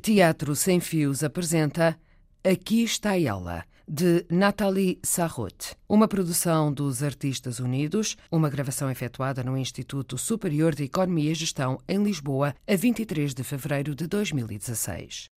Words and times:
Teatro 0.00 0.54
Sem 0.54 0.80
Fios 0.80 1.24
apresenta 1.24 1.98
Aqui 2.44 2.84
está 2.84 3.18
ela, 3.18 3.64
de 3.86 4.24
Nathalie 4.30 4.98
Sarraute, 5.02 5.74
uma 5.88 6.06
produção 6.06 6.72
dos 6.72 7.02
Artistas 7.02 7.58
Unidos, 7.58 8.16
uma 8.30 8.48
gravação 8.48 8.90
efetuada 8.90 9.42
no 9.42 9.56
Instituto 9.56 10.16
Superior 10.16 10.74
de 10.74 10.84
Economia 10.84 11.32
e 11.32 11.34
Gestão 11.34 11.78
em 11.88 12.02
Lisboa, 12.02 12.54
a 12.66 12.76
23 12.76 13.34
de 13.34 13.42
fevereiro 13.42 13.94
de 13.94 14.06
2016. 14.06 15.28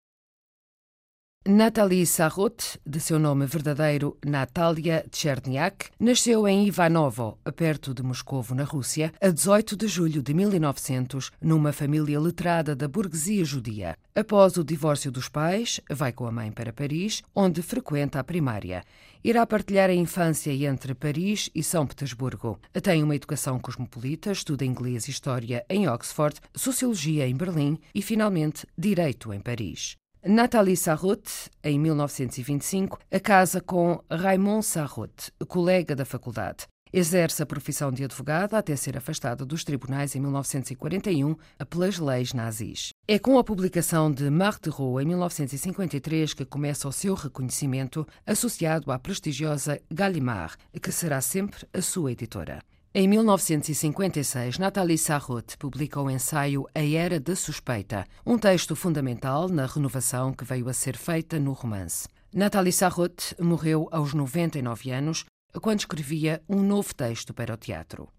Nathalie 1.43 2.05
Sarraute, 2.05 2.79
de 2.85 2.99
seu 2.99 3.17
nome 3.17 3.47
verdadeiro 3.47 4.15
Natalia 4.23 5.03
Tcherniak, 5.09 5.89
nasceu 5.99 6.47
em 6.47 6.67
Ivanovo, 6.67 7.39
perto 7.55 7.95
de 7.95 8.03
Moscovo, 8.03 8.53
na 8.53 8.63
Rússia, 8.63 9.11
a 9.19 9.27
18 9.29 9.75
de 9.75 9.87
julho 9.87 10.21
de 10.21 10.35
1900, 10.35 11.31
numa 11.41 11.73
família 11.73 12.19
letrada 12.19 12.75
da 12.75 12.87
burguesia 12.87 13.43
judia. 13.43 13.97
Após 14.13 14.55
o 14.55 14.63
divórcio 14.63 15.11
dos 15.11 15.29
pais, 15.29 15.81
vai 15.89 16.13
com 16.13 16.27
a 16.27 16.31
mãe 16.31 16.51
para 16.51 16.71
Paris, 16.71 17.23
onde 17.33 17.63
frequenta 17.63 18.19
a 18.19 18.23
primária. 18.23 18.83
Irá 19.23 19.43
partilhar 19.43 19.89
a 19.89 19.95
infância 19.95 20.53
entre 20.53 20.93
Paris 20.93 21.49
e 21.55 21.63
São 21.63 21.87
Petersburgo. 21.87 22.59
Tem 22.83 23.01
uma 23.01 23.15
educação 23.15 23.57
cosmopolita, 23.57 24.31
estuda 24.31 24.63
inglês 24.63 25.07
e 25.07 25.11
história 25.11 25.65
em 25.67 25.89
Oxford, 25.89 26.39
sociologia 26.55 27.27
em 27.27 27.35
Berlim 27.35 27.79
e, 27.95 28.01
finalmente, 28.03 28.67
direito 28.77 29.33
em 29.33 29.39
Paris. 29.39 29.99
Nathalie 30.23 30.77
Sarraute, 30.77 31.49
em 31.63 31.79
1925, 31.79 32.99
a 33.11 33.19
casa 33.19 33.59
com 33.59 33.99
Raymond 34.07 34.63
Sarraute, 34.63 35.31
colega 35.47 35.95
da 35.95 36.05
faculdade. 36.05 36.67
Exerce 36.93 37.41
a 37.41 37.45
profissão 37.45 37.91
de 37.91 38.03
advogada 38.03 38.55
até 38.55 38.75
ser 38.75 38.95
afastada 38.95 39.43
dos 39.43 39.63
tribunais 39.63 40.15
em 40.15 40.19
1941 40.19 41.35
pelas 41.67 41.97
leis 41.97 42.33
nazis. 42.33 42.89
É 43.07 43.17
com 43.17 43.39
a 43.39 43.43
publicação 43.43 44.11
de 44.11 44.29
Marthereau 44.29 45.01
em 45.01 45.05
1953 45.07 46.35
que 46.35 46.45
começa 46.45 46.87
o 46.87 46.91
seu 46.91 47.15
reconhecimento, 47.15 48.05
associado 48.23 48.91
à 48.91 48.99
prestigiosa 48.99 49.81
Gallimard, 49.89 50.55
que 50.79 50.91
será 50.91 51.19
sempre 51.19 51.65
a 51.73 51.81
sua 51.81 52.11
editora. 52.11 52.59
Em 52.93 53.07
1956, 53.07 54.57
Nathalie 54.57 54.97
Sarraute 54.97 55.57
publica 55.57 56.01
o 56.01 56.11
ensaio 56.11 56.67
A 56.75 56.83
Era 56.83 57.21
da 57.21 57.37
Suspeita, 57.37 58.05
um 58.25 58.37
texto 58.37 58.75
fundamental 58.75 59.47
na 59.47 59.65
renovação 59.65 60.33
que 60.33 60.43
veio 60.43 60.67
a 60.67 60.73
ser 60.73 60.97
feita 60.97 61.39
no 61.39 61.53
romance. 61.53 62.05
Nathalie 62.33 62.73
Sarraute 62.73 63.33
morreu 63.39 63.87
aos 63.93 64.13
99 64.13 64.91
anos, 64.91 65.23
quando 65.61 65.79
escrevia 65.79 66.43
um 66.49 66.61
novo 66.61 66.93
texto 66.93 67.33
para 67.33 67.53
o 67.53 67.57
teatro. 67.57 68.09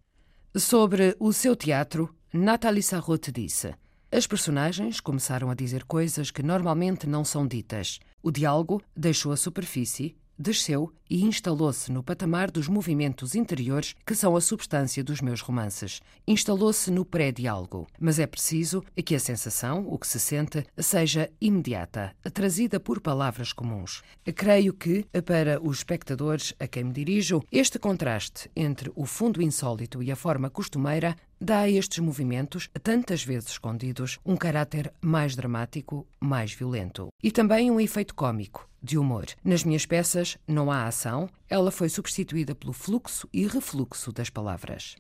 Sobre 0.56 1.14
o 1.20 1.34
seu 1.34 1.54
teatro, 1.54 2.08
Nathalie 2.32 2.82
Sarraute 2.82 3.30
disse: 3.30 3.74
As 4.10 4.26
personagens 4.26 5.00
começaram 5.00 5.50
a 5.50 5.54
dizer 5.54 5.84
coisas 5.84 6.30
que 6.30 6.42
normalmente 6.42 7.06
não 7.06 7.26
são 7.26 7.46
ditas. 7.46 8.00
O 8.22 8.30
diálogo 8.30 8.80
deixou 8.96 9.32
a 9.32 9.36
superfície 9.36 10.16
desceu 10.42 10.92
e 11.08 11.22
instalou-se 11.24 11.92
no 11.92 12.02
patamar 12.02 12.50
dos 12.50 12.68
movimentos 12.68 13.34
interiores 13.34 13.94
que 14.04 14.14
são 14.14 14.34
a 14.34 14.40
substância 14.40 15.04
dos 15.04 15.20
meus 15.20 15.40
romances. 15.40 16.00
Instalou-se 16.26 16.90
no 16.90 17.04
pré-diálogo, 17.04 17.86
mas 18.00 18.18
é 18.18 18.26
preciso 18.26 18.82
que 19.04 19.14
a 19.14 19.20
sensação, 19.20 19.86
o 19.86 19.98
que 19.98 20.06
se 20.06 20.18
sente, 20.18 20.64
seja 20.78 21.30
imediata, 21.40 22.14
trazida 22.32 22.80
por 22.80 23.00
palavras 23.00 23.52
comuns. 23.52 24.02
Creio 24.34 24.72
que, 24.72 25.04
para 25.24 25.60
os 25.62 25.78
espectadores 25.78 26.54
a 26.58 26.66
quem 26.66 26.84
me 26.84 26.92
dirijo, 26.92 27.42
este 27.52 27.78
contraste 27.78 28.50
entre 28.56 28.90
o 28.94 29.06
fundo 29.06 29.40
insólito 29.40 30.02
e 30.02 30.10
a 30.10 30.16
forma 30.16 30.50
costumeira 30.50 31.14
dá 31.38 31.60
a 31.60 31.70
estes 31.70 31.98
movimentos, 31.98 32.70
tantas 32.82 33.24
vezes 33.24 33.50
escondidos, 33.50 34.18
um 34.24 34.36
caráter 34.36 34.92
mais 35.00 35.34
dramático, 35.34 36.06
mais 36.20 36.52
violento. 36.52 37.08
E 37.22 37.30
também 37.30 37.70
um 37.70 37.80
efeito 37.80 38.14
cômico, 38.14 38.68
de 38.82 38.98
humor. 38.98 39.26
Nas 39.44 39.64
minhas 39.64 39.86
peças 39.86 40.36
não 40.46 40.70
há 40.70 40.86
ação, 40.86 41.28
ela 41.48 41.70
foi 41.70 41.88
substituída 41.88 42.54
pelo 42.54 42.72
fluxo 42.72 43.28
e 43.32 43.46
refluxo 43.46 44.12
das 44.12 44.28
palavras. 44.28 44.96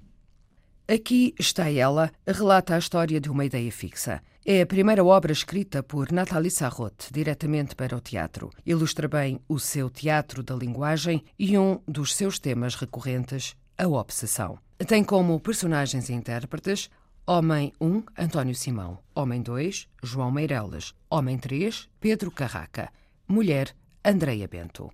Aqui 0.88 1.34
está 1.38 1.70
ela, 1.70 2.10
relata 2.26 2.74
a 2.74 2.78
história 2.78 3.20
de 3.20 3.30
uma 3.30 3.44
ideia 3.44 3.70
fixa. 3.72 4.22
É 4.44 4.62
a 4.62 4.66
primeira 4.66 5.04
obra 5.04 5.32
escrita 5.32 5.82
por 5.82 6.10
Nathalie 6.10 6.50
Sarraute, 6.50 7.12
diretamente 7.12 7.76
para 7.76 7.96
o 7.96 8.00
teatro. 8.00 8.50
Ilustra 8.66 9.08
bem 9.08 9.40
o 9.48 9.58
seu 9.58 9.88
teatro 9.88 10.42
da 10.42 10.54
linguagem 10.54 11.24
e 11.38 11.56
um 11.56 11.80
dos 11.86 12.14
seus 12.14 12.38
temas 12.38 12.74
recorrentes, 12.74 13.54
a 13.78 13.86
obsessão. 13.86 14.58
Tem 14.86 15.04
como 15.04 15.38
personagens 15.38 16.08
e 16.08 16.12
intérpretes 16.12 16.90
Homem 17.24 17.72
1, 17.80 18.02
António 18.18 18.54
Simão. 18.54 18.98
Homem 19.14 19.40
2, 19.40 19.88
João 20.02 20.32
Meireles. 20.32 20.92
Homem 21.08 21.38
3, 21.38 21.88
Pedro 22.00 22.32
Carraca. 22.32 22.92
Mulher, 23.28 23.72
Andreia 24.04 24.48
Bento. 24.48 24.90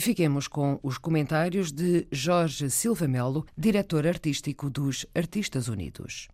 Fiquemos 0.00 0.48
com 0.48 0.80
os 0.82 0.98
comentários 0.98 1.70
de 1.70 2.08
Jorge 2.10 2.68
Silva 2.70 3.06
Melo, 3.06 3.46
diretor 3.56 4.04
artístico 4.04 4.68
dos 4.68 5.06
Artistas 5.14 5.68
Unidos. 5.68 6.26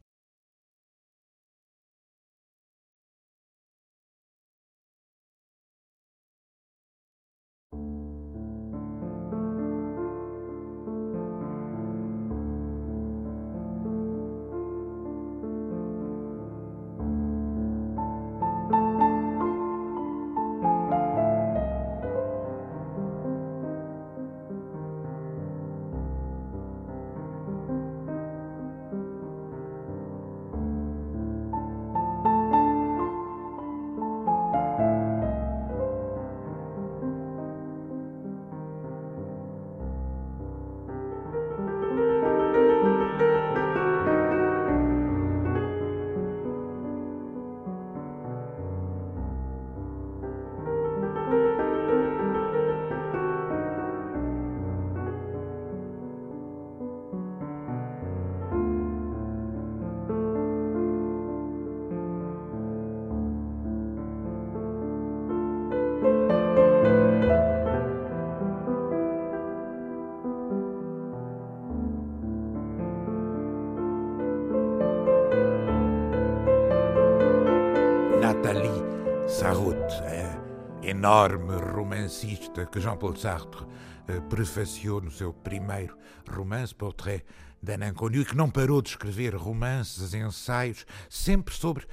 Enorme 81.04 81.56
romancista 81.58 82.64
que 82.64 82.80
Jean-Paul 82.80 83.14
Sartre 83.16 83.66
eh, 84.08 84.22
prefaciou 84.22 85.02
no 85.02 85.10
seu 85.10 85.34
primeiro 85.34 85.98
romance, 86.26 86.74
Portrait 86.74 87.22
d'un 87.62 87.86
Inconnu, 87.86 88.22
e 88.22 88.24
que 88.24 88.34
não 88.34 88.48
parou 88.48 88.80
de 88.80 88.88
escrever 88.88 89.36
romances, 89.36 90.14
ensaios, 90.14 90.86
sempre 91.10 91.54
sobre 91.54 91.86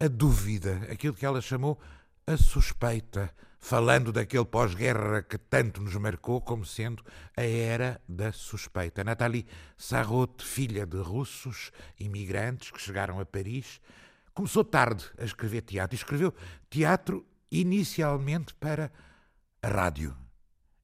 a 0.00 0.08
dúvida, 0.08 0.80
aquilo 0.90 1.12
que 1.12 1.26
ela 1.26 1.42
chamou 1.42 1.78
a 2.26 2.38
suspeita, 2.38 3.30
falando 3.58 4.12
daquele 4.12 4.46
pós-guerra 4.46 5.22
que 5.22 5.36
tanto 5.36 5.82
nos 5.82 5.94
marcou 5.96 6.40
como 6.40 6.64
sendo 6.64 7.04
a 7.36 7.42
era 7.42 8.00
da 8.08 8.32
suspeita. 8.32 9.04
Nathalie 9.04 9.46
Sarraute, 9.76 10.42
filha 10.42 10.86
de 10.86 10.96
russos 10.96 11.70
imigrantes 12.00 12.70
que 12.70 12.80
chegaram 12.80 13.20
a 13.20 13.26
Paris, 13.26 13.78
começou 14.32 14.64
tarde 14.64 15.04
a 15.18 15.24
escrever 15.26 15.60
teatro 15.60 15.94
escreveu 15.94 16.32
teatro 16.70 17.26
inicialmente 17.50 18.54
para 18.54 18.90
a 19.62 19.68
rádio. 19.68 20.14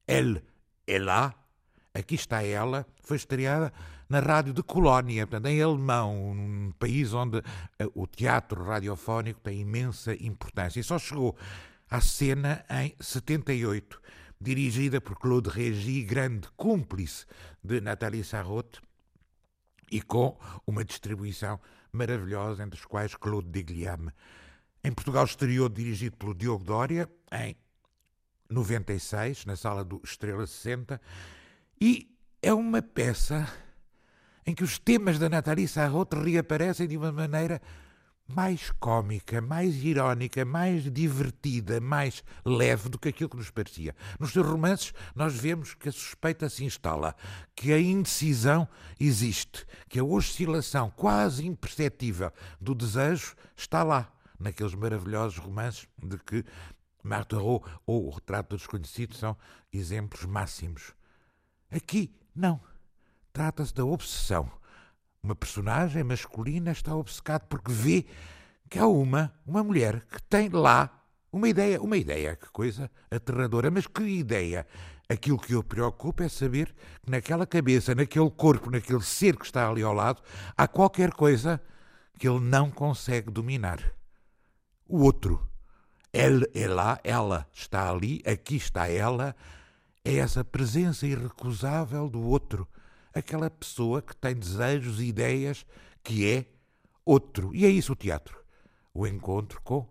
Elle 0.07 0.43
est 0.87 0.99
là, 0.99 1.33
aqui 1.93 2.15
está 2.15 2.43
ela, 2.43 2.85
foi 3.01 3.17
estreada 3.17 3.71
na 4.07 4.19
rádio 4.19 4.53
de 4.53 4.61
Colónia, 4.61 5.25
portanto, 5.25 5.47
em 5.47 5.61
alemão, 5.61 6.31
um 6.31 6.71
país 6.77 7.13
onde 7.13 7.39
eh, 7.79 7.87
o 7.95 8.05
teatro 8.05 8.63
radiofónico 8.63 9.39
tem 9.41 9.61
imensa 9.61 10.13
importância. 10.23 10.79
E 10.79 10.83
só 10.83 10.99
chegou 10.99 11.35
à 11.89 11.99
cena 12.01 12.63
em 12.69 12.95
78, 12.99 13.99
dirigida 14.39 15.01
por 15.01 15.17
Claude 15.17 15.49
Régis, 15.49 16.05
grande 16.05 16.47
cúmplice 16.55 17.25
de 17.63 17.81
Nathalie 17.81 18.23
Sarraute, 18.23 18.79
e 19.91 20.01
com 20.01 20.37
uma 20.67 20.83
distribuição 20.83 21.59
maravilhosa, 21.91 22.63
entre 22.63 22.79
os 22.79 22.85
quais 22.85 23.15
Claude 23.15 23.49
Deguilhame 23.49 24.11
em 24.85 24.91
Portugal 24.91 25.25
exterior, 25.25 25.67
dirigido 25.67 26.15
pelo 26.15 26.35
Diogo 26.35 26.63
Dória, 26.63 27.09
em 27.31 27.55
96, 28.51 29.43
na 29.45 29.55
sala 29.55 29.83
do 29.83 29.99
Estrela 30.03 30.45
60, 30.45 31.01
e 31.81 32.15
é 32.39 32.53
uma 32.53 32.83
peça 32.83 33.51
em 34.45 34.53
que 34.53 34.63
os 34.63 34.77
temas 34.77 35.17
da 35.17 35.27
Nathalie 35.27 35.67
Sarraute 35.67 36.15
reaparecem 36.15 36.87
de 36.87 36.95
uma 36.95 37.11
maneira 37.11 37.59
mais 38.27 38.71
cômica, 38.79 39.41
mais 39.41 39.83
irónica, 39.83 40.45
mais 40.45 40.83
divertida, 40.91 41.81
mais 41.81 42.23
leve 42.45 42.87
do 42.87 42.99
que 42.99 43.09
aquilo 43.09 43.29
que 43.29 43.37
nos 43.37 43.49
parecia. 43.49 43.95
Nos 44.19 44.33
seus 44.33 44.45
romances, 44.45 44.93
nós 45.15 45.33
vemos 45.33 45.73
que 45.73 45.89
a 45.89 45.91
suspeita 45.91 46.47
se 46.47 46.63
instala, 46.63 47.15
que 47.55 47.73
a 47.73 47.79
indecisão 47.79 48.67
existe, 48.99 49.65
que 49.89 49.99
a 49.99 50.03
oscilação 50.03 50.91
quase 50.95 51.43
imperceptível 51.43 52.31
do 52.61 52.75
desejo 52.75 53.35
está 53.55 53.81
lá, 53.81 54.11
naqueles 54.39 54.73
maravilhosos 54.73 55.37
romances 55.37 55.87
de 56.01 56.17
que 56.17 56.45
Marthereau 57.03 57.63
ou 57.85 58.07
O 58.07 58.09
Retrato 58.09 58.49
do 58.49 58.57
Desconhecido 58.57 59.15
são 59.15 59.37
exemplos 59.71 60.25
máximos. 60.25 60.93
Aqui, 61.71 62.15
não. 62.35 62.59
Trata-se 63.31 63.73
da 63.73 63.85
obsessão 63.85 64.51
uma 65.25 65.35
personagem 65.35 66.03
masculina 66.03 66.71
está 66.71 66.95
obcecado 66.95 67.47
porque 67.49 67.71
vê 67.71 68.05
que 68.69 68.77
há 68.77 68.85
uma, 68.85 69.33
uma 69.43 69.63
mulher 69.63 70.05
que 70.05 70.21
tem 70.21 70.49
lá 70.49 71.03
uma 71.31 71.49
ideia, 71.49 71.81
uma 71.81 71.97
ideia, 71.97 72.35
que 72.35 72.47
coisa 72.51 72.89
aterradora, 73.09 73.71
mas 73.71 73.87
que 73.87 74.03
ideia? 74.03 74.67
Aquilo 75.09 75.39
que 75.39 75.55
o 75.55 75.63
preocupa 75.63 76.23
é 76.23 76.29
saber 76.29 76.73
que 77.03 77.09
naquela 77.09 77.45
cabeça, 77.45 77.95
naquele 77.95 78.29
corpo, 78.29 78.69
naquele 78.69 79.01
ser 79.01 79.35
que 79.35 79.45
está 79.45 79.67
ali 79.67 79.81
ao 79.81 79.93
lado, 79.93 80.21
há 80.55 80.67
qualquer 80.67 81.11
coisa 81.11 81.59
que 82.19 82.27
ele 82.27 82.39
não 82.39 82.69
consegue 82.69 83.31
dominar. 83.31 83.79
O 84.87 85.03
outro. 85.03 85.47
Ele 86.13 86.49
é 86.53 86.67
lá, 86.67 86.99
ela 87.03 87.45
está 87.51 87.91
ali, 87.91 88.21
aqui 88.25 88.55
está 88.55 88.87
ela, 88.87 89.35
é 90.03 90.15
essa 90.15 90.45
presença 90.45 91.05
irrecusável 91.05 92.09
do 92.09 92.21
outro 92.21 92.65
aquela 93.15 93.49
pessoa 93.49 94.01
que 94.01 94.13
tem 94.15 94.35
desejos 94.35 94.99
e 94.99 95.05
ideias 95.05 95.65
que 96.03 96.29
é 96.29 96.45
outro. 97.05 97.55
E 97.55 97.65
é 97.65 97.69
isso 97.69 97.93
o 97.93 97.95
teatro. 97.95 98.37
O 98.93 99.07
encontro 99.07 99.61
com 99.61 99.87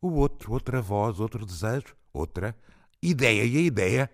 o 0.00 0.12
outro, 0.12 0.52
outra 0.52 0.80
voz, 0.80 1.18
outro 1.18 1.44
desejo, 1.44 1.96
outra 2.12 2.56
ideia. 3.02 3.44
E 3.44 3.56
a 3.56 3.60
ideia, 3.60 4.10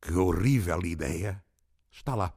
que 0.00 0.14
horrível 0.14 0.84
ideia, 0.84 1.42
está 1.90 2.14
lá. 2.14 2.32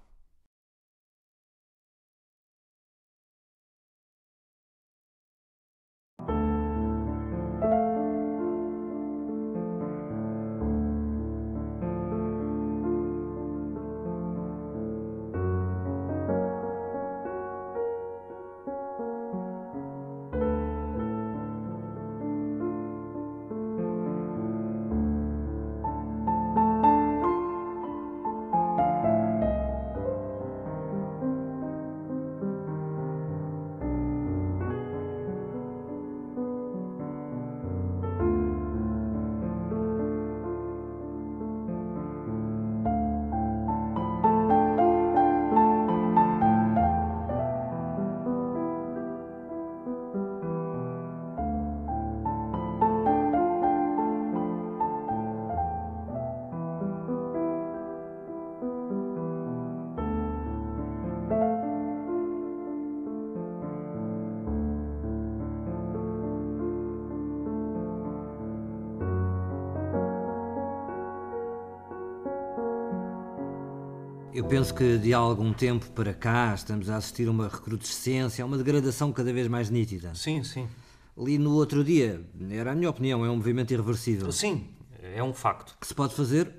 Penso 74.50 74.74
que 74.74 74.98
de 74.98 75.14
há 75.14 75.18
algum 75.18 75.52
tempo 75.52 75.92
para 75.92 76.14
cá 76.14 76.54
estamos 76.56 76.90
a 76.90 76.96
assistir 76.96 77.28
a 77.28 77.32
uma 77.32 77.50
recrudescência, 77.50 78.44
a 78.44 78.48
uma 78.48 78.58
degradação 78.58 79.12
cada 79.12 79.34
vez 79.34 79.48
mais 79.48 79.70
nítida. 79.70 80.16
Sim, 80.16 80.42
sim. 80.44 80.70
Li 81.18 81.38
no 81.38 81.54
outro 81.54 81.84
dia, 81.84 82.26
era 82.50 82.72
a 82.72 82.76
minha 82.76 82.90
opinião, 82.90 83.26
é 83.26 83.30
um 83.30 83.36
movimento 83.36 83.74
irreversível. 83.74 84.32
Sim, 84.32 84.70
é 85.02 85.22
um 85.22 85.34
facto. 85.34 85.78
Que 85.80 85.86
se 85.86 85.94
pode 85.94 86.16
fazer, 86.16 86.50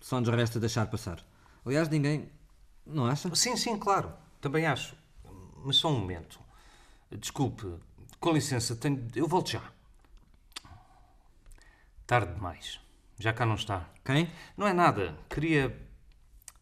só 0.00 0.18
nos 0.18 0.30
resta 0.30 0.58
deixar 0.58 0.86
passar. 0.86 1.22
Aliás, 1.64 1.88
ninguém. 1.90 2.30
Não 2.86 3.04
acha? 3.04 3.32
Sim, 3.34 3.56
sim, 3.56 3.76
claro. 3.76 4.12
Também 4.40 4.64
acho. 4.64 4.96
Mas 5.62 5.76
só 5.76 5.90
um 5.90 5.98
momento. 5.98 6.40
Desculpe, 7.10 7.66
com 8.18 8.32
licença, 8.32 8.74
tenho... 8.74 9.06
eu 9.14 9.28
volto 9.28 9.50
já. 9.50 9.62
Tarde 12.06 12.32
demais. 12.32 12.80
Já 13.18 13.32
cá 13.32 13.44
não 13.44 13.56
está. 13.56 13.90
Quem? 14.04 14.30
Não 14.56 14.66
é 14.66 14.72
nada. 14.72 15.18
Queria 15.28 15.85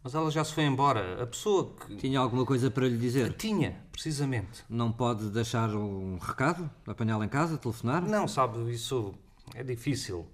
mas 0.04 0.14
ela 0.14 0.30
já 0.30 0.44
se 0.44 0.52
foi 0.52 0.64
embora. 0.64 1.22
A 1.22 1.26
pessoa 1.26 1.74
que. 1.74 1.96
Tinha 1.96 2.20
alguma 2.20 2.44
coisa 2.44 2.70
para 2.70 2.86
lhe 2.86 2.98
dizer? 2.98 3.32
Tinha, 3.32 3.82
precisamente. 3.90 4.62
Não 4.68 4.92
pode 4.92 5.30
deixar 5.30 5.74
um 5.74 6.18
recado? 6.18 6.70
Apanhá-la 6.86 7.24
em 7.24 7.28
casa? 7.28 7.56
Telefonar? 7.56 8.06
Não, 8.06 8.28
sabe, 8.28 8.70
isso 8.70 9.14
é 9.54 9.62
difícil. 9.62 10.26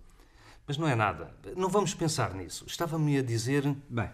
Mas 0.66 0.76
não 0.76 0.88
é 0.88 0.96
nada. 0.96 1.32
Não 1.56 1.68
vamos 1.68 1.94
pensar 1.94 2.34
nisso. 2.34 2.64
Estava-me 2.66 3.16
a 3.16 3.22
dizer. 3.22 3.62
Bem, 3.88 4.10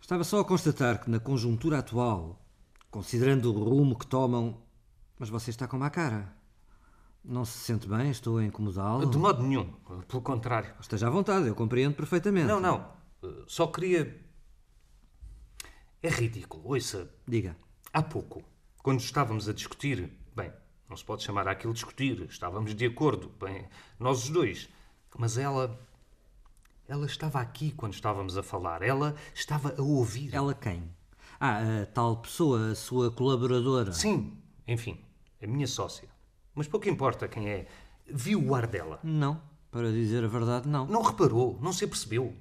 estava 0.00 0.22
só 0.22 0.38
a 0.38 0.44
constatar 0.44 1.02
que 1.02 1.10
na 1.10 1.18
conjuntura 1.18 1.80
atual, 1.80 2.40
considerando 2.88 3.52
o 3.52 3.64
rumo 3.64 3.98
que 3.98 4.06
tomam. 4.06 4.62
Mas 5.18 5.28
você 5.28 5.50
está 5.50 5.66
com 5.66 5.76
má 5.76 5.90
cara. 5.90 6.32
Não 7.24 7.44
se 7.44 7.58
sente 7.58 7.88
bem? 7.88 8.10
Estou 8.10 8.38
a 8.38 8.44
incomodá-lo? 8.44 9.10
De 9.10 9.18
modo 9.18 9.42
nenhum. 9.42 9.72
Pelo 10.06 10.22
contrário. 10.22 10.72
Esteja 10.80 11.08
à 11.08 11.10
vontade, 11.10 11.48
eu 11.48 11.54
compreendo 11.56 11.94
perfeitamente. 11.96 12.46
Não, 12.46 12.60
não. 12.60 12.86
Só 13.46 13.66
queria 13.66 14.22
é 16.02 16.08
ridículo. 16.08 16.62
Ouça. 16.66 17.08
Diga. 17.26 17.56
Há 17.92 18.02
pouco, 18.02 18.42
quando 18.82 19.00
estávamos 19.00 19.48
a 19.48 19.52
discutir, 19.52 20.10
bem, 20.34 20.52
não 20.88 20.96
se 20.96 21.04
pode 21.04 21.22
chamar 21.22 21.46
aquilo 21.46 21.72
discutir, 21.72 22.22
estávamos 22.28 22.74
de 22.74 22.86
acordo, 22.86 23.32
bem, 23.40 23.68
nós 23.98 24.24
os 24.24 24.30
dois. 24.30 24.68
Mas 25.16 25.38
ela. 25.38 25.78
Ela 26.88 27.06
estava 27.06 27.40
aqui 27.40 27.70
quando 27.70 27.94
estávamos 27.94 28.36
a 28.36 28.42
falar. 28.42 28.82
Ela 28.82 29.14
estava 29.34 29.74
a 29.78 29.82
ouvir. 29.82 30.34
Ela 30.34 30.52
quem? 30.52 30.90
Ah, 31.38 31.82
a 31.82 31.86
tal 31.86 32.16
pessoa, 32.16 32.72
a 32.72 32.74
sua 32.74 33.10
colaboradora. 33.10 33.92
Sim, 33.92 34.36
enfim, 34.66 34.98
a 35.42 35.46
minha 35.46 35.66
sócia. 35.66 36.08
Mas 36.54 36.68
pouco 36.68 36.88
importa 36.88 37.28
quem 37.28 37.48
é. 37.48 37.66
Viu 38.06 38.42
o 38.44 38.54
ar 38.54 38.66
dela? 38.66 39.00
Não, 39.02 39.40
para 39.70 39.90
dizer 39.90 40.24
a 40.24 40.28
verdade, 40.28 40.68
não. 40.68 40.86
Não 40.86 41.02
reparou, 41.02 41.58
não 41.60 41.72
se 41.72 41.84
apercebeu. 41.84 42.36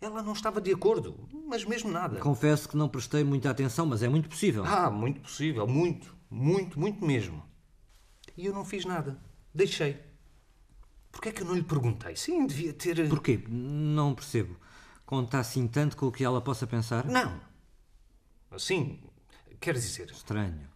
Ela 0.00 0.22
não 0.22 0.32
estava 0.32 0.60
de 0.60 0.72
acordo, 0.72 1.28
mas 1.48 1.64
mesmo 1.64 1.90
nada. 1.90 2.20
Confesso 2.20 2.68
que 2.68 2.76
não 2.76 2.88
prestei 2.88 3.24
muita 3.24 3.50
atenção, 3.50 3.86
mas 3.86 4.02
é 4.02 4.08
muito 4.08 4.28
possível. 4.28 4.64
Ah, 4.64 4.90
muito 4.90 5.20
possível, 5.20 5.66
muito, 5.66 6.14
muito, 6.30 6.78
muito 6.78 7.04
mesmo. 7.04 7.42
E 8.36 8.46
eu 8.46 8.52
não 8.52 8.64
fiz 8.64 8.84
nada. 8.84 9.18
Deixei. 9.54 9.98
Porquê 11.10 11.30
é 11.30 11.32
que 11.32 11.42
eu 11.42 11.46
não 11.46 11.54
lhe 11.54 11.62
perguntei? 11.62 12.14
Sim, 12.14 12.46
devia 12.46 12.74
ter. 12.74 13.08
Porquê? 13.08 13.42
Não 13.48 14.14
percebo. 14.14 14.56
Conta 15.06 15.38
assim 15.38 15.66
tanto 15.66 15.96
com 15.96 16.06
o 16.06 16.12
que 16.12 16.22
ela 16.22 16.42
possa 16.42 16.66
pensar? 16.66 17.06
Não. 17.06 17.40
Assim, 18.50 19.00
quer 19.58 19.72
dizer. 19.74 20.10
Estranho. 20.10 20.68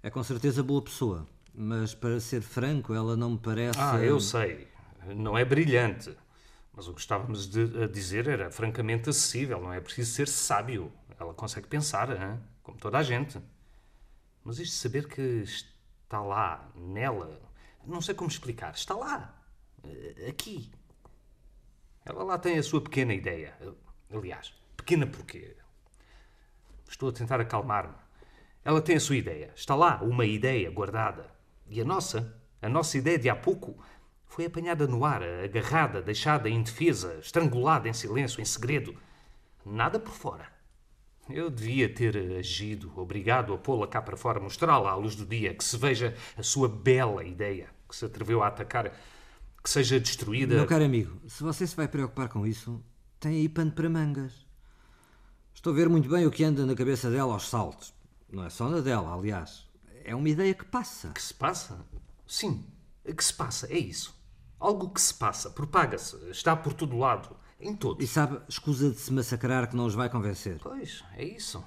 É 0.00 0.10
com 0.10 0.22
certeza 0.22 0.62
boa 0.62 0.80
pessoa, 0.80 1.26
mas 1.52 1.92
para 1.92 2.20
ser 2.20 2.40
franco, 2.40 2.94
ela 2.94 3.16
não 3.16 3.32
me 3.32 3.38
parece. 3.38 3.80
Ah, 3.80 3.98
eu 3.98 4.20
sei. 4.20 4.68
Não 5.16 5.36
é 5.36 5.44
brilhante. 5.44 6.16
Mas 6.76 6.86
o 6.86 6.92
que 6.92 7.00
estávamos 7.00 7.50
a 7.82 7.86
dizer 7.86 8.28
era 8.28 8.50
francamente 8.50 9.08
acessível, 9.08 9.58
não 9.58 9.72
é 9.72 9.80
preciso 9.80 10.12
ser 10.12 10.28
sábio. 10.28 10.92
Ela 11.18 11.32
consegue 11.32 11.66
pensar, 11.66 12.10
hein? 12.10 12.38
como 12.62 12.76
toda 12.76 12.98
a 12.98 13.02
gente. 13.02 13.40
Mas 14.44 14.58
isto 14.58 14.72
de 14.72 14.78
saber 14.78 15.08
que 15.08 15.22
está 15.22 16.20
lá, 16.20 16.70
nela, 16.74 17.40
não 17.86 18.02
sei 18.02 18.14
como 18.14 18.28
explicar, 18.28 18.74
está 18.74 18.94
lá, 18.94 19.42
eh, 19.82 20.26
aqui. 20.28 20.70
Ela 22.04 22.22
lá 22.22 22.38
tem 22.38 22.58
a 22.58 22.62
sua 22.62 22.82
pequena 22.82 23.14
ideia. 23.14 23.56
Aliás, 24.12 24.52
pequena 24.76 25.06
porquê? 25.06 25.56
Estou 26.86 27.08
a 27.08 27.12
tentar 27.12 27.40
acalmar-me. 27.40 27.94
Ela 28.62 28.82
tem 28.82 28.96
a 28.96 29.00
sua 29.00 29.16
ideia. 29.16 29.50
Está 29.56 29.74
lá, 29.74 30.02
uma 30.02 30.26
ideia 30.26 30.70
guardada. 30.70 31.34
E 31.66 31.80
a 31.80 31.84
nossa 31.84 32.38
A 32.60 32.68
nossa 32.68 32.98
ideia 32.98 33.18
de 33.18 33.28
há 33.28 33.36
pouco 33.36 33.76
foi 34.26 34.46
apanhada 34.46 34.86
no 34.86 35.04
ar, 35.04 35.22
agarrada, 35.22 36.02
deixada 36.02 36.48
indefesa, 36.48 37.18
estrangulada 37.20 37.88
em 37.88 37.92
silêncio, 37.92 38.40
em 38.40 38.44
segredo. 38.44 38.94
Nada 39.64 39.98
por 39.98 40.12
fora. 40.12 40.46
Eu 41.28 41.50
devia 41.50 41.92
ter 41.92 42.16
agido, 42.38 42.92
obrigado 42.96 43.52
a 43.52 43.58
pô-la 43.58 43.88
cá 43.88 44.00
para 44.00 44.16
fora, 44.16 44.38
mostrá-la 44.38 44.90
à 44.90 44.94
luz 44.94 45.16
do 45.16 45.26
dia, 45.26 45.54
que 45.54 45.64
se 45.64 45.76
veja 45.76 46.14
a 46.36 46.42
sua 46.42 46.68
bela 46.68 47.24
ideia, 47.24 47.68
que 47.88 47.96
se 47.96 48.04
atreveu 48.04 48.42
a 48.42 48.48
atacar, 48.48 48.92
que 49.62 49.70
seja 49.70 49.98
destruída. 49.98 50.54
Meu 50.54 50.66
caro 50.66 50.84
amigo, 50.84 51.18
se 51.26 51.42
você 51.42 51.66
se 51.66 51.74
vai 51.74 51.88
preocupar 51.88 52.28
com 52.28 52.46
isso, 52.46 52.80
tem 53.18 53.32
aí 53.32 53.48
pano 53.48 53.72
para 53.72 53.88
mangas. 53.88 54.46
Estou 55.52 55.72
a 55.72 55.76
ver 55.76 55.88
muito 55.88 56.08
bem 56.08 56.24
o 56.26 56.30
que 56.30 56.44
anda 56.44 56.64
na 56.64 56.76
cabeça 56.76 57.10
dela 57.10 57.32
aos 57.32 57.48
saltos. 57.48 57.92
Não 58.30 58.44
é 58.44 58.50
só 58.50 58.68
na 58.68 58.80
dela, 58.80 59.12
aliás. 59.12 59.66
É 60.04 60.14
uma 60.14 60.28
ideia 60.28 60.54
que 60.54 60.64
passa. 60.64 61.08
Que 61.08 61.22
se 61.22 61.34
passa? 61.34 61.84
Sim, 62.24 62.64
que 63.12 63.24
se 63.24 63.34
passa, 63.34 63.72
é 63.72 63.78
isso. 63.78 64.14
Algo 64.58 64.90
que 64.90 65.00
se 65.00 65.14
passa, 65.14 65.50
propaga-se, 65.50 66.16
está 66.30 66.56
por 66.56 66.72
todo 66.72 66.96
lado, 66.96 67.36
em 67.60 67.74
todos. 67.74 68.04
E 68.04 68.06
sabe, 68.06 68.40
escusa 68.48 68.90
de 68.90 68.96
se 68.96 69.12
massacrar 69.12 69.68
que 69.68 69.76
não 69.76 69.86
os 69.86 69.94
vai 69.94 70.08
convencer. 70.08 70.58
Pois, 70.62 71.04
é 71.14 71.24
isso. 71.24 71.64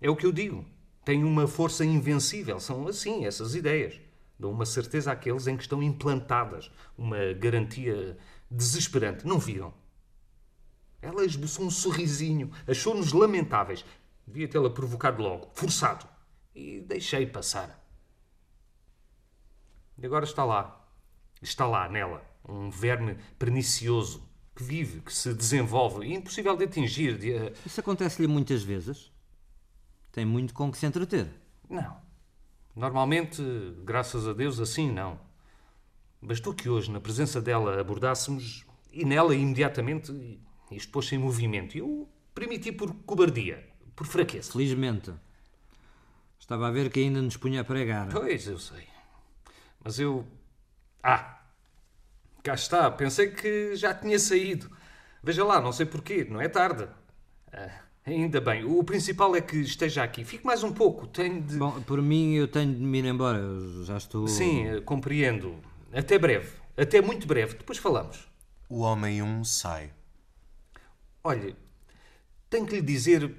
É 0.00 0.08
o 0.08 0.16
que 0.16 0.26
eu 0.26 0.32
digo. 0.32 0.64
Tem 1.04 1.24
uma 1.24 1.46
força 1.46 1.84
invencível. 1.84 2.60
São 2.60 2.86
assim, 2.86 3.24
essas 3.24 3.54
ideias. 3.54 4.00
Dão 4.38 4.50
uma 4.50 4.66
certeza 4.66 5.10
àqueles 5.10 5.46
em 5.46 5.56
que 5.56 5.62
estão 5.62 5.82
implantadas. 5.82 6.70
Uma 6.96 7.32
garantia 7.32 8.16
desesperante. 8.50 9.26
Não 9.26 9.38
viram? 9.38 9.72
Ela 11.00 11.24
esboçou 11.24 11.64
um 11.64 11.70
sorrisinho. 11.70 12.50
Achou-nos 12.66 13.12
lamentáveis. 13.12 13.84
Devia 14.26 14.48
tê-la 14.48 14.70
provocado 14.70 15.22
logo. 15.22 15.50
Forçado. 15.54 16.06
E 16.54 16.80
deixei 16.80 17.26
passar. 17.26 17.77
E 20.00 20.06
agora 20.06 20.24
está 20.24 20.44
lá. 20.44 20.86
Está 21.42 21.66
lá, 21.66 21.88
nela. 21.88 22.22
Um 22.48 22.70
verme 22.70 23.16
pernicioso 23.38 24.22
que 24.54 24.62
vive, 24.62 25.00
que 25.00 25.12
se 25.12 25.32
desenvolve 25.34 26.06
e 26.06 26.14
impossível 26.14 26.56
de 26.56 26.64
atingir. 26.64 27.18
De... 27.18 27.32
eh, 27.32 27.52
Isso 27.64 27.80
acontece-lhe 27.80 28.26
muitas 28.26 28.62
vezes. 28.62 29.12
Tem 30.10 30.24
muito 30.24 30.54
com 30.54 30.70
que 30.70 30.78
se 30.78 30.86
entreter. 30.86 31.28
Não. 31.68 31.96
Normalmente, 32.74 33.42
graças 33.84 34.26
a 34.26 34.32
Deus, 34.32 34.58
assim 34.60 34.90
não. 34.90 35.18
Bastou 36.20 36.54
que 36.54 36.68
hoje, 36.68 36.90
na 36.90 37.00
presença 37.00 37.40
dela, 37.40 37.80
abordássemos 37.80 38.64
e 38.92 39.04
nela 39.04 39.34
imediatamente 39.34 40.40
isto 40.70 40.90
pôs-se 40.90 41.14
em 41.14 41.18
movimento. 41.18 41.76
E 41.76 41.80
eu 41.80 42.08
permiti 42.34 42.72
por 42.72 42.92
cobardia, 43.04 43.64
por 43.94 44.06
fraqueza. 44.06 44.50
Felizmente. 44.52 45.12
Estava 46.38 46.68
a 46.68 46.70
ver 46.70 46.90
que 46.90 47.00
ainda 47.00 47.20
nos 47.20 47.36
punha 47.36 47.60
a 47.60 47.64
pregar. 47.64 48.08
Pois, 48.10 48.46
eu 48.46 48.58
sei. 48.58 48.84
Mas 49.84 49.98
eu. 49.98 50.26
Ah! 51.02 51.42
Cá 52.42 52.54
está, 52.54 52.90
pensei 52.90 53.28
que 53.30 53.74
já 53.76 53.92
tinha 53.94 54.18
saído. 54.18 54.70
Veja 55.22 55.44
lá, 55.44 55.60
não 55.60 55.72
sei 55.72 55.86
porquê, 55.86 56.26
não 56.28 56.40
é 56.40 56.48
tarde. 56.48 56.88
Ah, 57.52 57.80
ainda 58.06 58.40
bem, 58.40 58.64
o 58.64 58.82
principal 58.84 59.34
é 59.34 59.40
que 59.40 59.56
esteja 59.58 60.02
aqui. 60.02 60.24
Fique 60.24 60.46
mais 60.46 60.62
um 60.62 60.72
pouco, 60.72 61.06
tenho 61.06 61.42
de. 61.42 61.56
Bom, 61.56 61.80
por 61.82 62.00
mim 62.00 62.34
eu 62.34 62.48
tenho 62.48 62.74
de 62.74 62.80
me 62.80 62.98
ir 62.98 63.04
embora. 63.04 63.38
Eu 63.38 63.84
já 63.84 63.96
estou. 63.96 64.28
Sim, 64.28 64.66
eh, 64.66 64.80
compreendo. 64.80 65.56
Até 65.92 66.18
breve. 66.18 66.52
Até 66.76 67.00
muito 67.00 67.26
breve. 67.26 67.54
Depois 67.56 67.78
falamos. 67.78 68.28
O 68.68 68.80
homem 68.80 69.22
um 69.22 69.42
sai. 69.44 69.92
Olhe, 71.24 71.56
tenho 72.48 72.66
que 72.66 72.76
lhe 72.76 72.82
dizer. 72.82 73.34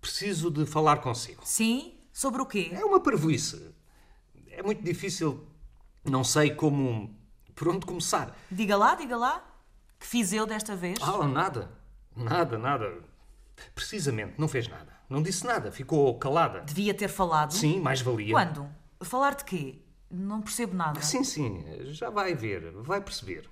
Preciso 0.00 0.50
de 0.50 0.66
falar 0.66 0.96
consigo. 0.96 1.42
Sim? 1.44 1.94
Sobre 2.12 2.42
o 2.42 2.46
quê? 2.46 2.70
É 2.72 2.84
uma 2.84 3.00
parvoíce. 3.00 3.71
É 4.52 4.62
muito 4.62 4.82
difícil. 4.82 5.46
Não 6.04 6.22
sei 6.22 6.54
como. 6.54 7.14
Por 7.54 7.68
onde 7.68 7.84
começar. 7.84 8.36
Diga 8.50 8.76
lá, 8.76 8.94
diga 8.94 9.16
lá. 9.16 9.44
Que 9.98 10.06
fiz 10.06 10.32
eu 10.32 10.46
desta 10.46 10.74
vez? 10.74 10.98
Ah, 11.02 11.26
nada. 11.26 11.70
Nada, 12.14 12.58
nada. 12.58 12.92
Precisamente, 13.74 14.34
não 14.38 14.48
fez 14.48 14.68
nada. 14.68 14.92
Não 15.08 15.22
disse 15.22 15.44
nada. 15.46 15.70
Ficou 15.70 16.18
calada. 16.18 16.60
Devia 16.60 16.94
ter 16.94 17.08
falado. 17.08 17.52
Sim, 17.52 17.80
mais 17.80 18.00
valia. 18.00 18.32
Quando? 18.32 18.68
Falar 19.02 19.34
de 19.34 19.44
quê? 19.44 19.78
Não 20.10 20.42
percebo 20.42 20.74
nada. 20.74 21.00
Sim, 21.00 21.24
sim, 21.24 21.64
já 21.84 22.10
vai 22.10 22.34
ver, 22.34 22.70
vai 22.82 23.00
perceber. 23.00 23.48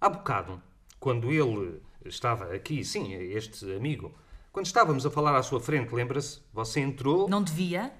Há 0.00 0.08
bocado, 0.08 0.60
quando 0.98 1.30
ele 1.30 1.80
estava 2.04 2.52
aqui, 2.52 2.84
sim, 2.84 3.12
este 3.14 3.72
amigo, 3.74 4.12
quando 4.52 4.66
estávamos 4.66 5.06
a 5.06 5.10
falar 5.10 5.36
à 5.36 5.42
sua 5.42 5.60
frente, 5.60 5.94
lembra-se? 5.94 6.40
Você 6.52 6.80
entrou. 6.80 7.28
Não 7.28 7.42
devia? 7.42 7.94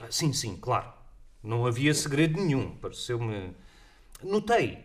Ah, 0.00 0.06
Sim, 0.10 0.32
sim, 0.32 0.56
claro. 0.56 0.92
Não 1.42 1.66
havia 1.66 1.92
segredo 1.94 2.40
nenhum. 2.40 2.76
Pareceu-me. 2.76 3.54
Notei. 4.22 4.84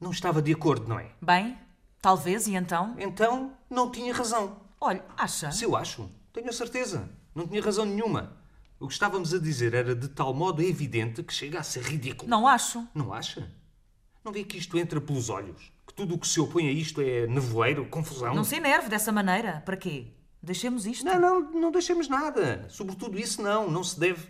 Não 0.00 0.10
estava 0.10 0.40
de 0.42 0.52
acordo, 0.52 0.86
não 0.86 0.98
é? 0.98 1.10
Bem, 1.20 1.58
talvez, 2.00 2.46
e 2.46 2.54
então? 2.54 2.94
Então, 2.98 3.52
não 3.68 3.90
tinha 3.90 4.12
razão. 4.14 4.60
Olha, 4.80 5.04
acha? 5.16 5.50
Se 5.50 5.64
eu 5.64 5.74
acho, 5.74 6.08
tenho 6.32 6.48
a 6.48 6.52
certeza. 6.52 7.08
Não 7.34 7.46
tinha 7.48 7.62
razão 7.62 7.84
nenhuma. 7.84 8.36
O 8.78 8.86
que 8.86 8.92
estávamos 8.92 9.34
a 9.34 9.38
dizer 9.38 9.74
era 9.74 9.94
de 9.94 10.08
tal 10.08 10.32
modo 10.32 10.62
evidente 10.62 11.22
que 11.24 11.34
chega 11.34 11.58
a 11.58 11.62
ser 11.64 11.82
ridículo. 11.82 12.30
Não 12.30 12.46
acho. 12.46 12.86
Não 12.94 13.12
acha? 13.12 13.50
Não 14.24 14.30
vê 14.30 14.44
que 14.44 14.56
isto 14.56 14.78
entra 14.78 15.00
pelos 15.00 15.28
olhos? 15.28 15.72
Que 15.86 15.92
tudo 15.94 16.14
o 16.14 16.18
que 16.18 16.28
se 16.28 16.38
opõe 16.38 16.68
a 16.68 16.72
isto 16.72 17.00
é 17.00 17.26
nevoeiro, 17.26 17.86
confusão? 17.86 18.34
Não 18.34 18.44
se 18.44 18.54
enerve 18.56 18.88
dessa 18.88 19.10
maneira. 19.10 19.62
Para 19.64 19.76
quê? 19.76 20.06
Deixemos 20.42 20.86
isto. 20.86 21.04
Não, 21.04 21.18
não, 21.18 21.40
não 21.52 21.70
deixemos 21.70 22.08
nada. 22.08 22.66
Sobretudo 22.68 23.18
isso 23.18 23.42
não, 23.42 23.70
não 23.70 23.82
se 23.82 23.98
deve. 23.98 24.28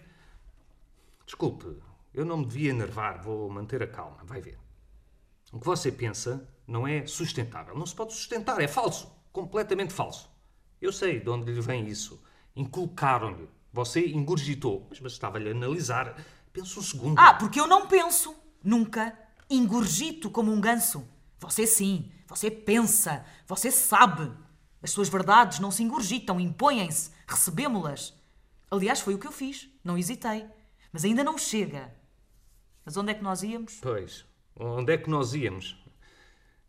Desculpe, 1.26 1.76
eu 2.14 2.24
não 2.24 2.38
me 2.38 2.46
devia 2.46 2.70
enervar, 2.70 3.22
vou 3.22 3.50
manter 3.50 3.82
a 3.82 3.86
calma, 3.86 4.18
vai 4.24 4.40
ver. 4.40 4.58
O 5.52 5.58
que 5.60 5.66
você 5.66 5.92
pensa 5.92 6.48
não 6.66 6.86
é 6.86 7.06
sustentável. 7.06 7.76
Não 7.76 7.86
se 7.86 7.94
pode 7.94 8.12
sustentar, 8.12 8.60
é 8.60 8.68
falso. 8.68 9.10
Completamente 9.32 9.92
falso. 9.92 10.30
Eu 10.80 10.92
sei 10.92 11.20
de 11.20 11.28
onde 11.28 11.50
lhe 11.52 11.60
vem 11.60 11.86
isso. 11.86 12.22
Inculcaram-lhe. 12.54 13.48
Você 13.72 14.06
engurgitou. 14.08 14.86
Mas 14.90 15.00
bastava-lhe 15.00 15.50
analisar. 15.50 16.16
Pensa 16.52 16.80
um 16.80 16.82
segundo. 16.82 17.18
Ah, 17.18 17.34
porque 17.34 17.60
eu 17.60 17.66
não 17.66 17.86
penso. 17.86 18.34
Nunca. 18.62 19.16
Engurgito 19.48 20.30
como 20.30 20.52
um 20.52 20.60
ganso. 20.60 21.06
Você 21.38 21.66
sim. 21.66 22.10
Você 22.26 22.50
pensa. 22.50 23.24
Você 23.46 23.70
sabe. 23.70 24.30
As 24.82 24.90
suas 24.90 25.08
verdades 25.08 25.58
não 25.58 25.70
se 25.70 25.82
engurgitam, 25.82 26.38
impõem-se. 26.38 27.10
Recebemo-las. 27.26 28.14
Aliás, 28.70 29.00
foi 29.00 29.14
o 29.14 29.18
que 29.18 29.26
eu 29.26 29.32
fiz. 29.32 29.68
Não 29.82 29.98
hesitei. 29.98 30.46
Mas 30.92 31.04
ainda 31.04 31.24
não 31.24 31.36
chega. 31.36 31.94
Mas 32.84 32.96
onde 32.96 33.12
é 33.12 33.14
que 33.14 33.22
nós 33.22 33.42
íamos? 33.42 33.78
Pois, 33.82 34.24
onde 34.56 34.92
é 34.92 34.98
que 34.98 35.10
nós 35.10 35.34
íamos? 35.34 35.76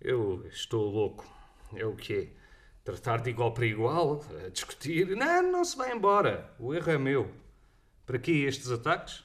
Eu 0.02 0.46
estou 0.48 0.90
louco. 0.90 1.26
É 1.74 1.86
o 1.86 1.96
quê? 1.96 2.34
Tratar 2.84 3.22
de 3.22 3.30
igual 3.30 3.54
para 3.54 3.66
igual? 3.66 4.26
Discutir? 4.52 5.16
Não, 5.16 5.52
não 5.52 5.64
se 5.64 5.78
vai 5.78 5.94
embora. 5.94 6.54
O 6.60 6.74
erro 6.74 6.92
é 6.92 6.98
meu. 6.98 7.32
Para 8.06 8.18
que 8.18 8.32
estes 8.32 8.72
ataques? 8.72 9.24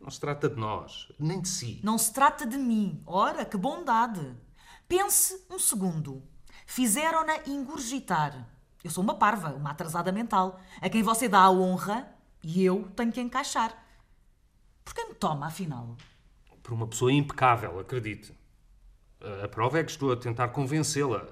Não 0.00 0.10
se 0.10 0.20
trata 0.20 0.48
de 0.48 0.56
nós, 0.56 1.10
nem 1.18 1.40
de 1.40 1.48
si. 1.48 1.80
Não 1.82 1.96
se 1.96 2.12
trata 2.12 2.46
de 2.46 2.56
mim. 2.56 3.02
Ora, 3.06 3.44
que 3.44 3.56
bondade. 3.56 4.36
Pense 4.88 5.46
um 5.50 5.58
segundo. 5.58 6.22
Fizeram-na 6.66 7.38
ingurgitar. 7.46 8.46
Eu 8.82 8.90
sou 8.90 9.02
uma 9.02 9.14
parva, 9.14 9.50
uma 9.54 9.70
atrasada 9.70 10.12
mental, 10.12 10.60
a 10.80 10.88
quem 10.88 11.02
você 11.02 11.28
dá 11.28 11.40
a 11.40 11.50
honra 11.50 12.08
e 12.42 12.62
eu 12.64 12.84
tenho 12.94 13.12
que 13.12 13.20
encaixar. 13.20 13.72
Por 14.84 14.94
que 14.94 15.04
me 15.06 15.14
toma, 15.14 15.46
afinal? 15.46 15.96
Por 16.62 16.72
uma 16.72 16.86
pessoa 16.86 17.12
impecável, 17.12 17.78
acredite. 17.80 18.36
A- 19.20 19.44
A 19.44 19.48
prova 19.48 19.78
é 19.78 19.84
que 19.84 19.90
estou 19.90 20.12
a 20.12 20.16
tentar 20.16 20.48
convencê-la. 20.48 21.24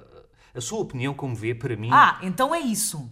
A 0.55 0.61
sua 0.61 0.79
opinião, 0.81 1.13
como 1.15 1.35
vê, 1.35 1.55
para 1.55 1.77
mim. 1.77 1.91
Ah, 1.93 2.19
então 2.23 2.55
é 2.55 2.61
isso. 2.61 3.11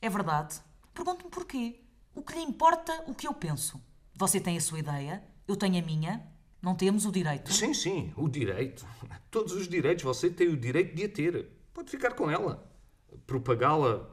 É 0.00 0.08
verdade. 0.08 0.60
Pergunto-me 0.94 1.30
porquê. 1.30 1.80
O 2.14 2.22
que 2.22 2.34
lhe 2.34 2.42
importa 2.42 3.04
o 3.06 3.14
que 3.14 3.26
eu 3.26 3.34
penso? 3.34 3.80
Você 4.14 4.40
tem 4.40 4.56
a 4.56 4.60
sua 4.60 4.78
ideia, 4.78 5.22
eu 5.48 5.56
tenho 5.56 5.78
a 5.82 5.86
minha. 5.86 6.24
Não 6.62 6.76
temos 6.76 7.04
o 7.04 7.10
direito. 7.10 7.52
Sim, 7.52 7.74
sim, 7.74 8.12
o 8.16 8.28
direito. 8.28 8.86
Todos 9.30 9.52
os 9.52 9.66
direitos. 9.66 10.04
Você 10.04 10.30
tem 10.30 10.48
o 10.48 10.56
direito 10.56 10.94
de 10.94 11.04
a 11.04 11.08
ter. 11.08 11.50
Pode 11.74 11.90
ficar 11.90 12.14
com 12.14 12.30
ela. 12.30 12.70
Propagá-la 13.26 14.08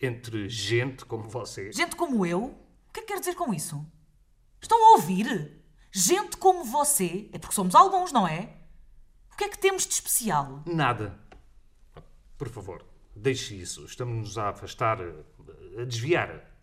entre 0.00 0.48
gente 0.48 1.04
como 1.04 1.28
você. 1.28 1.72
Gente 1.72 1.96
como 1.96 2.24
eu? 2.24 2.44
O 2.44 2.92
que 2.92 3.00
é 3.00 3.02
que 3.02 3.12
quer 3.12 3.18
dizer 3.18 3.34
com 3.34 3.52
isso? 3.52 3.84
Estão 4.62 4.78
a 4.78 4.96
ouvir? 4.96 5.60
Gente 5.90 6.36
como 6.36 6.64
você? 6.64 7.28
É 7.32 7.38
porque 7.38 7.54
somos 7.54 7.74
alguns, 7.74 8.12
não 8.12 8.26
é? 8.26 8.56
O 9.32 9.36
que 9.36 9.44
é 9.44 9.48
que 9.48 9.58
temos 9.58 9.84
de 9.84 9.94
especial? 9.94 10.62
Nada. 10.64 11.18
Por 12.36 12.48
favor, 12.48 12.84
deixe 13.16 13.56
isso. 13.56 13.84
Estamos-nos 13.84 14.38
a 14.38 14.50
afastar, 14.50 14.98
a 15.00 15.84
desviar. 15.84 16.56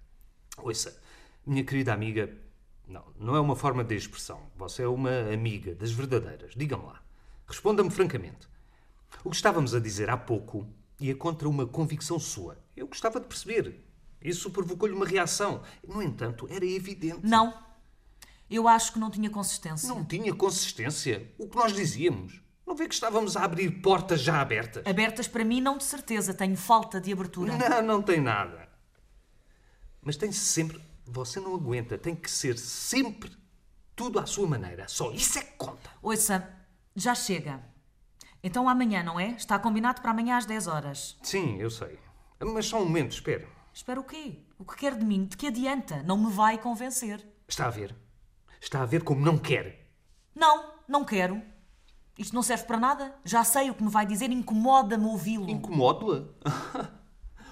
Ouça, 0.58 1.02
minha 1.46 1.66
querida 1.66 1.94
amiga, 1.94 2.34
não, 2.88 3.06
não 3.20 3.36
é 3.36 3.40
uma 3.40 3.56
forma 3.56 3.84
de 3.84 3.96
expressão. 3.96 4.42
Você 4.56 4.84
é 4.84 4.88
uma 4.88 5.32
amiga 5.34 5.74
das 5.76 5.92
verdadeiras. 5.92 6.54
Diga-me 6.56 6.86
lá. 6.86 7.02
Responda-me 7.48 7.90
francamente. 7.90 8.48
O 9.24 9.30
que 9.30 9.36
estávamos 9.36 9.74
a 9.74 9.80
dizer 9.80 10.10
há 10.10 10.18
pouco 10.18 10.68
ia 11.00 11.16
contra 11.16 11.48
uma 11.48 11.66
convicção 11.66 12.20
sua. 12.20 12.58
Eu 12.76 12.88
gostava 12.88 13.20
de 13.20 13.28
perceber. 13.28 13.84
Isso 14.22 14.50
provocou-lhe 14.50 14.94
uma 14.94 15.06
reação. 15.06 15.62
No 15.88 16.02
entanto, 16.02 16.48
era 16.50 16.66
evidente. 16.66 17.20
Não. 17.24 17.54
Eu 18.50 18.68
acho 18.68 18.94
que 18.94 19.00
não 19.00 19.10
tinha 19.10 19.30
consistência. 19.30 19.90
Não 19.90 20.04
tinha 20.04 20.34
consistência. 20.34 21.32
O 21.38 21.48
que 21.48 21.56
nós 21.56 21.74
dizíamos. 21.74 22.42
Não 22.66 22.76
vê 22.76 22.88
que 22.88 22.94
estávamos 22.94 23.38
a 23.38 23.44
abrir 23.44 23.70
portas 23.82 24.22
já 24.22 24.42
abertas? 24.42 24.86
Abertas 24.86 25.28
para 25.28 25.44
mim, 25.44 25.62
não 25.62 25.78
de 25.78 25.84
certeza. 25.84 26.34
Tenho 26.34 26.56
falta 26.56 27.00
de 27.00 27.12
abertura. 27.12 27.56
Não, 27.56 27.82
não 27.82 28.02
tem 28.02 28.20
nada. 28.20 28.68
Mas 30.02 30.18
tem 30.18 30.32
sempre. 30.32 30.82
Você 31.06 31.40
não 31.40 31.56
aguenta. 31.56 31.98
Tem 31.98 32.16
que 32.16 32.30
ser 32.30 32.58
sempre 32.58 33.32
tudo 33.96 34.20
à 34.20 34.26
sua 34.26 34.48
maneira. 34.48 34.88
Só 34.88 35.12
isso 35.12 35.40
é 35.40 35.44
que 35.44 35.54
conta. 35.54 35.90
Ouça, 36.02 36.48
já 36.96 37.14
chega. 37.16 37.64
Então 38.44 38.70
amanhã, 38.70 39.04
não 39.04 39.20
é? 39.20 39.32
Está 39.32 39.58
combinado 39.58 40.02
para 40.02 40.12
amanhã 40.12 40.38
às 40.38 40.46
10 40.46 40.68
horas. 40.68 41.18
Sim, 41.24 41.58
eu 41.58 41.70
sei. 41.70 41.98
Mas 42.40 42.66
só 42.68 42.82
um 42.82 42.86
momento, 42.86 43.12
espere. 43.12 43.48
Espera 43.74 44.00
o 44.00 44.04
quê? 44.04 44.40
O 44.58 44.66
que 44.66 44.76
quer 44.78 44.96
de 44.96 45.04
mim? 45.04 45.26
De 45.26 45.36
que 45.36 45.48
adianta? 45.48 46.04
Não 46.04 46.18
me 46.18 46.32
vai 46.32 46.58
convencer. 46.58 47.26
Está 47.48 47.68
a 47.68 47.70
ver? 47.70 47.96
Está 48.62 48.82
a 48.82 48.86
ver 48.86 49.04
como 49.04 49.24
não 49.24 49.38
quer. 49.38 49.90
Não, 50.34 50.74
não 50.88 51.04
quero. 51.04 51.42
Isto 52.18 52.34
não 52.34 52.42
serve 52.42 52.64
para 52.66 52.80
nada. 52.80 53.16
Já 53.26 53.44
sei 53.44 53.70
o 53.70 53.74
que 53.74 53.84
me 53.84 53.90
vai 53.90 54.06
dizer, 54.06 54.32
incomoda-me 54.32 55.06
ouvi-lo. 55.06 55.50
Incomodo-a? 55.50 56.96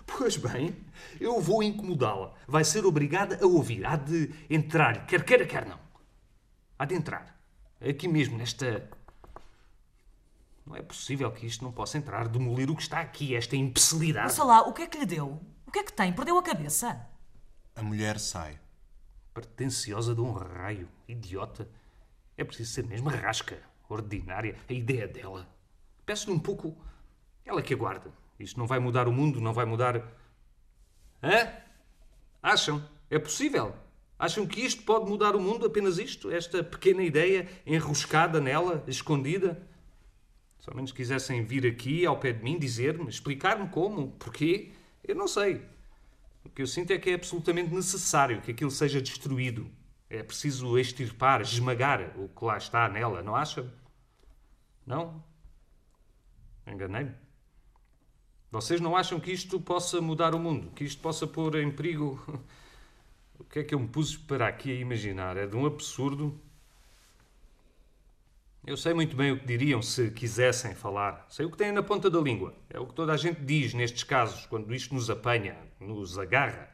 pois 0.05 0.37
bem, 0.37 0.75
eu 1.19 1.39
vou 1.39 1.63
incomodá-la. 1.63 2.33
Vai 2.47 2.63
ser 2.63 2.85
obrigada 2.85 3.39
a 3.41 3.45
ouvir. 3.45 3.85
Há 3.85 3.95
de 3.95 4.33
entrar, 4.49 5.05
quer 5.05 5.23
queira, 5.23 5.45
quer 5.45 5.65
não. 5.65 5.79
Há 6.77 6.85
de 6.85 6.95
entrar. 6.95 7.39
Aqui 7.81 8.07
mesmo, 8.07 8.37
nesta. 8.37 8.89
Não 10.65 10.75
é 10.75 10.81
possível 10.81 11.29
que 11.31 11.45
isto 11.45 11.63
não 11.63 11.71
possa 11.71 11.97
entrar, 11.97 12.27
demolir 12.27 12.71
o 12.71 12.75
que 12.75 12.81
está 12.81 13.01
aqui, 13.01 13.35
esta 13.35 13.55
imbecilidade. 13.55 14.27
Ouça 14.27 14.43
lá, 14.43 14.61
o 14.61 14.73
que 14.73 14.83
é 14.83 14.87
que 14.87 14.97
lhe 14.97 15.05
deu? 15.05 15.41
O 15.67 15.71
que 15.71 15.79
é 15.79 15.83
que 15.83 15.91
tem? 15.91 16.13
Perdeu 16.13 16.37
a 16.37 16.43
cabeça? 16.43 17.05
A 17.75 17.83
mulher 17.83 18.19
sai. 18.19 18.59
Pretenciosa 19.33 20.15
de 20.15 20.21
um 20.21 20.31
raio, 20.31 20.87
idiota. 21.07 21.67
É 22.37 22.43
preciso 22.43 22.71
ser 22.71 22.85
mesmo 22.85 23.09
rasca, 23.09 23.61
ordinária, 23.89 24.55
a 24.69 24.73
ideia 24.73 25.07
dela. 25.07 25.47
Peço-lhe 26.05 26.35
um 26.35 26.39
pouco. 26.39 26.77
Ela 27.45 27.61
que 27.61 27.73
aguarda. 27.73 28.22
Isto 28.43 28.59
não 28.59 28.67
vai 28.67 28.79
mudar 28.79 29.07
o 29.07 29.11
mundo, 29.13 29.39
não 29.39 29.53
vai 29.53 29.65
mudar. 29.65 29.97
Hã? 31.21 31.51
Acham? 32.41 32.83
É 33.09 33.17
possível? 33.17 33.73
Acham 34.19 34.45
que 34.45 34.61
isto 34.61 34.83
pode 34.83 35.09
mudar 35.09 35.35
o 35.35 35.39
mundo, 35.39 35.65
apenas 35.65 35.97
isto? 35.97 36.29
Esta 36.29 36.63
pequena 36.63 37.03
ideia 37.03 37.47
enroscada 37.65 38.39
nela, 38.39 38.83
escondida? 38.87 39.67
Se 40.59 40.69
ao 40.69 40.75
menos 40.75 40.91
quisessem 40.91 41.43
vir 41.43 41.65
aqui 41.65 42.05
ao 42.05 42.19
pé 42.19 42.31
de 42.31 42.43
mim 42.43 42.57
dizer-me, 42.57 43.09
explicar-me 43.09 43.67
como, 43.69 44.11
porquê, 44.11 44.71
eu 45.03 45.15
não 45.15 45.27
sei. 45.27 45.61
O 46.45 46.49
que 46.49 46.61
eu 46.61 46.67
sinto 46.67 46.91
é 46.91 46.97
que 46.97 47.09
é 47.09 47.13
absolutamente 47.15 47.73
necessário 47.73 48.41
que 48.41 48.51
aquilo 48.51 48.71
seja 48.71 49.01
destruído. 49.01 49.69
É 50.09 50.21
preciso 50.21 50.77
extirpar, 50.77 51.41
esmagar 51.41 52.13
o 52.19 52.29
que 52.29 52.45
lá 52.45 52.57
está 52.57 52.87
nela, 52.87 53.23
não 53.23 53.35
acha? 53.35 53.73
Não? 54.85 55.23
Enganei-me. 56.67 57.22
Vocês 58.53 58.79
não 58.79 58.95
acham 58.95 59.19
que 59.19 59.31
isto 59.31 59.59
possa 59.59 59.99
mudar 59.99 60.35
o 60.35 60.39
mundo? 60.39 60.69
Que 60.75 60.83
isto 60.83 61.01
possa 61.01 61.25
pôr 61.25 61.55
em 61.55 61.71
perigo. 61.71 62.21
O 63.39 63.43
que 63.43 63.59
é 63.59 63.63
que 63.63 63.73
eu 63.73 63.79
me 63.79 63.87
pus 63.87 64.15
para 64.15 64.47
aqui 64.47 64.71
a 64.71 64.75
imaginar? 64.75 65.37
É 65.37 65.47
de 65.47 65.55
um 65.55 65.65
absurdo. 65.65 66.39
Eu 68.65 68.77
sei 68.77 68.93
muito 68.93 69.15
bem 69.15 69.31
o 69.31 69.39
que 69.39 69.45
diriam 69.45 69.81
se 69.81 70.11
quisessem 70.11 70.75
falar. 70.75 71.25
Sei 71.29 71.45
o 71.45 71.51
que 71.51 71.57
têm 71.57 71.71
na 71.71 71.81
ponta 71.81 72.11
da 72.11 72.19
língua. 72.19 72.53
É 72.69 72.79
o 72.79 72.85
que 72.85 72.93
toda 72.93 73.11
a 73.11 73.17
gente 73.17 73.41
diz 73.41 73.73
nestes 73.73 74.03
casos, 74.03 74.45
quando 74.45 74.73
isto 74.73 74.93
nos 74.93 75.09
apanha, 75.09 75.57
nos 75.79 76.17
agarra. 76.17 76.69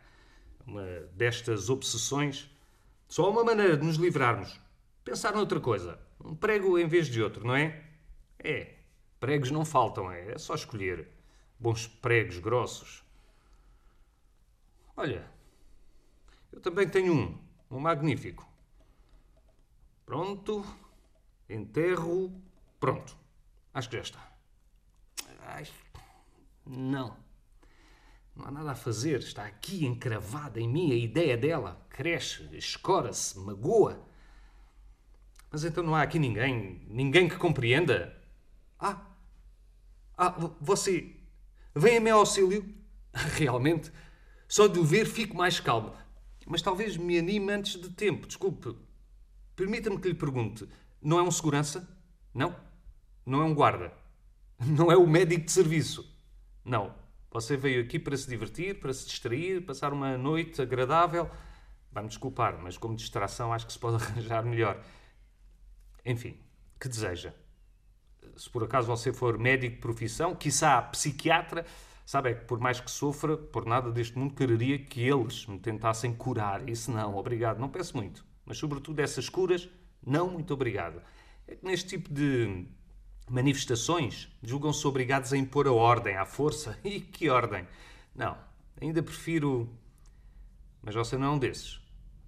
Uma 0.68 0.84
destas 1.14 1.70
obsessões. 1.70 2.50
Só 3.08 3.26
há 3.26 3.30
uma 3.30 3.44
maneira 3.44 3.78
de 3.78 3.86
nos 3.86 3.96
livrarmos. 3.96 4.60
Pensar 5.04 5.34
noutra 5.34 5.62
coisa. 5.62 5.98
Um 6.24 6.36
prego 6.36 6.78
em 6.78 6.88
vez 6.88 7.08
de 7.08 7.24
outro, 7.24 7.48
não 7.48 7.56
é? 7.56 7.82
É. 8.38 8.76
Pregos 9.20 9.50
não 9.50 9.64
faltam, 9.64 10.12
é. 10.12 10.34
É 10.34 10.38
só 10.38 10.54
escolher. 10.54 11.19
Bons 11.60 11.88
pregos 11.88 12.40
grossos. 12.40 13.04
Olha, 14.96 15.30
eu 16.52 16.60
também 16.60 16.88
tenho 16.88 17.14
um. 17.14 17.38
Um 17.70 17.80
magnífico. 17.80 18.48
Pronto. 20.06 20.66
Enterro. 21.48 22.42
Pronto. 22.80 23.18
Acho 23.74 23.90
que 23.90 23.98
já 23.98 24.02
está. 24.02 24.32
Ai, 25.46 25.68
não. 26.66 27.16
Não 28.36 28.46
há 28.46 28.52
nada 28.52 28.72
a 28.72 28.76
fazer. 28.76 29.20
Está 29.20 29.46
aqui 29.46 29.86
encravada 29.86 30.60
em 30.60 30.68
mim 30.68 30.92
a 30.92 30.96
ideia 30.96 31.38
dela. 31.38 31.86
Cresce, 31.90 32.50
escora-se, 32.56 33.38
magoa. 33.38 34.06
Mas 35.52 35.64
então 35.64 35.84
não 35.84 35.96
há 35.96 36.02
aqui 36.04 36.20
ninguém, 36.20 36.86
ninguém 36.88 37.28
que 37.28 37.36
compreenda. 37.36 38.16
Ah, 38.80 39.06
ah, 40.18 40.30
você 40.60 41.19
vem 41.76 41.98
a 41.98 42.02
meu 42.02 42.18
auxílio? 42.18 42.66
Realmente, 43.38 43.92
só 44.48 44.68
de 44.68 44.80
o 44.80 44.84
ver 44.84 45.06
fico 45.06 45.36
mais 45.36 45.60
calmo. 45.60 45.94
Mas 46.46 46.62
talvez 46.62 46.98
me 46.98 47.18
anime 47.18 47.52
antes 47.52 47.80
de 47.80 47.90
tempo. 47.90 48.26
Desculpe. 48.26 48.76
Permita-me 49.56 50.00
que 50.00 50.08
lhe 50.08 50.16
pergunte. 50.16 50.68
Não 51.02 51.20
é 51.20 51.22
um 51.22 51.30
segurança? 51.30 51.88
Não? 52.34 52.56
Não 53.26 53.42
é 53.42 53.46
um 53.46 53.54
guarda? 53.54 53.94
Não 54.60 54.92
é 54.92 54.98
o 54.98 55.06
médico 55.06 55.46
de 55.46 55.52
serviço? 55.52 56.12
Não. 56.66 56.94
Você 57.32 57.56
veio 57.56 57.84
aqui 57.84 58.00
para 58.00 58.18
se 58.18 58.28
divertir, 58.28 58.80
para 58.80 58.92
se 58.92 59.06
distrair, 59.06 59.64
passar 59.64 59.94
uma 59.94 60.18
noite 60.18 60.62
agradável. 60.62 61.30
Vai-me 61.92 62.10
desculpar, 62.10 62.60
mas 62.62 62.78
como 62.78 62.96
distração 62.96 63.54
acho 63.54 63.68
que 63.68 63.74
se 63.74 63.80
pode 63.80 63.98
arranjar 64.04 64.44
melhor. 64.44 64.84
Enfim, 66.04 66.40
que 66.80 66.90
deseja? 66.90 67.34
Se 68.40 68.50
por 68.50 68.64
acaso 68.64 68.88
você 68.88 69.12
for 69.12 69.38
médico 69.38 69.76
de 69.76 69.82
profissão, 69.82 70.34
quiçá 70.34 70.82
psiquiatra, 70.82 71.66
sabe 72.06 72.30
é 72.30 72.34
que 72.34 72.46
por 72.46 72.58
mais 72.58 72.80
que 72.80 72.90
sofra, 72.90 73.36
por 73.36 73.66
nada 73.66 73.92
deste 73.92 74.18
mundo 74.18 74.34
quereria 74.34 74.80
que 74.80 75.02
eles 75.02 75.46
me 75.46 75.60
tentassem 75.60 76.14
curar. 76.14 76.68
Isso 76.70 76.90
não, 76.90 77.18
obrigado, 77.18 77.60
não 77.60 77.68
peço 77.68 77.98
muito. 77.98 78.26
Mas 78.46 78.58
sobretudo 78.58 78.98
essas 79.02 79.28
curas, 79.28 79.68
não 80.02 80.30
muito 80.30 80.54
obrigado. 80.54 81.02
É 81.46 81.56
que 81.56 81.66
neste 81.66 81.90
tipo 81.90 82.14
de 82.14 82.66
manifestações 83.30 84.30
julgam-se 84.42 84.88
obrigados 84.88 85.34
a 85.34 85.38
impor 85.38 85.68
a 85.68 85.74
ordem 85.74 86.16
à 86.16 86.26
força. 86.26 86.80
E 86.84 87.02
que 87.02 87.30
ordem? 87.30 87.68
Não, 88.16 88.38
ainda 88.80 89.04
prefiro. 89.04 89.70
Mas 90.82 90.96
você 90.96 91.18
não 91.18 91.28
é 91.28 91.30
um 91.32 91.38
desses. 91.38 91.82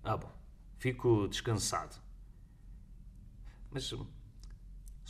Ah, 0.04 0.18
bom, 0.18 0.32
fico 0.78 1.30
descansado. 1.30 1.96
Mas 3.72 3.94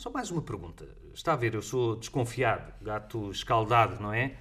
só 0.02 0.10
mais 0.10 0.32
uma 0.32 0.42
pergunta. 0.42 0.84
Está 1.14 1.34
a 1.34 1.36
ver, 1.36 1.54
eu 1.54 1.62
sou 1.62 1.94
desconfiado, 1.94 2.74
gato 2.82 3.30
escaldado, 3.30 4.02
não 4.02 4.12
é? 4.12 4.36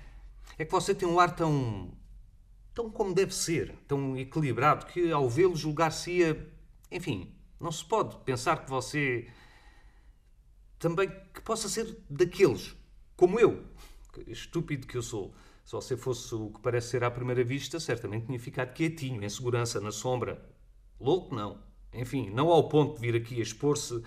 É 0.58 0.66
que 0.66 0.72
você 0.72 0.96
tem 0.96 1.08
um 1.08 1.20
ar 1.20 1.36
tão. 1.36 1.92
tão 2.74 2.90
como 2.90 3.14
deve 3.14 3.32
ser, 3.32 3.76
tão 3.88 4.18
equilibrado, 4.18 4.88
que 4.88 5.12
ao 5.12 5.30
vê-lo 5.30 5.56
julgar-se-ia. 5.56 6.52
Enfim, 6.90 7.32
não 7.60 7.72
se 7.72 7.86
pode 7.86 8.18
pensar 8.26 8.66
que 8.66 8.72
você. 8.72 9.28
também 10.80 11.12
que 11.32 11.42
possa 11.42 11.70
ser 11.70 11.96
daqueles, 12.10 12.76
como 13.16 13.40
eu. 13.40 13.64
Estúpido 14.26 14.88
que 14.88 14.98
eu 14.98 15.04
sou. 15.04 15.32
Se 15.64 15.74
você 15.74 15.96
fosse 15.96 16.34
o 16.34 16.50
que 16.50 16.60
parece 16.60 16.88
ser 16.88 17.04
à 17.04 17.12
primeira 17.12 17.44
vista, 17.44 17.80
certamente 17.80 18.26
tinha 18.26 18.40
ficado 18.40 18.74
quietinho, 18.74 19.24
em 19.24 19.30
segurança, 19.30 19.80
na 19.80 19.92
sombra. 19.92 20.44
Louco, 21.00 21.36
não. 21.36 21.62
Enfim, 21.94 22.32
não 22.32 22.48
ao 22.48 22.68
ponto 22.68 22.96
de 22.96 23.02
vir 23.02 23.16
aqui 23.16 23.40
expor-se, 23.40 24.02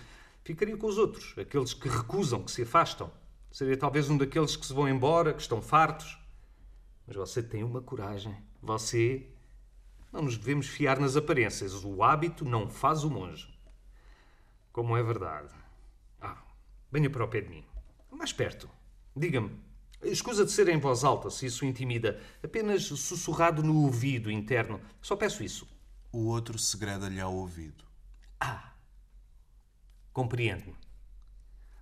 ficaria 0.44 0.76
com 0.76 0.86
os 0.86 0.98
outros, 0.98 1.34
aqueles 1.38 1.74
que 1.74 1.88
recusam, 1.88 2.42
que 2.42 2.50
se 2.50 2.62
afastam. 2.62 3.10
Seria 3.50 3.76
talvez 3.76 4.10
um 4.10 4.18
daqueles 4.18 4.56
que 4.56 4.66
se 4.66 4.72
vão 4.72 4.88
embora, 4.88 5.32
que 5.32 5.40
estão 5.40 5.62
fartos. 5.62 6.18
Mas 7.06 7.16
você 7.16 7.42
tem 7.42 7.62
uma 7.62 7.80
coragem. 7.80 8.36
Você. 8.62 9.28
Não 10.12 10.22
nos 10.22 10.36
devemos 10.36 10.66
fiar 10.66 10.98
nas 10.98 11.16
aparências. 11.16 11.84
O 11.84 12.02
hábito 12.02 12.44
não 12.44 12.68
faz 12.68 13.04
o 13.04 13.10
monge. 13.10 13.52
Como 14.72 14.96
é 14.96 15.02
verdade. 15.02 15.54
Ah, 16.20 16.42
venha 16.90 17.08
para 17.08 17.24
o 17.24 17.28
pé 17.28 17.40
de 17.40 17.48
mim. 17.48 17.64
Mais 18.10 18.32
perto. 18.32 18.68
Diga-me. 19.14 19.56
Escusa 20.02 20.44
de 20.44 20.50
ser 20.50 20.68
em 20.68 20.78
voz 20.78 21.04
alta, 21.04 21.30
se 21.30 21.46
isso 21.46 21.64
intimida. 21.64 22.20
Apenas 22.42 22.84
sussurrado 22.84 23.62
no 23.62 23.84
ouvido 23.84 24.30
interno. 24.30 24.80
Só 25.00 25.16
peço 25.16 25.42
isso. 25.42 25.68
O 26.12 26.26
outro 26.26 26.58
segreda-lhe 26.58 27.20
ao 27.20 27.34
ouvido. 27.34 27.84
Ah! 28.38 28.73
Compreende-me. 30.14 30.76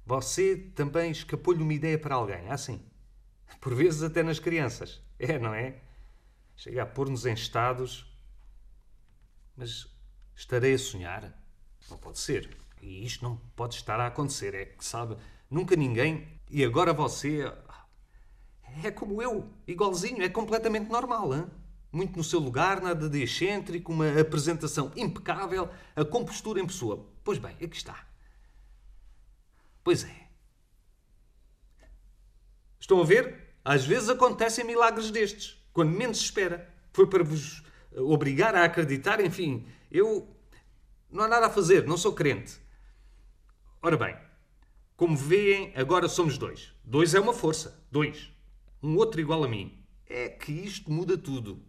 Você 0.06 0.56
também 0.56 1.10
escapou-lhe 1.10 1.62
uma 1.62 1.74
ideia 1.74 1.98
para 1.98 2.14
alguém, 2.14 2.48
assim? 2.50 2.80
Por 3.60 3.74
vezes 3.74 4.02
até 4.02 4.22
nas 4.22 4.38
crianças. 4.38 5.02
É, 5.18 5.38
não 5.38 5.54
é? 5.54 5.82
Chega 6.56 6.82
a 6.82 6.86
pôr-nos 6.86 7.26
em 7.26 7.34
estados. 7.34 8.10
Mas 9.54 9.86
estarei 10.34 10.72
a 10.72 10.78
sonhar? 10.78 11.38
Não 11.90 11.98
pode 11.98 12.18
ser. 12.18 12.56
E 12.80 13.04
isto 13.04 13.22
não 13.22 13.36
pode 13.54 13.74
estar 13.74 14.00
a 14.00 14.06
acontecer. 14.06 14.54
É 14.54 14.64
que, 14.64 14.84
sabe, 14.84 15.18
nunca 15.50 15.76
ninguém. 15.76 16.26
E 16.50 16.64
agora 16.64 16.94
você. 16.94 17.52
É 18.82 18.90
como 18.90 19.20
eu, 19.20 19.52
igualzinho, 19.66 20.22
é 20.22 20.28
completamente 20.30 20.90
normal, 20.90 21.34
hein? 21.34 21.46
Muito 21.92 22.16
no 22.16 22.24
seu 22.24 22.40
lugar, 22.40 22.80
nada 22.80 23.10
de 23.10 23.22
excêntrico, 23.22 23.92
uma 23.92 24.18
apresentação 24.18 24.90
impecável, 24.96 25.68
a 25.94 26.02
compostura 26.02 26.58
em 26.58 26.66
pessoa. 26.66 27.06
Pois 27.22 27.36
bem, 27.36 27.54
aqui 27.62 27.76
está. 27.76 28.11
Pois 29.84 30.04
é. 30.04 30.28
Estão 32.78 33.00
a 33.00 33.04
ver? 33.04 33.54
Às 33.64 33.84
vezes 33.84 34.08
acontecem 34.08 34.64
milagres 34.64 35.10
destes, 35.10 35.56
quando 35.72 35.90
menos 35.90 36.18
se 36.18 36.24
espera. 36.24 36.68
Foi 36.92 37.06
para 37.06 37.22
vos 37.22 37.62
obrigar 37.96 38.54
a 38.54 38.64
acreditar, 38.64 39.20
enfim. 39.24 39.66
Eu. 39.90 40.28
Não 41.10 41.24
há 41.24 41.28
nada 41.28 41.46
a 41.46 41.50
fazer, 41.50 41.86
não 41.86 41.96
sou 41.96 42.12
crente. 42.12 42.58
Ora 43.82 43.96
bem, 43.96 44.16
como 44.96 45.16
veem, 45.16 45.72
agora 45.76 46.08
somos 46.08 46.38
dois. 46.38 46.72
Dois 46.84 47.14
é 47.14 47.20
uma 47.20 47.34
força. 47.34 47.84
Dois. 47.90 48.32
Um 48.82 48.96
outro 48.96 49.20
igual 49.20 49.44
a 49.44 49.48
mim. 49.48 49.84
É 50.06 50.28
que 50.28 50.52
isto 50.52 50.90
muda 50.90 51.18
tudo. 51.18 51.62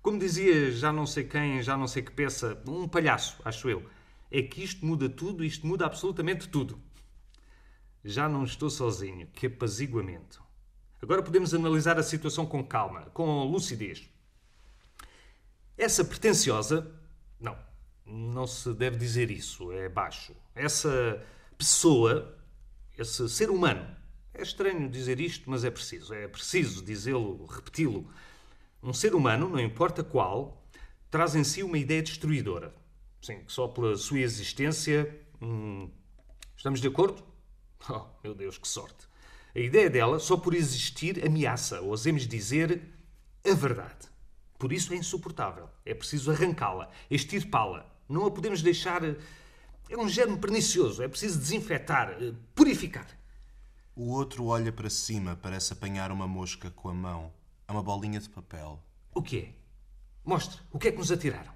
Como 0.00 0.18
dizia 0.18 0.70
já 0.70 0.92
não 0.92 1.04
sei 1.04 1.24
quem, 1.24 1.60
já 1.62 1.76
não 1.76 1.88
sei 1.88 2.02
que 2.02 2.12
peça, 2.12 2.62
um 2.66 2.86
palhaço, 2.86 3.38
acho 3.44 3.68
eu. 3.68 3.84
É 4.30 4.40
que 4.40 4.62
isto 4.62 4.86
muda 4.86 5.08
tudo, 5.08 5.44
isto 5.44 5.66
muda 5.66 5.84
absolutamente 5.84 6.48
tudo. 6.48 6.80
Já 8.06 8.28
não 8.28 8.44
estou 8.44 8.70
sozinho. 8.70 9.26
Que 9.34 9.48
apaziguamento. 9.48 10.40
Agora 11.02 11.22
podemos 11.22 11.52
analisar 11.52 11.98
a 11.98 12.04
situação 12.04 12.46
com 12.46 12.64
calma, 12.64 13.02
com 13.12 13.44
lucidez. 13.44 14.08
Essa 15.76 16.04
pretensiosa. 16.04 16.88
Não, 17.40 17.58
não 18.06 18.46
se 18.46 18.72
deve 18.72 18.96
dizer 18.96 19.28
isso, 19.28 19.72
é 19.72 19.88
baixo. 19.88 20.34
Essa 20.54 21.20
pessoa, 21.58 22.38
esse 22.96 23.28
ser 23.28 23.50
humano. 23.50 23.84
É 24.32 24.40
estranho 24.40 24.88
dizer 24.88 25.18
isto, 25.18 25.50
mas 25.50 25.64
é 25.64 25.70
preciso. 25.70 26.14
É 26.14 26.28
preciso 26.28 26.84
dizê-lo, 26.84 27.44
repeti-lo. 27.46 28.08
Um 28.80 28.92
ser 28.92 29.16
humano, 29.16 29.48
não 29.48 29.58
importa 29.58 30.04
qual, 30.04 30.64
traz 31.10 31.34
em 31.34 31.42
si 31.42 31.64
uma 31.64 31.76
ideia 31.76 32.02
destruidora. 32.02 32.72
Sim, 33.20 33.42
só 33.48 33.66
pela 33.66 33.96
sua 33.96 34.20
existência. 34.20 35.20
Hum, 35.42 35.90
estamos 36.56 36.80
de 36.80 36.86
acordo? 36.86 37.35
Oh, 37.90 38.04
meu 38.22 38.34
Deus, 38.34 38.58
que 38.58 38.66
sorte! 38.66 39.06
A 39.54 39.58
ideia 39.58 39.88
dela, 39.88 40.18
só 40.18 40.36
por 40.36 40.54
existir, 40.54 41.24
ameaça, 41.24 41.80
ousemos 41.80 42.26
dizer, 42.26 42.82
a 43.42 43.54
verdade. 43.54 44.08
Por 44.58 44.72
isso 44.72 44.92
é 44.92 44.96
insuportável. 44.96 45.68
É 45.84 45.94
preciso 45.94 46.30
arrancá-la, 46.30 46.90
extirpá-la. 47.10 47.86
Não 48.08 48.26
a 48.26 48.30
podemos 48.30 48.62
deixar. 48.62 49.02
É 49.04 49.96
um 49.96 50.08
germe 50.08 50.36
pernicioso. 50.36 51.02
É 51.02 51.08
preciso 51.08 51.38
desinfetar, 51.38 52.16
purificar. 52.54 53.06
O 53.94 54.10
outro 54.10 54.46
olha 54.46 54.72
para 54.72 54.90
cima, 54.90 55.38
parece 55.40 55.72
apanhar 55.72 56.10
uma 56.10 56.26
mosca 56.26 56.70
com 56.70 56.88
a 56.88 56.94
mão. 56.94 57.32
É 57.66 57.72
uma 57.72 57.82
bolinha 57.82 58.20
de 58.20 58.28
papel. 58.28 58.82
O 59.14 59.22
que 59.22 59.38
é? 59.38 59.54
Mostre. 60.24 60.60
O 60.70 60.78
que 60.78 60.88
é 60.88 60.92
que 60.92 60.98
nos 60.98 61.10
atiraram? 61.10 61.54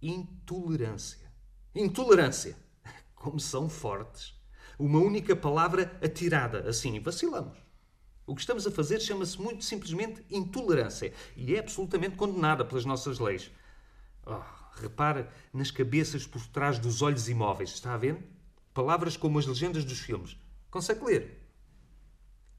Intolerância. 0.00 1.30
Intolerância. 1.74 2.56
Como 3.22 3.38
são 3.38 3.68
fortes. 3.68 4.34
Uma 4.76 4.98
única 4.98 5.36
palavra 5.36 5.96
atirada, 6.02 6.68
assim, 6.68 6.98
vacilamos. 6.98 7.56
O 8.26 8.34
que 8.34 8.40
estamos 8.40 8.66
a 8.66 8.70
fazer 8.72 8.98
chama-se 8.98 9.40
muito 9.40 9.64
simplesmente 9.64 10.24
intolerância 10.28 11.12
e 11.36 11.54
é 11.54 11.60
absolutamente 11.60 12.16
condenada 12.16 12.64
pelas 12.64 12.84
nossas 12.84 13.20
leis. 13.20 13.52
Oh, 14.26 14.40
repare 14.74 15.28
nas 15.54 15.70
cabeças 15.70 16.26
por 16.26 16.44
trás 16.48 16.80
dos 16.80 17.00
olhos 17.00 17.28
imóveis, 17.28 17.70
está 17.70 17.94
a 17.94 17.96
ver? 17.96 18.18
Palavras 18.74 19.16
como 19.16 19.38
as 19.38 19.46
legendas 19.46 19.84
dos 19.84 20.00
filmes. 20.00 20.36
Consegue 20.68 21.04
ler? 21.04 21.48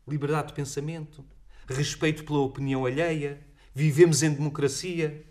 Liberdade 0.07 0.47
de 0.47 0.53
pensamento, 0.53 1.25
respeito 1.67 2.23
pela 2.23 2.39
opinião 2.39 2.85
alheia, 2.85 3.45
vivemos 3.75 4.23
em 4.23 4.33
democracia. 4.33 5.25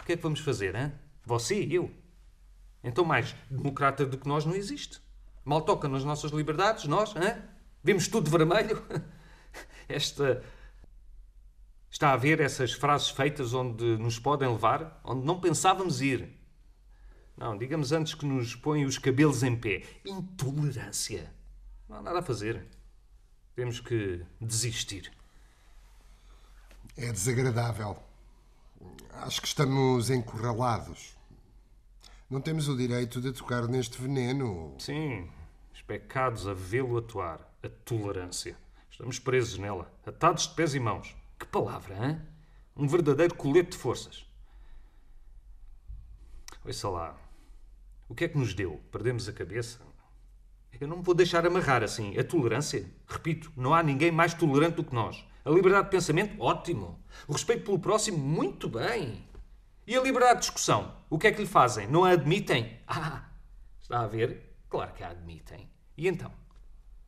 O 0.00 0.04
que 0.04 0.12
é 0.12 0.16
que 0.16 0.22
vamos 0.22 0.40
fazer, 0.40 0.74
hein? 0.74 0.94
Você 1.26 1.62
e 1.62 1.74
eu? 1.74 2.07
Então, 2.82 3.04
mais 3.04 3.34
democrata 3.50 4.06
do 4.06 4.16
que 4.16 4.28
nós 4.28 4.44
não 4.44 4.54
existe. 4.54 5.00
Mal 5.44 5.62
toca 5.62 5.88
nas 5.88 6.04
nossas 6.04 6.30
liberdades, 6.30 6.84
nós, 6.84 7.14
hein? 7.16 7.42
Vemos 7.82 8.06
tudo 8.08 8.24
de 8.24 8.30
vermelho. 8.30 8.82
Esta. 9.88 10.42
Está 11.90 12.12
a 12.12 12.16
ver 12.16 12.38
essas 12.40 12.72
frases 12.72 13.08
feitas 13.08 13.54
onde 13.54 13.96
nos 13.96 14.18
podem 14.18 14.46
levar, 14.46 15.00
onde 15.02 15.24
não 15.24 15.40
pensávamos 15.40 16.02
ir. 16.02 16.28
Não, 17.34 17.56
digamos 17.56 17.92
antes 17.92 18.14
que 18.14 18.26
nos 18.26 18.54
põem 18.54 18.84
os 18.84 18.98
cabelos 18.98 19.42
em 19.42 19.56
pé. 19.56 19.82
Intolerância. 20.04 21.32
Não 21.88 21.96
há 21.96 22.02
nada 22.02 22.18
a 22.18 22.22
fazer. 22.22 22.66
Temos 23.56 23.80
que 23.80 24.22
desistir. 24.38 25.10
É 26.96 27.10
desagradável. 27.10 27.96
Acho 29.14 29.40
que 29.40 29.48
estamos 29.48 30.10
encurralados. 30.10 31.17
Não 32.30 32.42
temos 32.42 32.68
o 32.68 32.76
direito 32.76 33.22
de 33.22 33.32
tocar 33.32 33.66
neste 33.66 33.98
veneno. 33.98 34.74
Sim, 34.78 35.30
os 35.72 35.80
pecados 35.80 36.46
a 36.46 36.52
vê-lo 36.52 36.98
atuar. 36.98 37.40
A 37.62 37.68
tolerância. 37.70 38.54
Estamos 38.90 39.18
presos 39.18 39.58
nela, 39.58 39.90
atados 40.06 40.46
de 40.46 40.54
pés 40.54 40.74
e 40.74 40.78
mãos. 40.78 41.16
Que 41.38 41.46
palavra, 41.46 41.94
hein? 41.96 42.20
Um 42.76 42.86
verdadeiro 42.86 43.34
colete 43.34 43.70
de 43.70 43.78
forças. 43.78 44.26
Ouça 46.62 46.88
lá. 46.90 47.16
O 48.10 48.14
que 48.14 48.24
é 48.24 48.28
que 48.28 48.36
nos 48.36 48.52
deu? 48.52 48.78
Perdemos 48.92 49.26
a 49.26 49.32
cabeça? 49.32 49.80
Eu 50.78 50.86
não 50.86 50.98
me 50.98 51.02
vou 51.02 51.14
deixar 51.14 51.46
amarrar 51.46 51.82
assim. 51.82 52.16
A 52.18 52.22
tolerância? 52.22 52.84
Repito, 53.06 53.50
não 53.56 53.72
há 53.72 53.82
ninguém 53.82 54.12
mais 54.12 54.34
tolerante 54.34 54.76
do 54.76 54.84
que 54.84 54.94
nós. 54.94 55.26
A 55.46 55.50
liberdade 55.50 55.86
de 55.86 55.92
pensamento? 55.92 56.38
Ótimo. 56.40 57.02
O 57.26 57.32
respeito 57.32 57.64
pelo 57.64 57.78
próximo? 57.78 58.18
Muito 58.18 58.68
bem. 58.68 59.26
E 59.86 59.96
a 59.96 60.02
liberdade 60.02 60.34
de 60.34 60.40
discussão? 60.40 60.97
O 61.10 61.18
que 61.18 61.26
é 61.26 61.32
que 61.32 61.40
lhe 61.40 61.48
fazem? 61.48 61.86
Não 61.88 62.04
a 62.04 62.10
admitem? 62.10 62.78
Ah, 62.86 63.24
está 63.80 64.00
a 64.00 64.06
ver? 64.06 64.56
Claro 64.68 64.92
que 64.92 65.02
a 65.02 65.10
admitem. 65.10 65.68
E 65.96 66.08
então? 66.08 66.30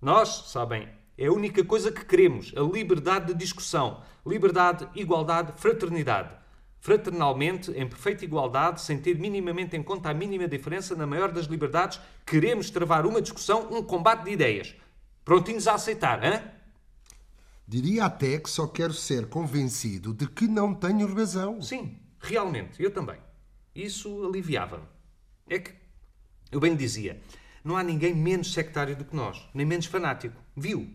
Nós, 0.01 0.51
sabem, 0.51 0.89
é 1.17 1.27
a 1.27 1.33
única 1.33 1.63
coisa 1.65 1.93
que 1.93 2.05
queremos: 2.05 2.53
a 2.57 2.61
liberdade 2.61 3.33
de 3.33 3.39
discussão. 3.39 4.03
Liberdade, 4.27 4.89
igualdade, 4.95 5.53
fraternidade. 5.57 6.35
Fraternalmente, 6.79 7.71
em 7.73 7.87
perfeita 7.87 8.25
igualdade, 8.25 8.81
sem 8.81 8.99
ter 8.99 9.19
minimamente 9.19 9.77
em 9.77 9.83
conta 9.83 10.09
a 10.09 10.15
mínima 10.15 10.49
diferença, 10.49 10.95
na 10.95 11.07
maior 11.07 11.31
das 11.31 11.45
liberdades, 11.45 12.01
queremos 12.25 12.71
travar 12.71 13.05
uma 13.05 13.21
discussão, 13.21 13.69
um 13.71 13.83
combate 13.83 14.25
de 14.25 14.31
ideias. 14.31 14.75
Prontinhos 15.23 15.69
a 15.69 15.75
aceitar, 15.75 16.25
hein? 16.25 16.41
Diria 17.69 18.07
até 18.07 18.39
que 18.39 18.49
só 18.49 18.67
quero 18.67 18.95
ser 18.95 19.29
convencido 19.29 20.15
de 20.15 20.27
que 20.27 20.49
não 20.49 20.75
tenho 20.75 21.15
razão. 21.15 21.61
Sim, 21.61 21.99
realmente, 22.19 22.83
eu 22.83 22.91
também. 22.91 23.19
Isso 23.75 24.25
aliviava-me. 24.27 24.85
É 25.49 25.59
que, 25.59 25.75
eu 26.51 26.61
bem 26.61 26.77
dizia, 26.77 27.21
não 27.63 27.77
há 27.77 27.83
ninguém 27.83 28.15
menos 28.15 28.53
sectário 28.53 28.97
do 28.97 29.05
que 29.05 29.15
nós, 29.15 29.49
nem 29.55 29.67
menos 29.67 29.87
fanático. 29.87 30.41
Viu? 30.57 30.93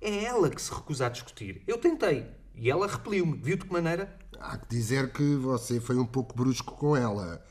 É 0.00 0.24
ela 0.24 0.50
que 0.50 0.60
se 0.60 0.72
recusa 0.72 1.06
a 1.06 1.10
discutir. 1.10 1.62
Eu 1.66 1.78
tentei. 1.78 2.26
E 2.54 2.70
ela 2.70 2.86
repeliu-me. 2.86 3.36
Viu 3.36 3.56
de 3.56 3.64
que 3.64 3.72
maneira? 3.72 4.16
Há 4.40 4.56
que 4.56 4.68
dizer 4.68 5.12
que 5.12 5.36
você 5.36 5.80
foi 5.80 5.96
um 5.96 6.06
pouco 6.06 6.36
brusco 6.36 6.74
com 6.74 6.96
ela. 6.96 7.44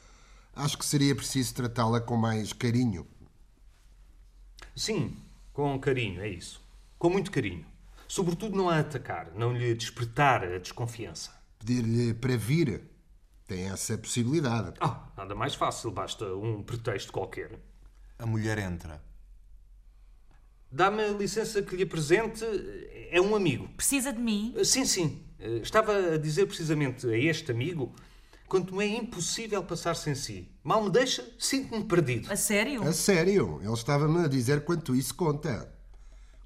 Acho 0.55 0.77
que 0.77 0.85
seria 0.85 1.15
preciso 1.15 1.53
tratá-la 1.53 2.01
com 2.01 2.17
mais 2.17 2.51
carinho. 2.51 3.05
Sim, 4.75 5.17
com 5.53 5.79
carinho, 5.79 6.21
é 6.21 6.29
isso. 6.29 6.61
Com 6.97 7.09
muito 7.09 7.31
carinho. 7.31 7.65
Sobretudo 8.07 8.55
não 8.55 8.69
a 8.69 8.79
atacar, 8.79 9.31
não 9.35 9.53
lhe 9.53 9.73
despertar 9.75 10.43
a 10.43 10.57
desconfiança. 10.57 11.31
Pedir-lhe 11.59 12.13
para 12.13 12.37
vir. 12.37 12.83
Tem 13.47 13.69
essa 13.69 13.97
possibilidade. 13.97 14.73
Ah, 14.81 15.07
nada 15.15 15.33
mais 15.33 15.55
fácil, 15.55 15.89
basta 15.89 16.25
um 16.35 16.61
pretexto 16.61 17.13
qualquer. 17.13 17.57
A 18.19 18.25
mulher 18.25 18.57
entra. 18.57 19.01
Dá-me 20.69 21.13
licença 21.13 21.61
que 21.61 21.75
lhe 21.75 21.83
apresente. 21.83 22.43
É 23.09 23.21
um 23.21 23.35
amigo. 23.35 23.69
Precisa 23.69 24.11
de 24.11 24.19
mim? 24.19 24.53
Sim, 24.65 24.85
sim. 24.85 25.23
Estava 25.61 26.15
a 26.15 26.17
dizer 26.17 26.45
precisamente 26.45 27.07
a 27.07 27.17
este 27.17 27.51
amigo 27.51 27.93
quanto 28.47 28.75
me 28.75 28.83
é 28.83 28.97
impossível 28.97 29.63
passar 29.63 29.95
sem 29.95 30.15
si. 30.15 30.49
Mal 30.63 30.83
me 30.83 30.89
deixa, 30.89 31.25
sinto-me 31.39 31.85
perdido. 31.85 32.31
A 32.31 32.35
sério? 32.35 32.83
A 32.83 32.91
sério. 32.91 33.59
Ele 33.61 33.73
estava-me 33.73 34.25
a 34.25 34.27
dizer 34.27 34.65
quanto 34.65 34.95
isso 34.95 35.15
conta. 35.15 35.71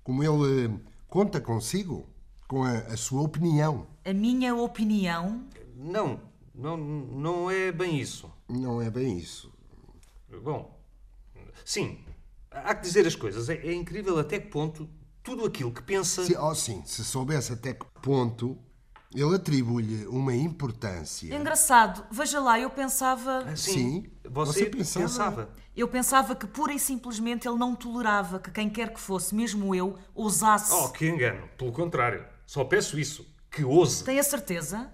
Como 0.03 0.23
ele 0.23 0.65
eh, 0.65 0.79
conta 1.07 1.39
consigo, 1.39 2.07
com 2.47 2.63
a, 2.63 2.77
a 2.77 2.97
sua 2.97 3.21
opinião. 3.21 3.87
A 4.03 4.13
minha 4.13 4.53
opinião? 4.55 5.45
Não, 5.75 6.19
não, 6.61 6.77
não 6.77 7.51
é 7.51 7.71
bem 7.71 7.99
isso. 7.99 8.31
Não 8.47 8.81
é 8.81 8.89
bem 8.89 9.17
isso. 9.17 9.51
Bom, 10.43 10.79
sim, 11.65 11.99
há 12.49 12.73
que 12.75 12.81
dizer 12.83 13.05
as 13.05 13.15
coisas. 13.15 13.49
É, 13.49 13.55
é 13.55 13.73
incrível 13.73 14.17
até 14.19 14.39
que 14.39 14.47
ponto 14.47 14.89
tudo 15.23 15.45
aquilo 15.45 15.71
que 15.71 15.81
pensa. 15.81 16.23
Sim, 16.25 16.35
oh, 16.37 16.55
sim, 16.55 16.83
se 16.85 17.03
soubesse 17.03 17.53
até 17.53 17.73
que 17.73 17.85
ponto 18.01 18.57
ele 19.13 19.35
atribui-lhe 19.35 20.07
uma 20.07 20.33
importância. 20.33 21.35
Engraçado, 21.35 22.05
veja 22.11 22.39
lá, 22.39 22.59
eu 22.59 22.69
pensava. 22.69 23.39
Ah, 23.45 23.55
sim, 23.55 23.73
Sim, 23.73 24.11
Você, 24.29 24.59
você 24.59 24.65
pensava- 24.69 25.05
pensava. 25.05 25.49
Eu 25.75 25.87
pensava 25.87 26.35
que 26.35 26.45
pura 26.47 26.73
e 26.73 26.79
simplesmente 26.79 27.47
ele 27.47 27.57
não 27.57 27.75
tolerava 27.75 28.39
que 28.39 28.51
quem 28.51 28.69
quer 28.69 28.93
que 28.93 28.99
fosse, 28.99 29.33
mesmo 29.33 29.73
eu, 29.73 29.97
ousasse. 30.13 30.71
Oh, 30.73 30.89
que 30.89 31.07
engano. 31.07 31.47
Pelo 31.57 31.71
contrário. 31.71 32.25
Só 32.45 32.63
peço 32.65 32.99
isso. 32.99 33.25
Que 33.49 33.63
ouse. 33.63 34.03
Tem 34.03 34.19
a 34.19 34.23
certeza? 34.23 34.91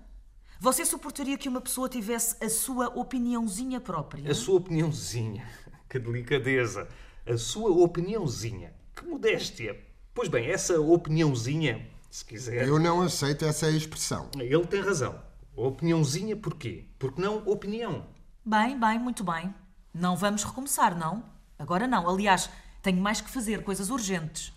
Você 0.60 0.84
suportaria 0.86 1.38
que 1.38 1.48
uma 1.48 1.62
pessoa 1.62 1.88
tivesse 1.88 2.44
a 2.44 2.50
sua 2.50 2.88
opiniãozinha 2.88 3.80
própria? 3.80 4.32
A 4.32 4.36
sua 4.36 4.56
opiniãozinha. 4.58 5.48
Que 5.90 6.00
delicadeza. 6.00 6.86
A 7.26 7.38
sua 7.38 7.70
opiniãozinha. 7.72 8.74
Que 8.94 9.06
modéstia. 9.06 9.80
Pois 10.14 10.28
bem, 10.28 10.50
essa 10.50 10.82
opiniãozinha, 10.82 11.88
se 12.12 12.26
quiser. 12.26 12.68
Eu 12.68 12.78
não 12.78 13.02
aceito 13.02 13.46
essa 13.46 13.70
expressão. 13.70 14.30
Ele 14.38 14.68
tem 14.68 14.82
razão. 14.82 15.18
Opiniãozinha 15.56 16.36
porquê? 16.36 16.84
Porque 17.00 17.22
não 17.22 17.38
opinião. 17.46 18.06
Bem, 18.44 18.78
bem, 18.78 19.00
muito 19.00 19.24
bem. 19.24 19.56
Não 19.94 20.18
vamos 20.18 20.44
recomeçar, 20.44 20.98
não? 20.98 21.24
Agora 21.58 21.88
não. 21.88 22.10
Aliás, 22.10 22.50
tenho 22.82 23.02
mais 23.02 23.22
que 23.22 23.30
fazer, 23.30 23.64
coisas 23.64 23.90
urgentes. 23.90 24.52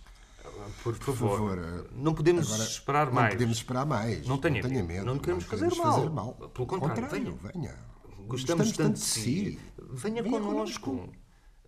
Por 0.83 0.95
favor. 0.95 1.37
favor, 1.37 1.57
eh, 1.59 1.87
não 1.93 2.13
podemos 2.13 2.47
Agora, 2.51 2.63
esperar 2.69 3.05
não 3.07 3.13
mais. 3.13 3.33
podemos 3.33 3.57
esperar 3.57 3.85
mais. 3.85 4.27
Não 4.27 4.37
tenha 4.37 4.61
tenha 4.61 4.83
medo. 4.83 5.05
Não 5.05 5.17
queremos 5.19 5.43
fazer 5.45 5.69
queremos 5.69 6.11
mal. 6.13 6.33
Pelo 6.33 6.67
contrário, 6.67 7.35
venha. 7.35 7.77
Gostamos, 8.27 8.71
tanto 8.71 8.93
de 8.93 8.99
si. 8.99 9.59
Venha, 9.77 10.21
Venha 10.23 10.39
connosco. 10.39 10.91
connosco. 10.91 11.13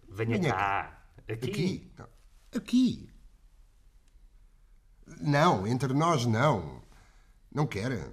Venha, 0.10 0.38
Venha 0.40 0.54
cá. 0.54 1.06
Aqui. 1.28 1.46
Aqui. 1.50 1.92
Não. 1.98 2.08
Aqui. 2.56 3.10
Não, 5.20 5.68
entre 5.68 5.94
nós 5.94 6.26
não. 6.26 6.82
Não 7.52 7.68
quer. 7.68 8.12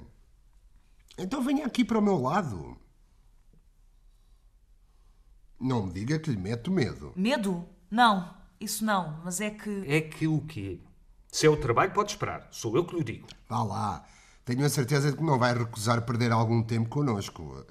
Então 1.16 1.42
venha 1.42 1.66
aqui 1.66 1.84
para 1.84 1.98
o 1.98 2.02
meu 2.02 2.18
lado. 2.20 2.76
Não 5.58 5.86
me 5.86 5.92
diga 5.92 6.18
que 6.18 6.30
lhe 6.30 6.36
meto 6.38 6.70
medo. 6.70 7.12
Medo? 7.14 7.66
Não, 7.90 8.34
isso 8.60 8.84
não. 8.84 9.20
Mas 9.24 9.40
é 9.40 9.50
que. 9.50 9.84
É 9.86 10.00
que 10.00 10.26
o 10.28 10.40
quê? 10.42 10.80
Se 11.32 11.46
é 11.46 11.48
o 11.50 11.56
trabalho, 11.56 11.92
pode 11.92 12.10
esperar. 12.10 12.48
Sou 12.50 12.76
eu 12.76 12.84
que 12.84 12.96
lhe 12.96 13.04
digo. 13.04 13.28
Vá 13.48 13.62
lá. 13.62 14.04
Tenho 14.44 14.64
a 14.64 14.68
certeza 14.68 15.10
de 15.10 15.16
que 15.16 15.22
não 15.22 15.38
vai 15.38 15.56
recusar 15.56 16.02
perder 16.02 16.32
algum 16.32 16.62
tempo 16.62 16.88
connosco. 16.88 17.64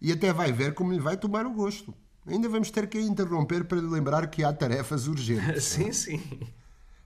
E 0.00 0.12
até 0.12 0.32
vai 0.32 0.52
ver 0.52 0.74
como 0.74 0.92
lhe 0.92 1.00
vai 1.00 1.16
tomar 1.16 1.46
o 1.46 1.52
gosto. 1.52 1.94
Ainda 2.26 2.48
vamos 2.48 2.70
ter 2.70 2.88
que 2.88 2.98
interromper 2.98 3.64
para 3.64 3.78
lhe 3.78 3.86
lembrar 3.86 4.26
que 4.28 4.42
há 4.42 4.52
tarefas 4.52 5.06
urgentes. 5.06 5.62
Sim, 5.64 5.92
sim. 5.92 6.20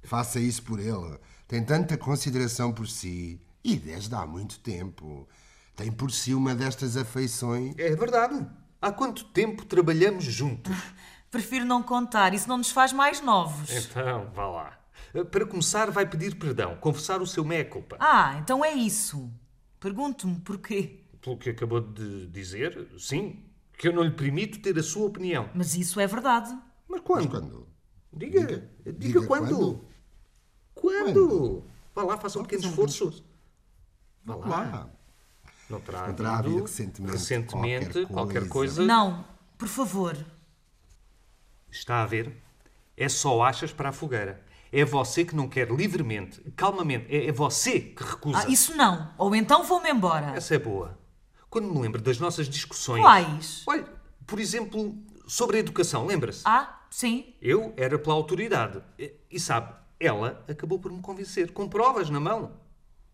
Faça 0.02 0.40
isso 0.40 0.62
por 0.62 0.80
ele. 0.80 1.18
Tem 1.46 1.62
tanta 1.62 1.98
consideração 1.98 2.72
por 2.72 2.88
si. 2.88 3.40
E 3.62 3.76
desde 3.76 4.14
há 4.14 4.26
muito 4.26 4.58
tempo. 4.60 5.28
Tem 5.76 5.92
por 5.92 6.10
si 6.10 6.32
uma 6.32 6.54
destas 6.54 6.96
afeições. 6.96 7.74
É 7.76 7.94
verdade. 7.94 8.46
Há 8.80 8.90
quanto 8.92 9.24
tempo 9.24 9.66
trabalhamos 9.66 10.24
juntos? 10.24 10.74
Prefiro 11.30 11.64
não 11.64 11.82
contar, 11.82 12.34
isso 12.34 12.48
não 12.48 12.58
nos 12.58 12.70
faz 12.70 12.92
mais 12.92 13.20
novos. 13.20 13.70
Então, 13.70 14.28
vá 14.34 14.46
lá. 14.48 14.78
Para 15.30 15.46
começar, 15.46 15.90
vai 15.90 16.04
pedir 16.08 16.36
perdão, 16.36 16.76
confessar 16.76 17.22
o 17.22 17.26
seu 17.26 17.44
meia-culpa. 17.44 17.96
Ah, 18.00 18.36
então 18.38 18.64
é 18.64 18.72
isso. 18.72 19.30
Pergunto-me 19.78 20.40
porquê. 20.40 21.04
Pelo 21.20 21.36
que 21.38 21.50
acabou 21.50 21.80
de 21.80 22.26
dizer, 22.28 22.88
sim, 22.98 23.44
que 23.78 23.88
eu 23.88 23.92
não 23.92 24.02
lhe 24.02 24.10
permito 24.10 24.60
ter 24.60 24.78
a 24.78 24.82
sua 24.82 25.06
opinião. 25.06 25.48
Mas 25.54 25.74
isso 25.76 26.00
é 26.00 26.06
verdade. 26.06 26.56
Mas 26.88 27.00
quando? 27.02 27.28
Quando? 27.28 27.68
Diga, 28.12 28.40
diga, 28.84 28.92
diga 28.92 29.26
quando. 29.26 29.84
quando. 30.74 31.64
Vá 31.94 32.02
lá, 32.02 32.16
faça 32.18 32.38
um 32.38 32.42
pequeno 32.42 32.68
esforço. 32.68 33.24
Vá 34.24 34.34
lá. 34.34 34.46
Lá. 34.48 34.90
Não 35.68 35.80
terá, 35.80 36.08
Não 36.08 36.14
terá 36.14 36.38
havido 36.38 36.48
havido 36.48 36.62
recentemente 36.62 37.12
recentemente 37.12 37.92
qualquer 37.92 38.06
qualquer 38.12 38.48
coisa. 38.48 38.76
coisa. 38.76 38.84
Não, 38.84 39.24
por 39.56 39.68
favor. 39.68 40.16
Está 41.70 42.02
a 42.02 42.06
ver? 42.06 42.36
É 42.96 43.08
só 43.08 43.42
achas 43.42 43.72
para 43.72 43.90
a 43.90 43.92
fogueira. 43.92 44.42
É 44.72 44.84
você 44.84 45.24
que 45.24 45.34
não 45.34 45.48
quer 45.48 45.68
livremente, 45.68 46.40
calmamente. 46.56 47.06
É, 47.08 47.26
é 47.26 47.32
você 47.32 47.80
que 47.80 48.04
recusa. 48.04 48.44
Ah, 48.46 48.48
isso 48.48 48.76
não. 48.76 49.12
Ou 49.18 49.34
então 49.34 49.64
vou-me 49.64 49.90
embora. 49.90 50.36
Essa 50.36 50.54
é 50.54 50.58
boa. 50.58 50.98
Quando 51.48 51.72
me 51.72 51.80
lembro 51.80 52.00
das 52.00 52.18
nossas 52.18 52.48
discussões. 52.48 53.02
Quais? 53.02 53.64
Olha, 53.66 53.84
por 54.26 54.38
exemplo, 54.38 54.96
sobre 55.26 55.56
a 55.56 55.60
educação, 55.60 56.06
lembra-se? 56.06 56.42
Ah, 56.44 56.82
sim. 56.88 57.34
Eu 57.42 57.74
era 57.76 57.98
pela 57.98 58.14
autoridade. 58.14 58.80
E, 58.96 59.12
e 59.30 59.40
sabe, 59.40 59.74
ela 59.98 60.44
acabou 60.48 60.78
por 60.78 60.92
me 60.92 61.00
convencer, 61.00 61.52
com 61.52 61.68
provas 61.68 62.08
na 62.08 62.20
mão. 62.20 62.52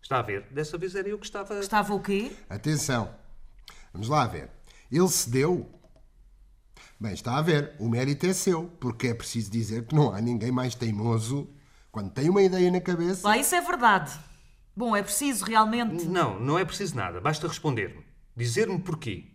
Está 0.01 0.19
a 0.19 0.21
ver? 0.21 0.43
Dessa 0.51 0.77
vez 0.77 0.95
era 0.95 1.09
eu 1.09 1.17
que 1.17 1.25
estava. 1.25 1.59
Estava 1.59 1.93
o 1.93 1.99
quê? 1.99 2.31
Atenção. 2.49 3.13
Vamos 3.91 4.07
lá 4.07 4.27
ver. 4.27 4.49
Ele 4.91 5.07
cedeu. 5.09 5.69
Bem, 6.99 7.13
está 7.13 7.37
a 7.37 7.41
ver. 7.41 7.73
O 7.79 7.87
mérito 7.87 8.25
é 8.25 8.33
seu. 8.33 8.65
Porque 8.79 9.07
é 9.07 9.13
preciso 9.13 9.51
dizer 9.51 9.85
que 9.85 9.95
não 9.95 10.11
há 10.13 10.19
ninguém 10.21 10.51
mais 10.51 10.73
teimoso 10.75 11.49
quando 11.91 12.11
tem 12.11 12.29
uma 12.29 12.41
ideia 12.41 12.71
na 12.71 12.81
cabeça. 12.81 13.27
Lá, 13.27 13.37
isso 13.37 13.53
é 13.55 13.61
verdade. 13.61 14.11
Bom, 14.75 14.95
é 14.95 15.01
preciso 15.03 15.45
realmente. 15.45 16.05
Não, 16.05 16.39
não 16.39 16.57
é 16.57 16.65
preciso 16.65 16.95
nada. 16.95 17.19
Basta 17.21 17.47
responder-me. 17.47 18.03
Dizer-me 18.35 18.79
porquê. 18.79 19.31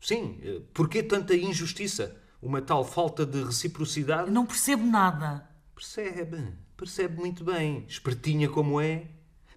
Sim, 0.00 0.38
eh, 0.42 0.60
porquê 0.72 1.02
tanta 1.02 1.34
injustiça? 1.34 2.16
Uma 2.40 2.60
tal 2.62 2.84
falta 2.84 3.24
de 3.26 3.42
reciprocidade? 3.42 4.30
Não 4.30 4.46
percebo 4.46 4.86
nada. 4.86 5.48
Percebe, 5.74 6.54
percebe 6.76 7.18
muito 7.18 7.44
bem. 7.44 7.84
Espertinha 7.88 8.48
como 8.48 8.80
é. 8.80 9.08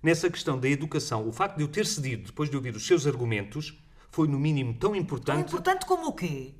Nessa 0.01 0.29
questão 0.29 0.57
da 0.57 0.67
educação, 0.67 1.27
o 1.27 1.31
facto 1.31 1.57
de 1.57 1.63
eu 1.63 1.67
ter 1.67 1.85
cedido 1.85 2.27
depois 2.27 2.49
de 2.49 2.55
ouvir 2.55 2.73
os 2.75 2.87
seus 2.87 3.05
argumentos 3.05 3.77
foi, 4.09 4.27
no 4.27 4.39
mínimo, 4.39 4.73
tão 4.73 4.91
Tão 4.91 4.99
importante. 4.99 5.47
importante 5.47 5.85
como 5.85 6.07
o 6.07 6.13
quê? 6.13 6.55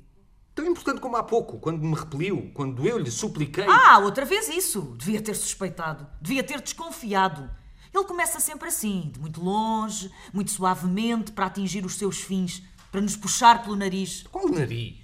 Tão 0.54 0.66
importante 0.66 1.00
como 1.00 1.16
há 1.16 1.22
pouco, 1.22 1.58
quando 1.58 1.82
me 1.82 1.94
repeliu, 1.94 2.50
quando 2.54 2.86
eu 2.86 2.98
lhe 2.98 3.10
supliquei. 3.10 3.66
Ah, 3.68 3.98
outra 3.98 4.24
vez 4.24 4.48
isso. 4.48 4.94
Devia 4.98 5.22
ter 5.22 5.34
suspeitado. 5.34 6.06
Devia 6.20 6.42
ter 6.42 6.60
desconfiado. 6.60 7.48
Ele 7.92 8.04
começa 8.04 8.38
sempre 8.38 8.68
assim, 8.68 9.10
de 9.12 9.18
muito 9.18 9.42
longe, 9.42 10.12
muito 10.32 10.50
suavemente, 10.50 11.32
para 11.32 11.46
atingir 11.46 11.84
os 11.84 11.96
seus 11.96 12.20
fins, 12.20 12.62
para 12.90 13.00
nos 13.00 13.16
puxar 13.16 13.62
pelo 13.62 13.74
nariz. 13.74 14.24
Qual 14.30 14.48
nariz? 14.48 14.98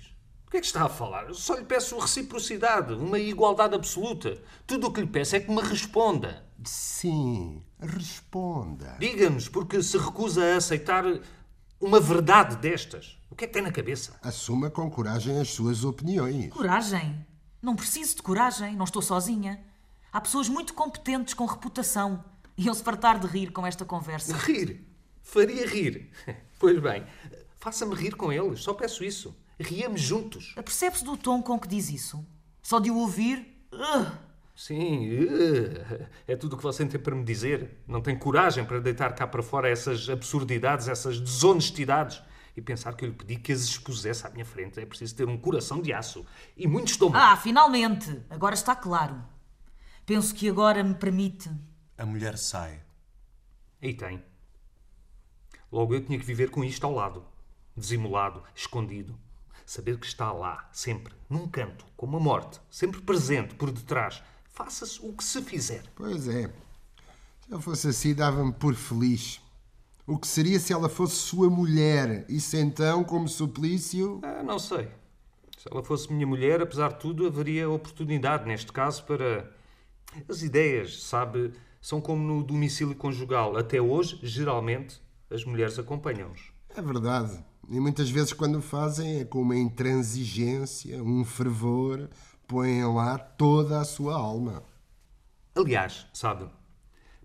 O 0.47 0.51
que 0.51 0.59
é 0.59 0.61
que 0.61 0.67
está 0.67 0.85
a 0.85 0.89
falar? 0.89 1.25
Eu 1.25 1.35
só 1.35 1.57
lhe 1.57 1.65
peço 1.65 1.99
reciprocidade, 1.99 2.95
uma 2.95 3.19
igualdade 3.19 3.75
absoluta. 3.75 4.41
Tudo 4.67 4.87
o 4.87 4.93
que 4.93 5.01
lhe 5.01 5.07
peço 5.07 5.35
é 5.35 5.41
que 5.41 5.51
me 5.51 5.61
responda. 5.61 6.47
Sim, 6.65 7.63
responda. 7.81 8.97
Diga-nos, 9.01 9.49
porque 9.49 9.83
se 9.83 9.99
recusa 9.99 10.45
a 10.45 10.57
aceitar 10.57 11.05
uma 11.81 11.99
verdade 11.99 12.57
destas. 12.57 13.19
O 13.37 13.39
que 13.39 13.45
é 13.45 13.49
que 13.49 13.53
tem 13.53 13.63
na 13.63 13.71
cabeça? 13.71 14.19
Assuma 14.23 14.71
com 14.71 14.91
coragem 14.91 15.39
as 15.39 15.51
suas 15.51 15.85
opiniões. 15.85 16.51
Coragem? 16.51 17.23
Não 17.61 17.77
preciso 17.77 18.17
de 18.17 18.23
coragem, 18.23 18.75
não 18.75 18.87
estou 18.87 19.03
sozinha. 19.03 19.63
Há 20.11 20.23
pessoas 20.23 20.49
muito 20.49 20.73
competentes 20.73 21.35
com 21.35 21.45
reputação. 21.45 22.25
Iam-se 22.57 22.83
fartar 22.83 23.19
de 23.19 23.27
rir 23.27 23.53
com 23.53 23.67
esta 23.67 23.85
conversa. 23.85 24.35
Rir. 24.39 24.83
Faria 25.23 25.67
rir. 25.69 26.11
Pois 26.59 26.81
bem, 26.81 27.05
faça-me 27.61 27.95
rir 27.95 28.17
com 28.17 28.33
eles, 28.33 28.61
só 28.61 28.73
peço 28.73 29.05
isso. 29.05 29.37
Riamos 29.61 30.01
juntos. 30.01 30.55
Percebe-se 30.55 31.05
do 31.05 31.15
tom 31.15 31.43
com 31.43 31.59
que 31.61 31.69
diz 31.69 31.91
isso? 31.91 32.25
Só 32.63 32.81
de 32.81 32.91
o 32.91 32.97
ouvir. 32.97 33.47
ugh, 33.71 34.13
Sim, 34.57 35.11
é 36.27 36.35
tudo 36.37 36.55
o 36.55 36.57
que 36.57 36.63
você 36.63 36.87
tem 36.87 36.99
para 36.99 37.15
me 37.15 37.23
dizer. 37.23 37.83
Não 37.87 38.01
tem 38.01 38.19
coragem 38.19 38.65
para 38.65 38.81
deitar 38.81 39.15
cá 39.15 39.27
para 39.27 39.43
fora 39.43 39.69
essas 39.69 40.09
absurdidades, 40.09 40.89
essas 40.89 41.21
desonestidades. 41.21 42.23
E 42.57 42.63
pensar 42.63 42.95
que 42.95 43.05
eu 43.05 43.11
lhe 43.11 43.15
pedi 43.15 43.37
que 43.37 43.53
as 43.53 43.61
expusesse 43.61 44.27
à 44.27 44.31
minha 44.31 44.45
frente. 44.45 44.81
É 44.81 44.87
preciso 44.87 45.15
ter 45.15 45.29
um 45.29 45.37
coração 45.37 45.83
de 45.83 45.93
aço 45.93 46.25
e 46.57 46.67
muito 46.67 46.89
estômago. 46.89 47.23
Ah, 47.23 47.37
finalmente! 47.37 48.23
Agora 48.31 48.55
está 48.55 48.75
claro. 48.75 49.23
Penso 50.07 50.35
que 50.35 50.49
agora 50.49 50.83
me 50.83 50.95
permite. 50.95 51.51
A 51.99 52.07
mulher 52.07 52.39
sai. 52.39 52.83
Aí 53.83 53.93
tem. 53.93 54.25
Logo 55.71 55.95
eu 55.95 56.05
tinha 56.05 56.19
que 56.19 56.25
viver 56.25 56.51
com 56.51 56.65
isto 56.65 56.85
ao 56.85 56.95
lado. 56.95 57.25
Desimulado, 57.77 58.43
escondido. 58.55 59.19
Saber 59.67 59.99
que 59.99 60.07
está 60.07 60.33
lá, 60.33 60.69
sempre, 60.73 61.13
num 61.29 61.49
canto, 61.49 61.85
como 61.97 62.17
a 62.17 62.21
morte, 62.21 62.61
sempre 62.71 63.03
presente, 63.03 63.55
por 63.57 63.71
detrás. 63.73 64.23
Faça-se 64.49 65.01
o 65.03 65.13
que 65.13 65.25
se 65.25 65.43
fizer. 65.43 65.83
Pois 65.97 66.29
é. 66.29 66.49
Se 67.41 67.51
eu 67.51 67.61
fosse 67.61 67.89
assim, 67.89 68.15
dava-me 68.15 68.53
por 68.53 68.75
feliz. 68.75 69.41
O 70.07 70.17
que 70.17 70.27
seria 70.29 70.61
se 70.61 70.73
ela 70.73 70.89
fosse 70.89 71.17
sua 71.17 71.51
mulher? 71.51 72.25
Isso 72.29 72.57
então, 72.57 73.03
como 73.03 73.29
suplício. 73.29 74.21
Ah, 74.23 74.43
não 74.43 74.59
sei. 74.59 74.89
Se 75.59 75.69
ela 75.69 75.83
fosse 75.83 76.13
minha 76.13 76.27
mulher, 76.27 76.63
apesar 76.63 76.93
de 76.93 77.01
tudo, 77.01 77.27
haveria 77.27 77.69
oportunidade, 77.69 78.47
neste 78.47 78.73
caso, 78.73 79.05
para. 79.05 79.51
As 80.29 80.43
ideias, 80.43 81.03
sabe, 81.03 81.53
são 81.81 82.01
como 82.01 82.23
no 82.23 82.43
domicílio 82.43 82.95
conjugal. 82.95 83.57
Até 83.57 83.81
hoje, 83.81 84.19
geralmente, 84.23 85.03
as 85.29 85.45
mulheres 85.45 85.79
acompanham-nos. 85.79 86.53
É 86.75 86.81
verdade. 86.81 87.45
E 87.69 87.81
muitas 87.81 88.09
vezes, 88.09 88.33
quando 88.33 88.63
fazem, 88.63 89.21
é 89.21 89.25
com 89.25 89.43
uma 89.43 89.57
intransigência, 89.57 91.03
um 91.03 91.25
fervor, 91.25 92.09
põem 92.47 92.85
lá 92.85 93.19
toda 93.19 93.81
a 93.81 93.85
sua 93.85 94.15
alma. 94.15 94.63
Aliás, 95.55 96.07
sabe, 96.13 96.49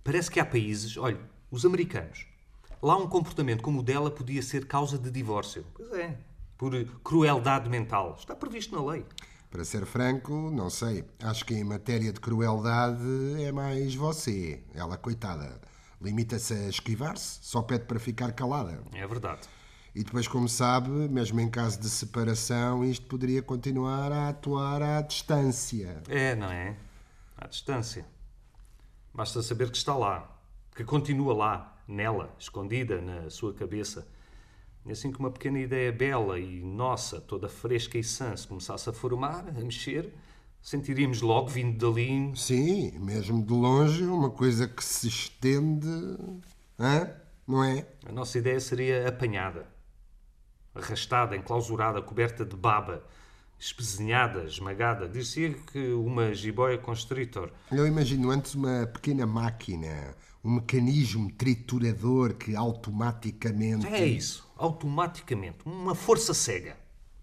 parece 0.03 0.31
que 0.31 0.39
há 0.39 0.45
países, 0.45 0.97
olha, 0.97 1.19
os 1.51 1.65
americanos, 1.65 2.25
lá 2.81 2.97
um 2.97 3.07
comportamento 3.07 3.61
como 3.61 3.79
o 3.79 3.83
dela 3.83 4.09
podia 4.09 4.41
ser 4.41 4.67
causa 4.67 4.97
de 4.97 5.11
divórcio. 5.11 5.65
Pois 5.73 5.91
é, 5.93 6.17
por 6.57 6.73
crueldade 7.03 7.69
mental. 7.69 8.15
Está 8.17 8.35
previsto 8.35 8.75
na 8.75 8.91
lei. 8.91 9.05
Para 9.49 9.65
ser 9.65 9.85
franco, 9.85 10.49
não 10.49 10.69
sei. 10.69 11.03
Acho 11.21 11.43
que 11.45 11.53
em 11.53 11.63
matéria 11.63 12.13
de 12.13 12.19
crueldade 12.19 13.01
é 13.43 13.51
mais 13.51 13.93
você. 13.93 14.63
Ela, 14.73 14.97
coitada. 14.97 15.59
limita-se 15.99 16.53
a 16.53 16.69
esquivar-se, 16.69 17.39
só 17.41 17.61
pede 17.61 17.85
para 17.85 17.99
ficar 17.99 18.31
calada. 18.31 18.81
É 18.93 19.05
verdade. 19.05 19.41
E 19.93 20.03
depois, 20.03 20.27
como 20.27 20.47
sabe, 20.47 20.89
mesmo 20.89 21.39
em 21.41 21.49
caso 21.49 21.79
de 21.79 21.89
separação, 21.89 22.83
isto 22.85 23.05
poderia 23.07 23.41
continuar 23.41 24.11
a 24.11 24.29
atuar 24.29 24.81
à 24.81 25.01
distância. 25.01 26.01
É, 26.07 26.33
não 26.33 26.49
é? 26.49 26.77
À 27.37 27.45
distância. 27.45 28.05
Basta 29.13 29.41
saber 29.41 29.69
que 29.69 29.77
está 29.77 29.93
lá, 29.93 30.33
que 30.73 30.85
continua 30.85 31.33
lá, 31.33 31.77
nela, 31.91 32.33
escondida 32.39 33.01
na 33.01 33.29
sua 33.29 33.53
cabeça. 33.53 34.07
E 34.85 34.91
assim 34.91 35.11
que 35.11 35.19
uma 35.19 35.29
pequena 35.29 35.59
ideia 35.59 35.91
bela 35.91 36.39
e 36.39 36.63
nossa, 36.63 37.21
toda 37.21 37.47
fresca 37.47 37.97
e 37.97 38.03
sã, 38.03 38.35
se 38.35 38.47
começasse 38.47 38.89
a 38.89 38.93
formar, 38.93 39.47
a 39.47 39.51
mexer, 39.51 40.11
sentiríamos 40.61 41.21
logo 41.21 41.47
vindo 41.47 41.77
dali. 41.77 42.31
Sim, 42.35 42.97
mesmo 42.99 43.45
de 43.45 43.53
longe, 43.53 44.03
uma 44.03 44.31
coisa 44.31 44.67
que 44.67 44.83
se 44.83 45.07
estende. 45.07 45.87
Hã? 46.79 47.11
Não 47.47 47.63
é? 47.63 47.85
A 48.07 48.11
nossa 48.11 48.37
ideia 48.37 48.59
seria 48.59 49.07
apanhada, 49.07 49.67
arrastada, 50.73 51.35
enclausurada, 51.35 52.01
coberta 52.01 52.45
de 52.45 52.55
baba, 52.55 53.03
espezinhada, 53.59 54.45
esmagada. 54.45 55.07
Dizia 55.07 55.53
que 55.53 55.91
uma 55.93 56.33
jiboia 56.33 56.77
constrictor. 56.77 57.51
Eu 57.71 57.85
imagino 57.85 58.31
antes 58.31 58.55
uma 58.55 58.87
pequena 58.87 59.27
máquina, 59.27 60.15
um 60.43 60.55
mecanismo 60.55 61.31
triturador 61.31 62.33
que 62.33 62.55
automaticamente. 62.55 63.85
É 63.87 64.05
isso, 64.05 64.49
automaticamente. 64.57 65.59
Uma 65.65 65.95
força 65.95 66.33
cega. 66.33 66.75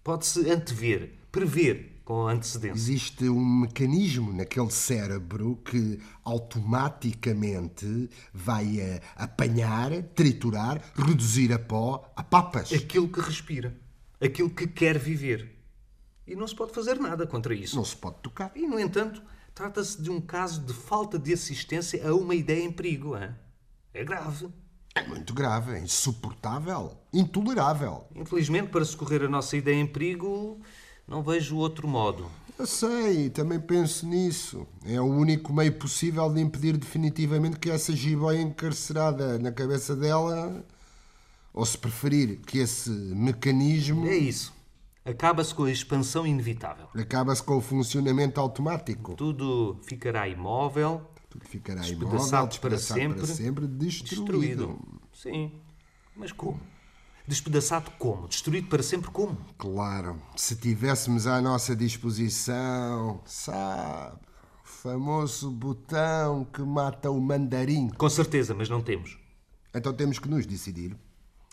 Pode-se 0.03 0.49
antever, 0.49 1.13
prever 1.31 2.01
com 2.05 2.27
antecedência. 2.27 2.75
Existe 2.75 3.29
um 3.29 3.61
mecanismo 3.61 4.33
naquele 4.33 4.71
cérebro 4.71 5.57
que 5.57 5.99
automaticamente 6.23 8.09
vai 8.33 8.81
a 9.15 9.23
apanhar, 9.23 9.91
triturar, 10.15 10.81
reduzir 10.95 11.53
a 11.53 11.59
pó 11.59 12.11
a 12.15 12.23
papas. 12.23 12.73
Aquilo 12.73 13.09
que 13.09 13.19
respira, 13.19 13.77
aquilo 14.19 14.49
que 14.49 14.65
quer 14.65 14.97
viver. 14.97 15.55
E 16.25 16.35
não 16.35 16.47
se 16.47 16.55
pode 16.55 16.73
fazer 16.73 16.99
nada 16.99 17.27
contra 17.27 17.53
isso. 17.53 17.75
Não 17.75 17.85
se 17.85 17.95
pode 17.95 18.17
tocar. 18.21 18.51
E, 18.55 18.65
no 18.65 18.79
entanto, 18.79 19.21
trata-se 19.59 20.01
de 20.01 20.09
um 20.09 20.21
caso 20.21 20.61
de 20.61 20.71
falta 20.71 21.19
de 21.19 21.33
assistência 21.33 22.07
a 22.07 22.15
uma 22.15 22.33
ideia 22.33 22.63
em 22.63 22.71
perigo. 22.71 23.17
Hein? 23.17 23.31
É 23.93 24.05
grave. 24.05 24.47
É 24.95 25.05
muito 25.05 25.33
grave, 25.33 25.73
é 25.73 25.79
insuportável, 25.81 26.93
intolerável. 27.13 28.05
Infelizmente, 28.15 28.69
para 28.69 28.85
socorrer 28.85 29.23
a 29.23 29.27
nossa 29.27 29.57
ideia 29.57 29.75
em 29.75 29.85
perigo, 29.85 30.61
não 31.05 31.21
vejo 31.21 31.57
outro 31.57 31.89
modo. 31.89 32.25
Eu 32.57 32.65
sei, 32.65 33.29
também 33.29 33.59
penso 33.59 34.07
nisso. 34.07 34.65
É 34.85 34.99
o 35.01 35.05
único 35.05 35.51
meio 35.51 35.73
possível 35.73 36.31
de 36.33 36.39
impedir 36.39 36.77
definitivamente 36.77 37.59
que 37.59 37.69
essa 37.69 37.93
jiboia 37.93 38.41
encarcerada 38.41 39.37
na 39.39 39.51
cabeça 39.51 39.93
dela, 39.93 40.65
ou 41.53 41.65
se 41.65 41.77
preferir, 41.77 42.39
que 42.47 42.59
esse 42.59 42.89
mecanismo 42.89 44.07
É 44.07 44.15
isso. 44.15 44.53
Acaba-se 45.05 45.55
com 45.55 45.63
a 45.63 45.71
expansão 45.71 46.27
inevitável. 46.27 46.87
acaba-se 46.93 47.41
com 47.41 47.57
o 47.57 47.61
funcionamento 47.61 48.39
automático. 48.39 49.15
Tudo 49.15 49.79
ficará 49.83 50.27
imóvel, 50.27 51.01
Tudo 51.29 51.45
ficará 51.45 51.81
Despedaçado 51.81 52.07
imóvel, 52.07 52.59
para 52.59 52.69
despedaçado 52.75 52.99
sempre, 52.99 53.17
para 53.17 53.27
sempre, 53.27 53.67
destruído. 53.67 54.67
destruído. 54.67 54.79
Sim. 55.13 55.51
Mas 56.15 56.31
como? 56.31 56.59
Despedaçado 57.27 57.91
como? 57.99 58.27
Destruído 58.27 58.67
para 58.67 58.81
sempre 58.83 59.09
como? 59.11 59.37
Claro, 59.57 60.19
se 60.35 60.55
tivéssemos 60.55 61.27
à 61.27 61.39
nossa 61.41 61.75
disposição, 61.75 63.21
sabe, 63.25 64.15
o 64.63 64.67
famoso 64.67 65.51
botão 65.51 66.43
que 66.45 66.61
mata 66.61 67.09
o 67.11 67.21
mandarim. 67.21 67.89
Com 67.89 68.09
certeza, 68.09 68.53
mas 68.55 68.67
não 68.69 68.81
temos. 68.81 69.17
Então 69.73 69.93
temos 69.93 70.17
que 70.19 70.27
nos 70.27 70.45
decidir. 70.45 70.97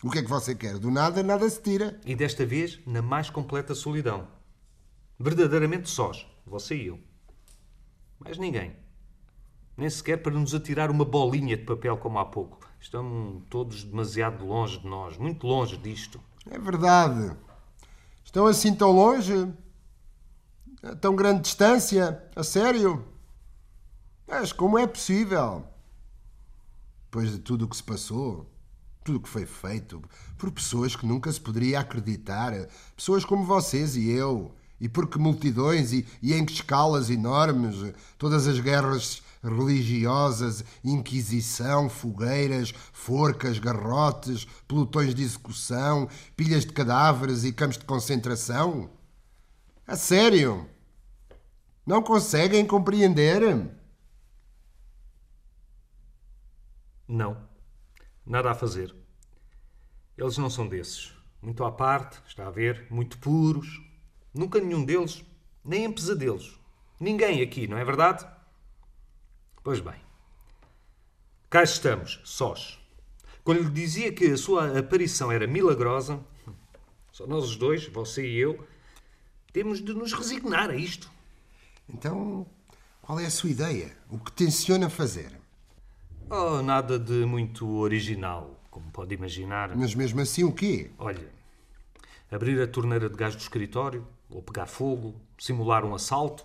O 0.02 0.10
que 0.10 0.18
é 0.18 0.22
que 0.22 0.28
você 0.28 0.54
quer? 0.54 0.78
Do 0.78 0.90
nada, 0.90 1.22
nada 1.22 1.48
se 1.48 1.60
tira. 1.60 1.98
E 2.04 2.14
desta 2.14 2.44
vez, 2.44 2.78
na 2.86 3.00
mais 3.00 3.30
completa 3.30 3.74
solidão. 3.74 4.28
Verdadeiramente 5.18 5.88
sós, 5.88 6.26
você 6.44 6.76
e 6.76 6.86
eu. 6.88 7.00
Mais 8.18 8.36
ninguém. 8.36 8.76
Nem 9.76 9.88
sequer 9.88 10.18
para 10.18 10.32
nos 10.32 10.54
atirar 10.54 10.90
uma 10.90 11.04
bolinha 11.04 11.56
de 11.56 11.64
papel 11.64 11.96
como 11.96 12.18
há 12.18 12.24
pouco. 12.24 12.58
Estão 12.78 13.42
todos 13.48 13.84
demasiado 13.84 14.44
longe 14.44 14.78
de 14.78 14.86
nós, 14.86 15.16
muito 15.16 15.46
longe 15.46 15.76
disto. 15.76 16.20
É 16.50 16.58
verdade. 16.58 17.34
Estão 18.24 18.46
assim 18.46 18.74
tão 18.74 18.92
longe? 18.92 19.50
A 20.82 20.94
tão 20.94 21.16
grande 21.16 21.42
distância? 21.42 22.22
A 22.36 22.42
sério? 22.42 23.04
Mas 24.26 24.52
como 24.52 24.78
é 24.78 24.86
possível? 24.86 25.66
Depois 27.04 27.32
de 27.32 27.38
tudo 27.38 27.64
o 27.64 27.68
que 27.68 27.76
se 27.76 27.82
passou, 27.82 28.50
tudo 29.06 29.18
o 29.18 29.20
que 29.20 29.28
foi 29.28 29.46
feito, 29.46 30.02
por 30.36 30.50
pessoas 30.50 30.96
que 30.96 31.06
nunca 31.06 31.30
se 31.30 31.40
poderia 31.40 31.78
acreditar, 31.78 32.52
pessoas 32.96 33.24
como 33.24 33.44
vocês 33.44 33.94
e 33.94 34.10
eu, 34.10 34.52
e 34.80 34.88
porque 34.88 35.16
multidões 35.16 35.92
e, 35.92 36.04
e 36.20 36.34
em 36.34 36.44
escalas 36.44 37.08
enormes, 37.08 37.94
todas 38.18 38.48
as 38.48 38.58
guerras 38.58 39.22
religiosas, 39.44 40.64
inquisição, 40.82 41.88
fogueiras, 41.88 42.74
forcas, 42.92 43.60
garrotes, 43.60 44.44
pelotões 44.66 45.14
de 45.14 45.22
execução, 45.22 46.08
pilhas 46.36 46.66
de 46.66 46.72
cadáveres 46.72 47.44
e 47.44 47.52
campos 47.52 47.78
de 47.78 47.84
concentração? 47.84 48.90
A 49.86 49.94
sério? 49.94 50.68
Não 51.86 52.02
conseguem 52.02 52.66
compreender? 52.66 53.70
Não. 57.06 57.55
Nada 58.26 58.50
a 58.50 58.54
fazer. 58.54 58.92
Eles 60.18 60.36
não 60.36 60.50
são 60.50 60.66
desses. 60.66 61.14
Muito 61.40 61.64
à 61.64 61.70
parte, 61.70 62.20
está 62.26 62.48
a 62.48 62.50
ver, 62.50 62.86
muito 62.90 63.18
puros. 63.18 63.80
Nunca 64.34 64.60
nenhum 64.60 64.84
deles, 64.84 65.24
nem 65.64 65.84
em 65.84 65.92
pesadelos. 65.92 66.58
Ninguém 66.98 67.40
aqui, 67.40 67.68
não 67.68 67.78
é 67.78 67.84
verdade? 67.84 68.26
Pois 69.62 69.80
bem. 69.80 70.00
Cá 71.48 71.62
estamos, 71.62 72.20
sós. 72.24 72.78
Quando 73.44 73.62
lhe 73.62 73.70
dizia 73.70 74.12
que 74.12 74.26
a 74.32 74.36
sua 74.36 74.76
aparição 74.76 75.30
era 75.30 75.46
milagrosa, 75.46 76.18
só 77.12 77.26
nós 77.26 77.44
os 77.44 77.56
dois, 77.56 77.86
você 77.86 78.26
e 78.26 78.36
eu, 78.36 78.66
temos 79.52 79.80
de 79.80 79.94
nos 79.94 80.12
resignar 80.12 80.70
a 80.70 80.74
isto. 80.74 81.10
Então, 81.88 82.44
qual 83.00 83.20
é 83.20 83.26
a 83.26 83.30
sua 83.30 83.50
ideia? 83.50 83.96
O 84.10 84.18
que 84.18 84.32
tenciona 84.32 84.90
fazer? 84.90 85.35
Oh, 86.28 86.60
nada 86.60 86.98
de 86.98 87.24
muito 87.24 87.66
original, 87.78 88.60
como 88.70 88.90
pode 88.90 89.14
imaginar. 89.14 89.76
Mas 89.76 89.94
mesmo 89.94 90.20
assim, 90.20 90.42
o 90.42 90.52
quê? 90.52 90.90
Olha, 90.98 91.28
abrir 92.30 92.60
a 92.60 92.66
torneira 92.66 93.08
de 93.08 93.16
gás 93.16 93.34
do 93.36 93.40
escritório, 93.40 94.06
ou 94.28 94.42
pegar 94.42 94.66
fogo, 94.66 95.14
simular 95.38 95.84
um 95.84 95.94
assalto, 95.94 96.44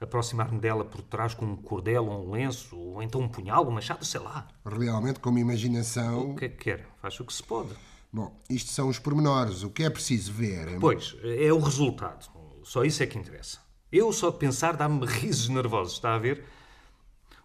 aproximar-me 0.00 0.58
dela 0.58 0.84
por 0.84 1.02
trás 1.02 1.34
com 1.34 1.46
um 1.46 1.56
cordel 1.56 2.06
ou 2.06 2.26
um 2.26 2.32
lenço, 2.32 2.76
ou 2.76 3.02
então 3.02 3.20
um 3.20 3.28
punhal, 3.28 3.66
um 3.66 3.70
machado, 3.70 4.04
sei 4.04 4.20
lá. 4.20 4.48
Realmente, 4.66 5.20
como 5.20 5.38
imaginação. 5.38 6.32
O 6.32 6.36
que 6.36 6.46
é 6.46 6.48
que 6.48 6.56
quer? 6.56 6.88
Faz 7.00 7.18
o 7.20 7.24
que 7.24 7.32
se 7.32 7.42
pode. 7.42 7.70
Bom, 8.12 8.36
isto 8.50 8.70
são 8.70 8.88
os 8.88 8.98
pormenores. 8.98 9.62
O 9.62 9.70
que 9.70 9.84
é 9.84 9.88
preciso 9.88 10.32
ver. 10.32 10.78
Pois, 10.80 11.16
é 11.22 11.52
o 11.52 11.60
resultado. 11.60 12.28
Só 12.64 12.84
isso 12.84 13.02
é 13.02 13.06
que 13.06 13.16
interessa. 13.16 13.58
Eu 13.90 14.12
só 14.12 14.30
de 14.30 14.38
pensar 14.38 14.76
dá-me 14.76 15.06
risos 15.06 15.48
nervosos, 15.48 15.94
está 15.94 16.14
a 16.14 16.18
ver? 16.18 16.44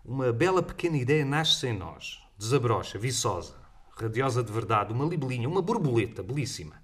Uma 0.07 0.31
bela 0.31 0.63
pequena 0.63 0.95
ideia 0.95 1.25
nasce 1.25 1.67
em 1.67 1.77
nós, 1.77 2.19
desabrocha, 2.37 2.97
viçosa, 2.97 3.55
radiosa 3.99 4.41
de 4.41 4.49
verdade, 4.53 4.93
uma 4.93 5.03
libelinha, 5.03 5.49
uma 5.49 5.61
borboleta 5.61 6.23
belíssima. 6.23 6.81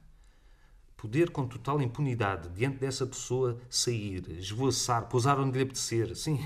Poder 0.98 1.30
com 1.30 1.48
total 1.48 1.82
impunidade 1.82 2.50
diante 2.50 2.80
dessa 2.80 3.06
pessoa 3.06 3.58
sair, 3.70 4.30
esvoaçar, 4.38 5.08
pousar 5.08 5.40
onde 5.40 5.58
lhe 5.58 5.64
apetecer, 5.64 6.14
sim, 6.18 6.38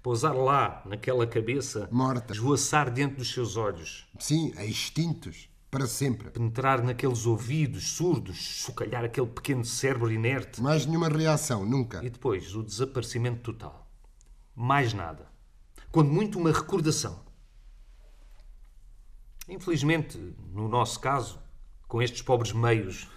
pousar 0.00 0.32
lá, 0.32 0.82
naquela 0.86 1.26
cabeça, 1.26 1.88
Morta. 1.90 2.32
esvoaçar 2.32 2.92
diante 2.92 3.16
dos 3.16 3.32
seus 3.32 3.56
olhos, 3.56 4.06
Sim, 4.18 4.52
a 4.56 4.64
extintos. 4.64 5.48
Para 5.68 5.86
sempre. 5.86 6.30
penetrar 6.30 6.82
naqueles 6.82 7.26
ouvidos 7.26 7.90
surdos, 7.92 8.36
chocalhar 8.36 9.04
aquele 9.04 9.28
pequeno 9.28 9.64
cérebro 9.64 10.10
inerte. 10.12 10.60
Mais 10.60 10.84
nenhuma 10.86 11.08
reação, 11.08 11.64
nunca. 11.64 12.04
E 12.04 12.10
depois 12.10 12.54
o 12.56 12.62
desaparecimento 12.64 13.40
total. 13.52 13.88
Mais 14.54 14.92
nada. 14.92 15.29
Quando 15.92 16.12
muito 16.12 16.38
uma 16.38 16.52
recordação. 16.52 17.24
Infelizmente, 19.48 20.16
no 20.52 20.68
nosso 20.68 21.00
caso, 21.00 21.40
com 21.88 22.00
estes 22.00 22.22
pobres 22.22 22.52
meios 22.52 23.08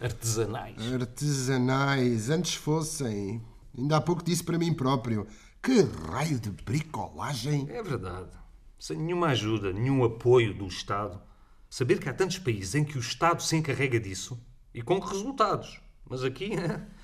artesanais. 0.00 0.92
Artesanais, 0.92 2.30
antes 2.30 2.54
fossem. 2.54 3.42
Ainda 3.76 3.98
há 3.98 4.00
pouco 4.00 4.24
disse 4.24 4.42
para 4.42 4.58
mim 4.58 4.72
próprio. 4.72 5.26
Que 5.62 5.82
raio 5.82 6.40
de 6.40 6.50
bricolagem! 6.50 7.66
É 7.68 7.82
verdade. 7.82 8.30
Sem 8.78 8.98
nenhuma 8.98 9.28
ajuda, 9.28 9.72
nenhum 9.72 10.02
apoio 10.04 10.54
do 10.54 10.66
Estado. 10.66 11.20
Saber 11.68 11.98
que 11.98 12.08
há 12.08 12.14
tantos 12.14 12.38
países 12.38 12.74
em 12.74 12.84
que 12.84 12.96
o 12.96 13.00
Estado 13.00 13.42
se 13.42 13.56
encarrega 13.56 14.00
disso 14.00 14.40
e 14.72 14.80
com 14.80 15.00
que 15.00 15.08
resultados. 15.08 15.80
Mas 16.08 16.22
aqui, 16.22 16.52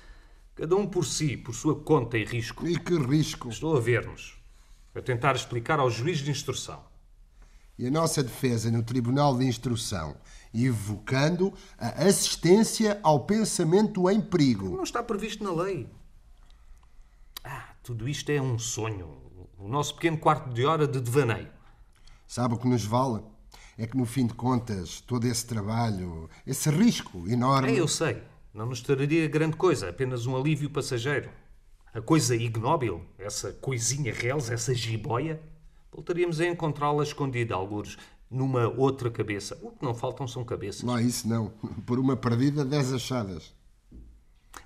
cada 0.55 0.75
um 0.75 0.87
por 0.87 1.05
si, 1.05 1.37
por 1.37 1.53
sua 1.53 1.79
conta 1.83 2.17
e 2.17 2.23
risco. 2.23 2.65
E 2.67 2.79
que 2.79 2.97
risco! 2.97 3.49
Estou 3.49 3.77
a 3.77 3.79
ver-nos, 3.79 4.41
a 4.95 5.01
tentar 5.01 5.35
explicar 5.35 5.79
ao 5.79 5.89
juiz 5.89 6.19
de 6.19 6.31
instrução. 6.31 6.83
E 7.77 7.87
a 7.87 7.91
nossa 7.91 8.21
defesa 8.21 8.69
no 8.69 8.83
Tribunal 8.83 9.37
de 9.37 9.45
Instrução, 9.45 10.15
evocando 10.53 11.51
a 11.77 12.03
assistência 12.03 12.99
ao 13.01 13.25
pensamento 13.25 14.09
em 14.09 14.21
perigo. 14.21 14.69
Não 14.69 14.83
está 14.83 15.01
previsto 15.01 15.43
na 15.43 15.51
lei. 15.51 15.89
Ah, 17.43 17.69
tudo 17.81 18.07
isto 18.07 18.29
é 18.31 18.39
um 18.39 18.59
sonho. 18.59 19.17
O 19.57 19.67
nosso 19.67 19.95
pequeno 19.95 20.17
quarto 20.17 20.53
de 20.53 20.65
hora 20.65 20.87
de 20.87 21.01
devaneio. 21.01 21.49
Sabe 22.27 22.53
o 22.53 22.57
que 22.57 22.67
nos 22.67 22.85
vale? 22.85 23.23
É 23.77 23.87
que 23.87 23.97
no 23.97 24.05
fim 24.05 24.27
de 24.27 24.35
contas, 24.35 25.01
todo 25.01 25.25
esse 25.25 25.45
trabalho, 25.45 26.29
esse 26.45 26.69
risco 26.69 27.27
enorme. 27.27 27.71
É, 27.71 27.79
eu 27.79 27.87
sei. 27.87 28.21
Não 28.53 28.67
nos 28.67 28.81
traria 28.81 29.27
grande 29.27 29.57
coisa, 29.57 29.89
apenas 29.89 30.27
um 30.27 30.37
alívio 30.37 30.69
passageiro. 30.69 31.29
A 31.93 32.01
coisa 32.01 32.35
ignóbil, 32.35 33.05
essa 33.19 33.53
coisinha 33.53 34.11
reles, 34.11 34.49
essa 34.49 34.73
jiboia, 34.73 35.39
voltaríamos 35.91 36.41
a 36.41 36.47
encontrá-la 36.47 37.03
escondida, 37.03 37.53
algures, 37.53 37.97
numa 38.31 38.67
outra 38.67 39.11
cabeça. 39.11 39.59
O 39.61 39.69
que 39.69 39.85
não 39.85 39.93
faltam 39.93 40.27
são 40.27 40.43
cabeças. 40.43 40.81
Não, 40.81 40.99
isso 40.99 41.27
não. 41.27 41.49
Por 41.85 41.99
uma 41.99 42.17
perdida, 42.17 42.65
dez 42.65 42.91
achadas. 42.91 43.53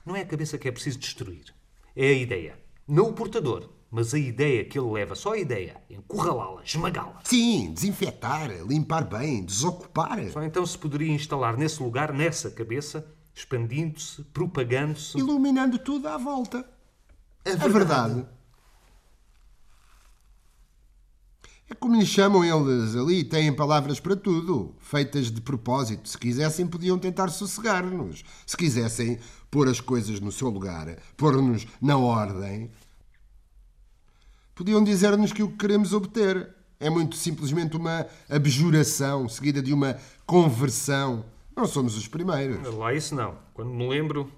Não 0.05 0.15
é 0.15 0.21
a 0.21 0.25
cabeça 0.25 0.57
que 0.57 0.69
é 0.69 0.71
preciso 0.71 0.99
destruir. 0.99 1.53
É 1.93 2.07
a 2.07 2.13
ideia. 2.13 2.57
Não 2.87 3.09
o 3.09 3.13
portador, 3.13 3.71
mas 3.91 4.13
a 4.13 4.17
ideia 4.17 4.63
que 4.63 4.79
ele 4.79 4.89
leva. 4.89 5.13
Só 5.13 5.33
a 5.33 5.37
ideia. 5.37 5.81
Encurralá-la, 5.89 6.63
esmagá-la. 6.63 7.19
Sim, 7.25 7.73
desinfetar, 7.73 8.49
limpar 8.65 9.03
bem, 9.03 9.43
desocupar. 9.43 10.17
Só 10.31 10.41
então 10.43 10.65
se 10.65 10.77
poderia 10.77 11.11
instalar 11.11 11.57
nesse 11.57 11.83
lugar, 11.83 12.13
nessa 12.13 12.49
cabeça, 12.49 13.05
expandindo-se, 13.35 14.23
propagando-se. 14.23 15.17
Iluminando 15.17 15.77
tudo 15.77 16.07
à 16.07 16.17
volta. 16.17 16.76
A 17.53 17.55
verdade. 17.55 18.13
verdade. 18.13 18.37
É 21.69 21.75
como 21.75 21.97
lhe 21.97 22.05
chamam 22.05 22.45
eles 22.45 22.95
ali, 22.95 23.25
têm 23.25 23.53
palavras 23.53 23.99
para 23.99 24.15
tudo, 24.15 24.73
feitas 24.79 25.29
de 25.29 25.41
propósito. 25.41 26.07
Se 26.07 26.17
quisessem, 26.17 26.65
podiam 26.65 26.97
tentar 26.97 27.27
sossegar-nos. 27.27 28.23
Se 28.45 28.55
quisessem 28.55 29.19
pôr 29.51 29.67
as 29.67 29.81
coisas 29.81 30.21
no 30.21 30.31
seu 30.31 30.49
lugar, 30.49 30.97
pôr-nos 31.17 31.67
na 31.81 31.97
ordem, 31.97 32.71
podiam 34.55 34.81
dizer-nos 34.81 35.33
que 35.33 35.43
o 35.43 35.49
que 35.49 35.57
queremos 35.57 35.91
obter 35.91 36.55
é 36.79 36.89
muito 36.89 37.17
simplesmente 37.17 37.75
uma 37.75 38.07
abjuração 38.29 39.27
seguida 39.27 39.61
de 39.61 39.73
uma 39.73 39.97
conversão. 40.25 41.25
Não 41.53 41.65
somos 41.65 41.97
os 41.97 42.07
primeiros. 42.07 42.73
Lá 42.75 42.93
isso 42.93 43.13
não. 43.13 43.35
Quando 43.53 43.71
me 43.71 43.89
lembro, 43.89 44.31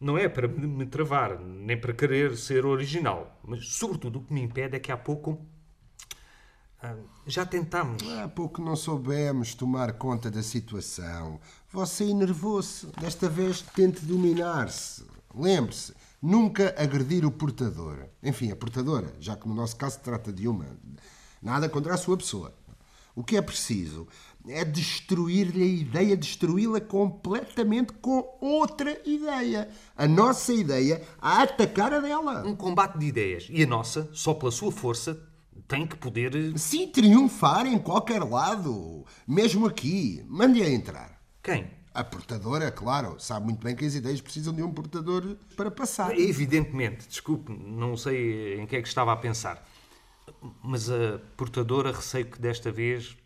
não 0.00 0.18
é 0.18 0.28
para 0.28 0.46
me 0.46 0.86
travar, 0.86 1.38
nem 1.40 1.78
para 1.78 1.92
querer 1.92 2.36
ser 2.36 2.66
original, 2.66 3.40
mas 3.42 3.66
sobretudo 3.68 4.18
o 4.18 4.22
que 4.22 4.32
me 4.32 4.42
impede 4.42 4.76
é 4.76 4.80
que 4.80 4.92
há 4.92 4.96
pouco 4.96 5.40
ah, 6.82 6.94
já 7.26 7.46
tentámos. 7.46 8.02
Há 8.22 8.28
pouco 8.28 8.60
não 8.60 8.76
soubemos 8.76 9.54
tomar 9.54 9.94
conta 9.94 10.30
da 10.30 10.42
situação. 10.42 11.40
Você 11.72 12.04
enervou-se. 12.04 12.86
Desta 13.00 13.28
vez 13.28 13.62
tente 13.62 14.04
dominar-se. 14.04 15.04
Lembre-se, 15.34 15.94
nunca 16.20 16.74
agredir 16.78 17.24
o 17.24 17.30
portador. 17.30 18.06
Enfim, 18.22 18.50
a 18.50 18.56
portadora, 18.56 19.12
já 19.18 19.36
que 19.36 19.48
no 19.48 19.54
nosso 19.54 19.76
caso 19.76 19.96
se 19.96 20.02
trata 20.02 20.32
de 20.32 20.46
uma. 20.46 20.66
Nada 21.42 21.68
contra 21.68 21.94
a 21.94 21.98
sua 21.98 22.16
pessoa. 22.16 22.54
O 23.14 23.24
que 23.24 23.36
é 23.36 23.42
preciso 23.42 24.06
é 24.48 24.64
destruir-lhe 24.64 25.62
a 25.62 25.66
ideia, 25.66 26.16
destruí-la 26.16 26.80
completamente 26.80 27.92
com 27.94 28.38
outra 28.40 29.00
ideia. 29.04 29.68
A 29.96 30.06
nossa 30.06 30.52
ideia 30.52 31.02
a 31.20 31.42
atacar 31.42 31.92
a 31.92 32.00
dela. 32.00 32.46
Um 32.46 32.54
combate 32.54 32.98
de 32.98 33.06
ideias. 33.06 33.46
E 33.50 33.62
a 33.62 33.66
nossa, 33.66 34.08
só 34.12 34.34
pela 34.34 34.50
sua 34.50 34.70
força, 34.70 35.20
tem 35.66 35.86
que 35.86 35.96
poder. 35.96 36.34
Eh, 36.34 36.56
Sim, 36.56 36.88
triunfar 36.88 37.66
em 37.66 37.78
qualquer 37.78 38.22
lado. 38.22 39.04
Mesmo 39.26 39.66
aqui. 39.66 40.24
Mande-a 40.28 40.68
entrar. 40.70 41.20
Quem? 41.42 41.70
A 41.92 42.04
portadora, 42.04 42.70
claro. 42.70 43.16
Sabe 43.18 43.46
muito 43.46 43.64
bem 43.64 43.74
que 43.74 43.84
as 43.84 43.94
ideias 43.94 44.20
precisam 44.20 44.54
de 44.54 44.62
um 44.62 44.72
portador 44.72 45.36
para 45.56 45.70
passar. 45.70 46.16
Evidentemente. 46.18 47.08
Desculpe, 47.08 47.52
não 47.52 47.96
sei 47.96 48.60
em 48.60 48.66
que 48.66 48.76
é 48.76 48.82
que 48.82 48.88
estava 48.88 49.12
a 49.12 49.16
pensar. 49.16 49.66
Mas 50.62 50.90
a 50.90 51.20
portadora 51.36 51.92
receio 51.92 52.26
que 52.26 52.38
desta 52.38 52.70
vez, 52.70 53.16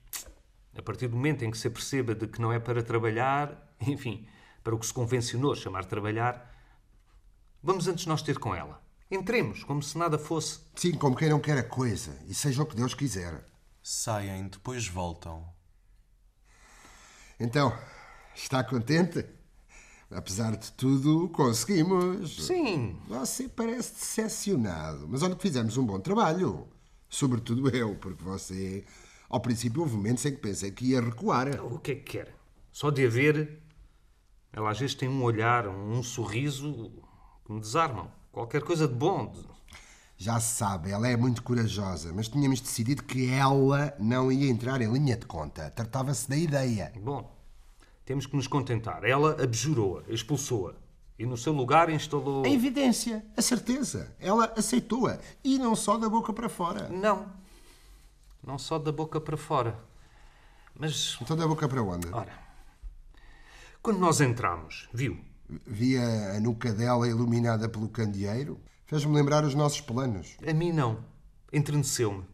a 0.76 0.82
partir 0.82 1.08
do 1.08 1.16
momento 1.16 1.44
em 1.44 1.50
que 1.50 1.58
se 1.58 1.68
aperceba 1.68 2.14
de 2.14 2.26
que 2.26 2.40
não 2.40 2.52
é 2.52 2.58
para 2.58 2.82
trabalhar, 2.82 3.74
enfim, 3.80 4.26
para 4.62 4.74
o 4.74 4.78
que 4.78 4.86
se 4.86 4.92
convencionou 4.92 5.54
chamar 5.54 5.84
trabalhar, 5.84 6.54
vamos 7.62 7.88
antes 7.88 8.06
nós 8.06 8.22
ter 8.22 8.38
com 8.38 8.54
ela. 8.54 8.82
Entremos, 9.10 9.64
como 9.64 9.82
se 9.82 9.98
nada 9.98 10.18
fosse. 10.18 10.60
Sim, 10.76 10.92
como 10.92 11.16
quem 11.16 11.28
não 11.28 11.40
quer 11.40 11.58
a 11.58 11.64
coisa, 11.64 12.16
e 12.28 12.34
seja 12.34 12.62
o 12.62 12.66
que 12.66 12.76
Deus 12.76 12.94
quiser. 12.94 13.44
Saem, 13.82 14.46
depois 14.46 14.86
voltam. 14.86 15.44
Então, 17.40 17.76
está 18.34 18.62
contente? 18.62 19.24
Apesar 20.10 20.56
de 20.56 20.72
tudo, 20.72 21.28
conseguimos. 21.30 22.46
Sim. 22.46 23.00
Você 23.08 23.48
parece 23.48 23.94
decepcionado, 23.94 25.08
mas 25.08 25.22
olha 25.22 25.34
que 25.34 25.42
fizemos 25.42 25.76
um 25.76 25.86
bom 25.86 26.00
trabalho. 26.00 26.68
Sobretudo 27.08 27.68
eu, 27.74 27.94
porque 27.96 28.22
você. 28.22 28.84
Ao 29.30 29.38
princípio 29.38 29.82
houve 29.82 29.94
momentos 29.96 30.26
em 30.26 30.32
que 30.32 30.38
pensei 30.38 30.72
que 30.72 30.86
ia 30.86 31.00
recuar. 31.00 31.48
O 31.64 31.78
que 31.78 31.92
é 31.92 31.94
que 31.94 32.18
quer? 32.18 32.34
Só 32.72 32.90
de 32.90 33.06
a 33.06 33.08
ver. 33.08 33.62
Ela 34.52 34.70
às 34.72 34.78
vezes 34.80 34.96
tem 34.96 35.08
um 35.08 35.22
olhar, 35.22 35.68
um 35.68 36.02
sorriso 36.02 36.90
que 37.44 37.52
me 37.52 37.60
desarmam. 37.60 38.10
Qualquer 38.32 38.60
coisa 38.62 38.88
de 38.88 38.94
bom. 38.94 39.32
Já 40.16 40.40
se 40.40 40.56
sabe, 40.56 40.90
ela 40.90 41.08
é 41.08 41.16
muito 41.16 41.42
corajosa, 41.44 42.12
mas 42.12 42.28
tínhamos 42.28 42.60
decidido 42.60 43.04
que 43.04 43.30
ela 43.30 43.94
não 44.00 44.30
ia 44.32 44.50
entrar 44.50 44.82
em 44.82 44.92
linha 44.92 45.16
de 45.16 45.24
conta. 45.24 45.70
Tratava-se 45.70 46.28
da 46.28 46.36
ideia. 46.36 46.92
Bom, 47.00 47.32
temos 48.04 48.26
que 48.26 48.34
nos 48.34 48.48
contentar. 48.48 49.04
Ela 49.04 49.40
abjurou-a, 49.42 50.02
expulsou-a. 50.12 50.74
E 51.16 51.24
no 51.24 51.36
seu 51.36 51.52
lugar 51.52 51.88
instalou. 51.88 52.44
A 52.44 52.50
evidência, 52.50 53.24
a 53.36 53.40
certeza. 53.40 54.14
Ela 54.18 54.52
aceitou-a. 54.56 55.20
E 55.44 55.56
não 55.58 55.76
só 55.76 55.96
da 55.96 56.08
boca 56.08 56.32
para 56.32 56.48
fora. 56.48 56.88
Não. 56.88 57.39
Não 58.42 58.58
só 58.58 58.78
da 58.78 58.90
boca 58.90 59.20
para 59.20 59.36
fora. 59.36 59.78
Mas. 60.74 61.18
Então 61.20 61.36
da 61.36 61.46
boca 61.46 61.68
para 61.68 61.82
onde? 61.82 62.08
Ora. 62.12 62.32
Quando 63.82 63.98
nós 63.98 64.20
entramos, 64.20 64.88
viu? 64.92 65.18
Via 65.66 66.02
a 66.36 66.40
nuca 66.40 66.72
dela 66.72 67.08
iluminada 67.08 67.68
pelo 67.68 67.88
candeeiro. 67.88 68.60
Fez-me 68.86 69.14
lembrar 69.14 69.44
os 69.44 69.54
nossos 69.54 69.80
planos. 69.80 70.36
A 70.46 70.52
mim 70.52 70.72
não. 70.72 71.04
Entreneceu-me. 71.52 72.24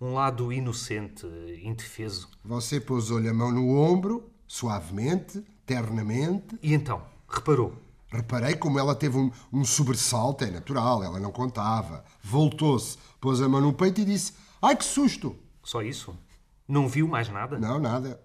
Um 0.00 0.14
lado 0.14 0.52
inocente, 0.52 1.26
indefeso. 1.62 2.28
Você 2.44 2.80
pousou-lhe 2.80 3.28
a 3.28 3.34
mão 3.34 3.52
no 3.52 3.76
ombro, 3.78 4.30
suavemente, 4.46 5.44
ternamente. 5.64 6.58
E 6.60 6.74
então? 6.74 7.02
Reparou? 7.28 7.76
Reparei 8.08 8.56
como 8.56 8.78
ela 8.78 8.94
teve 8.94 9.16
um, 9.16 9.30
um 9.52 9.64
sobressalto, 9.64 10.44
é 10.44 10.50
natural, 10.50 11.02
ela 11.02 11.18
não 11.18 11.32
contava. 11.32 12.04
Voltou-se, 12.22 12.98
pôs 13.20 13.40
a 13.40 13.48
mão 13.48 13.60
no 13.60 13.72
peito 13.72 14.00
e 14.00 14.04
disse: 14.04 14.34
Ai 14.60 14.76
que 14.76 14.84
susto! 14.84 15.34
Só 15.62 15.82
isso? 15.82 16.16
Não 16.66 16.88
viu 16.88 17.06
mais 17.06 17.28
nada? 17.28 17.58
Não, 17.58 17.78
nada. 17.78 18.20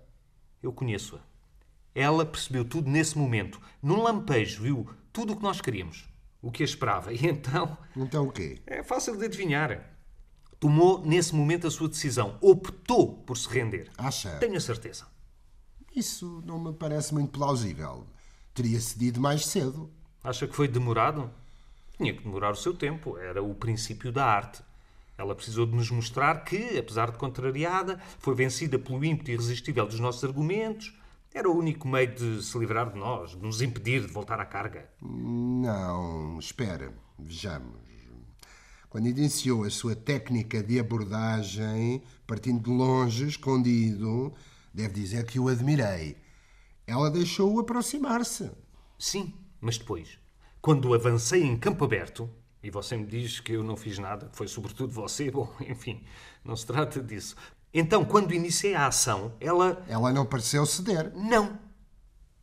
Eu 0.61 0.71
conheço-a. 0.71 1.19
Ela 1.93 2.25
percebeu 2.25 2.63
tudo 2.63 2.89
nesse 2.89 3.17
momento. 3.17 3.59
Num 3.81 4.01
lampejo, 4.01 4.61
viu 4.63 4.89
tudo 5.11 5.33
o 5.33 5.35
que 5.35 5.43
nós 5.43 5.61
queríamos. 5.61 6.07
O 6.41 6.51
que 6.51 6.63
a 6.63 6.65
esperava. 6.65 7.11
E 7.13 7.25
então. 7.25 7.77
Então 7.95 8.27
o 8.27 8.31
quê? 8.31 8.61
É 8.65 8.83
fácil 8.83 9.17
de 9.17 9.25
adivinhar. 9.25 9.97
Tomou 10.59 11.05
nesse 11.05 11.35
momento 11.35 11.67
a 11.67 11.71
sua 11.71 11.87
decisão. 11.87 12.37
Optou 12.41 13.15
por 13.23 13.37
se 13.37 13.47
render. 13.49 13.91
Acha? 13.97 14.37
Tenho 14.37 14.57
a 14.57 14.59
certeza. 14.59 15.05
Isso 15.95 16.41
não 16.45 16.59
me 16.59 16.73
parece 16.73 17.13
muito 17.13 17.31
plausível. 17.31 18.05
Teria 18.53 18.79
cedido 18.79 19.19
mais 19.19 19.45
cedo. 19.45 19.91
Acha 20.23 20.47
que 20.47 20.55
foi 20.55 20.67
demorado? 20.67 21.29
Tinha 21.97 22.13
que 22.13 22.23
demorar 22.23 22.51
o 22.51 22.55
seu 22.55 22.73
tempo. 22.73 23.17
Era 23.17 23.41
o 23.41 23.53
princípio 23.55 24.11
da 24.11 24.25
arte. 24.25 24.61
Ela 25.17 25.33
precisou 25.35 25.65
de 25.65 25.75
nos 25.75 25.89
mostrar 25.89 26.43
que, 26.43 26.77
apesar 26.77 27.11
de 27.11 27.17
contrariada, 27.17 27.99
foi 28.19 28.35
vencida 28.35 28.77
pelo 28.77 29.03
ímpeto 29.03 29.31
irresistível 29.31 29.85
dos 29.85 29.99
nossos 29.99 30.23
argumentos 30.23 30.93
era 31.37 31.49
o 31.49 31.55
único 31.55 31.87
meio 31.87 32.15
de 32.15 32.41
se 32.41 32.57
livrar 32.57 32.91
de 32.91 32.97
nós, 32.97 33.31
de 33.31 33.37
nos 33.37 33.61
impedir 33.61 34.01
de 34.01 34.07
voltar 34.07 34.39
à 34.39 34.45
carga. 34.45 34.89
Não, 35.01 36.39
espera, 36.39 36.91
vejamos. 37.19 37.87
Quando 38.89 39.07
iniciou 39.07 39.63
a 39.63 39.69
sua 39.69 39.95
técnica 39.95 40.63
de 40.63 40.79
abordagem, 40.79 42.01
partindo 42.25 42.63
de 42.63 42.69
longe, 42.69 43.27
escondido, 43.27 44.33
deve 44.73 44.93
dizer 44.93 45.25
que 45.25 45.39
o 45.39 45.49
admirei. 45.49 46.17
Ela 46.87 47.11
deixou-o 47.11 47.59
aproximar-se. 47.59 48.49
Sim, 48.97 49.33
mas 49.61 49.77
depois, 49.77 50.17
quando 50.61 50.93
avancei 50.93 51.43
em 51.43 51.57
campo 51.57 51.85
aberto, 51.85 52.27
e 52.67 52.69
você 52.69 52.97
me 52.97 53.05
diz 53.05 53.39
que 53.39 53.53
eu 53.53 53.63
não 53.63 53.77
fiz 53.77 53.97
nada, 53.97 54.29
foi 54.33 54.45
sobretudo 54.45 54.91
você, 54.91 55.31
bom, 55.31 55.49
enfim, 55.61 56.03
não 56.43 56.53
se 56.53 56.65
trata 56.65 57.01
disso. 57.01 57.33
Então, 57.73 58.03
quando 58.03 58.33
iniciei 58.33 58.75
a 58.75 58.87
ação, 58.87 59.33
ela. 59.39 59.81
Ela 59.87 60.11
não 60.11 60.25
pareceu 60.25 60.65
ceder. 60.65 61.13
Não. 61.15 61.57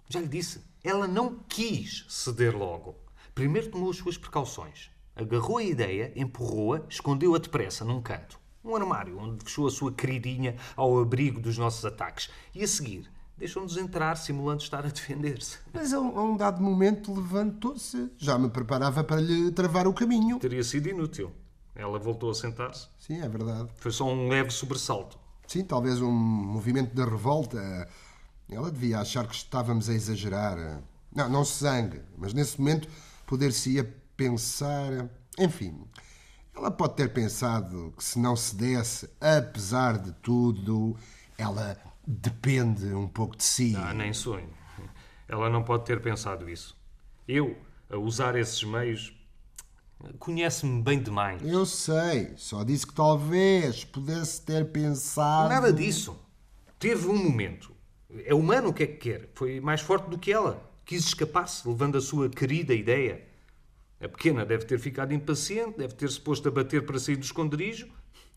Já 0.08 0.20
lhe 0.20 0.28
disse. 0.28 0.64
Ela 0.82 1.06
não 1.06 1.40
quis 1.48 2.06
ceder 2.08 2.56
logo. 2.56 2.96
Primeiro 3.34 3.70
tomou 3.70 3.90
as 3.90 3.96
suas 3.96 4.16
precauções. 4.16 4.90
Agarrou 5.14 5.58
a 5.58 5.64
ideia, 5.64 6.12
empurrou-a, 6.16 6.82
escondeu-a 6.88 7.38
depressa 7.38 7.84
num 7.84 8.00
canto. 8.00 8.38
Um 8.64 8.74
armário 8.76 9.18
onde 9.18 9.44
fechou 9.44 9.66
a 9.66 9.70
sua 9.70 9.92
queridinha 9.92 10.56
ao 10.76 10.98
abrigo 10.98 11.40
dos 11.40 11.58
nossos 11.58 11.84
ataques. 11.84 12.30
E 12.54 12.62
a 12.62 12.68
seguir, 12.68 13.10
deixou-nos 13.36 13.76
entrar, 13.76 14.16
simulando 14.16 14.62
estar 14.62 14.84
a 14.84 14.88
defender-se. 14.88 15.58
Mas 15.72 15.92
a 15.92 16.00
um, 16.00 16.18
a 16.18 16.22
um 16.24 16.36
dado 16.36 16.62
momento 16.62 17.12
levantou-se. 17.12 18.10
Já 18.18 18.38
me 18.38 18.48
preparava 18.48 19.02
para 19.02 19.20
lhe 19.20 19.50
travar 19.50 19.86
o 19.86 19.92
caminho. 19.92 20.38
Teria 20.38 20.62
sido 20.62 20.88
inútil. 20.88 21.32
Ela 21.74 21.98
voltou 21.98 22.30
a 22.30 22.34
sentar-se. 22.34 22.88
Sim, 22.98 23.20
é 23.20 23.28
verdade. 23.28 23.68
Foi 23.76 23.90
só 23.90 24.06
um 24.06 24.28
leve 24.28 24.50
sobressalto. 24.50 25.18
Sim, 25.46 25.64
talvez 25.64 26.00
um 26.00 26.10
movimento 26.10 26.94
de 26.94 27.04
revolta. 27.04 27.88
Ela 28.48 28.70
devia 28.70 29.00
achar 29.00 29.26
que 29.26 29.34
estávamos 29.34 29.88
a 29.88 29.94
exagerar. 29.94 30.82
Não, 31.12 31.28
não 31.28 31.44
se 31.44 31.64
zangue, 31.64 32.00
mas 32.16 32.32
nesse 32.32 32.58
momento 32.58 32.88
poder-se-ia 33.26 33.84
pensar. 34.16 35.08
Enfim, 35.38 35.84
ela 36.54 36.70
pode 36.70 36.94
ter 36.94 37.12
pensado 37.12 37.92
que 37.96 38.04
se 38.04 38.18
não 38.18 38.36
se 38.36 38.54
desse, 38.54 39.10
apesar 39.20 39.98
de 39.98 40.12
tudo, 40.12 40.96
ela 41.36 41.76
depende 42.06 42.86
um 42.94 43.08
pouco 43.08 43.36
de 43.36 43.44
si. 43.44 43.74
Ah, 43.76 43.94
nem 43.94 44.12
sonho. 44.12 44.48
Ela 45.28 45.48
não 45.48 45.62
pode 45.62 45.84
ter 45.84 46.00
pensado 46.00 46.48
isso. 46.48 46.76
Eu, 47.26 47.56
a 47.90 47.96
usar 47.96 48.36
esses 48.36 48.62
meios, 48.62 49.12
conhece-me 50.18 50.82
bem 50.82 51.02
demais. 51.02 51.42
Eu 51.42 51.64
sei, 51.64 52.34
só 52.36 52.62
disse 52.62 52.86
que 52.86 52.94
talvez 52.94 53.84
pudesse 53.84 54.42
ter 54.42 54.70
pensado. 54.70 55.48
Nada 55.48 55.72
disso. 55.72 56.18
Teve 56.78 57.08
um 57.08 57.16
momento. 57.16 57.74
É 58.26 58.34
humano 58.34 58.68
o 58.68 58.72
que 58.74 58.82
é 58.82 58.86
que 58.86 58.96
quer. 58.96 59.30
Foi 59.34 59.60
mais 59.60 59.80
forte 59.80 60.08
do 60.08 60.18
que 60.18 60.32
ela. 60.32 60.70
Quis 60.84 61.04
escapar-se, 61.04 61.66
levando 61.66 61.96
a 61.96 62.00
sua 62.00 62.28
querida 62.28 62.74
ideia. 62.74 63.26
A 64.00 64.08
pequena 64.08 64.44
deve 64.44 64.66
ter 64.66 64.78
ficado 64.78 65.14
impaciente, 65.14 65.78
deve 65.78 65.94
ter-se 65.94 66.20
posto 66.20 66.48
a 66.48 66.50
bater 66.50 66.84
para 66.84 66.98
sair 66.98 67.16
do 67.16 67.24
esconderijo, 67.24 67.88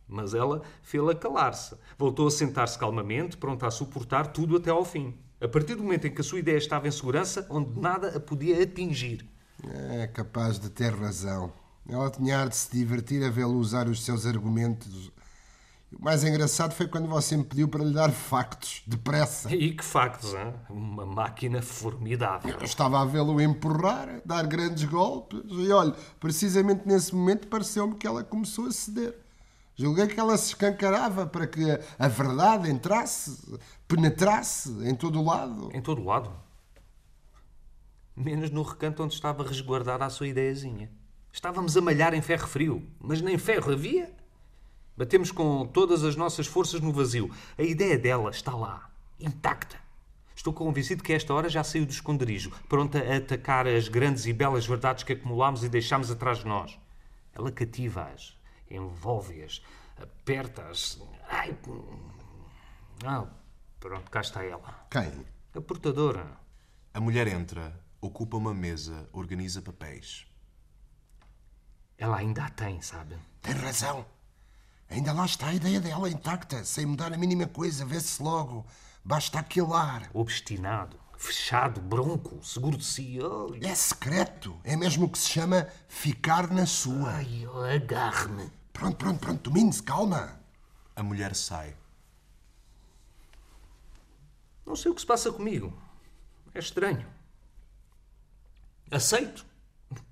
mas 0.08 0.34
ela 0.34 0.62
fê-la 0.82 1.14
calar-se. 1.14 1.76
Voltou 1.98 2.28
a 2.28 2.32
sentar-se 2.32 2.78
calmamente, 2.78 3.38
pronta 3.38 3.68
a 3.68 3.72
suportar 3.72 4.28
tudo 4.28 4.58
até 4.58 4.70
ao 4.70 4.86
fim. 4.86 5.16
A 5.40 5.48
partir 5.48 5.76
do 5.76 5.84
momento 5.84 6.08
em 6.08 6.14
que 6.14 6.22
a 6.22 6.24
sua 6.24 6.40
ideia 6.40 6.58
estava 6.58 6.88
em 6.88 6.92
segurança, 6.92 7.46
onde 7.50 7.80
nada 7.80 8.16
a 8.16 8.20
podia 8.20 8.62
atingir. 8.62 9.28
É 9.64 10.08
capaz 10.08 10.60
de 10.60 10.70
ter 10.70 10.94
razão. 10.94 11.52
Ela 11.88 12.10
tinha 12.10 12.40
ar 12.40 12.50
de 12.50 12.56
se 12.56 12.72
divertir 12.72 13.24
a 13.24 13.30
vê-lo 13.30 13.58
usar 13.58 13.88
os 13.88 14.04
seus 14.04 14.26
argumentos. 14.26 15.12
O 15.92 16.04
mais 16.04 16.24
engraçado 16.24 16.74
foi 16.74 16.88
quando 16.88 17.08
você 17.08 17.38
me 17.38 17.46
pediu 17.46 17.68
para 17.68 17.84
lhe 17.84 17.94
dar 17.94 18.12
factos, 18.12 18.84
depressa. 18.86 19.54
E 19.56 19.74
que 19.74 19.86
factos, 19.86 20.34
hein? 20.34 20.54
Uma 20.70 21.06
máquina 21.06 21.62
formidável. 21.62 22.58
Eu 22.60 22.66
estava 22.66 23.02
a 23.02 23.06
vê-lo 23.06 23.40
empurrar, 23.40 24.22
dar 24.26 24.46
grandes 24.46 24.84
golpes, 24.84 25.40
e 25.50 25.72
olha, 25.72 25.96
precisamente 26.20 26.86
nesse 26.86 27.16
momento 27.16 27.48
pareceu-me 27.48 27.96
que 27.96 28.06
ela 28.06 28.22
começou 28.22 28.66
a 28.66 28.72
ceder. 28.72 29.18
Julguei 29.80 30.08
que 30.08 30.20
ela 30.20 30.36
se 30.36 30.48
escancarava 30.48 31.28
para 31.28 31.46
que 31.46 31.64
a 32.00 32.08
verdade 32.08 32.68
entrasse, 32.68 33.60
penetrasse 33.88 34.72
em 34.84 34.96
todo 34.96 35.22
o 35.22 35.24
lado. 35.24 35.70
Em 35.72 35.80
todo 35.80 36.02
o 36.02 36.06
lado? 36.06 36.32
Menos 38.16 38.50
no 38.50 38.64
recanto 38.64 39.04
onde 39.04 39.14
estava 39.14 39.44
resguardada 39.44 40.04
a 40.04 40.10
sua 40.10 40.28
ideiazinha. 40.28 40.90
Estávamos 41.32 41.78
a 41.78 41.82
malhar 41.82 42.16
em 42.16 42.22
ferro 42.24 42.48
frio, 42.48 42.90
mas 43.00 43.22
nem 43.22 43.38
ferro 43.38 43.72
havia. 43.72 44.12
Batemos 44.98 45.32
com 45.32 45.68
todas 45.68 46.04
as 46.04 46.16
nossas 46.16 46.48
forças 46.48 46.82
no 46.82 46.92
vazio. 46.92 47.30
A 47.56 47.62
ideia 47.62 48.00
dela 48.00 48.32
está 48.32 48.56
lá, 48.56 48.90
intacta. 49.20 49.78
Estou 50.36 50.52
convencido 50.52 51.04
que 51.04 51.14
esta 51.14 51.32
hora 51.36 51.50
já 51.50 51.64
saiu 51.64 51.86
do 51.86 51.92
esconderijo, 51.92 52.52
pronta 52.68 52.98
a 52.98 53.18
atacar 53.18 53.68
as 53.68 53.88
grandes 53.88 54.26
e 54.26 54.34
belas 54.34 54.66
verdades 54.66 55.04
que 55.04 55.14
acumulámos 55.14 55.64
e 55.64 55.70
deixámos 55.70 56.10
atrás 56.10 56.40
de 56.40 56.48
nós. 56.48 56.80
Ela 57.36 57.52
cativa-as, 57.52 58.37
envolve-as, 58.70 59.62
aperta-as. 60.02 61.00
Ai. 61.30 61.58
Ah, 63.06 63.28
pronto, 63.80 64.10
cá 64.10 64.22
está 64.22 64.44
ela. 64.44 64.88
Quem? 64.90 65.26
A 65.54 65.62
portadora. 65.62 66.38
A 66.94 67.00
mulher 67.00 67.28
entra, 67.28 67.80
ocupa 68.02 68.38
uma 68.38 68.54
mesa, 68.54 69.08
organiza 69.12 69.62
papéis. 69.62 70.26
Ela 71.98 72.18
ainda 72.18 72.46
a 72.46 72.50
tem, 72.50 72.82
sabe? 72.82 73.18
Tem 73.42 73.54
razão. 73.54 74.06
Ainda 74.90 75.12
lá 75.14 75.26
está 75.26 75.48
a 75.48 75.54
ideia 75.54 75.82
dela 75.82 76.10
intacta, 76.10 76.64
sem 76.64 76.86
mudar 76.86 77.12
a 77.12 77.18
mínima 77.18 77.48
coisa, 77.48 77.86
vê-se 77.86 78.22
logo. 78.22 78.66
Basta 79.04 79.40
aquele 79.40 79.74
ar. 79.74 80.10
Obstinado, 80.14 81.00
fechado, 81.18 81.82
bronco, 81.82 82.44
seguro 82.44 82.78
de 82.78 82.86
si. 82.86 83.18
Ai, 83.20 83.70
É 83.70 83.76
secreto. 83.76 84.60
É 84.64 84.76
mesmo 84.76 85.06
o 85.06 85.10
que 85.10 85.18
se 85.18 85.30
chama 85.30 85.68
ficar 85.88 86.50
na 86.52 86.66
sua. 86.66 87.12
ai 87.16 87.46
agarre-me. 87.76 88.52
Pronto, 88.72 88.96
pronto, 88.98 89.20
pronto. 89.20 89.50
Domine-se, 89.50 89.82
calma. 89.84 90.40
A 90.96 91.04
mulher 91.04 91.36
sai. 91.36 91.76
Não 94.66 94.76
sei 94.76 94.92
o 94.92 94.96
que 94.96 95.02
se 95.02 95.08
passa 95.08 95.32
comigo. 95.32 95.74
É 96.54 96.60
estranho. 96.60 97.08
Aceito. 98.92 99.46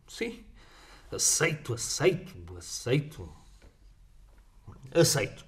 Sim. 0.08 0.46
Aceito, 1.12 1.74
aceito, 1.74 2.58
aceito. 2.58 3.30
Aceito. 4.94 5.46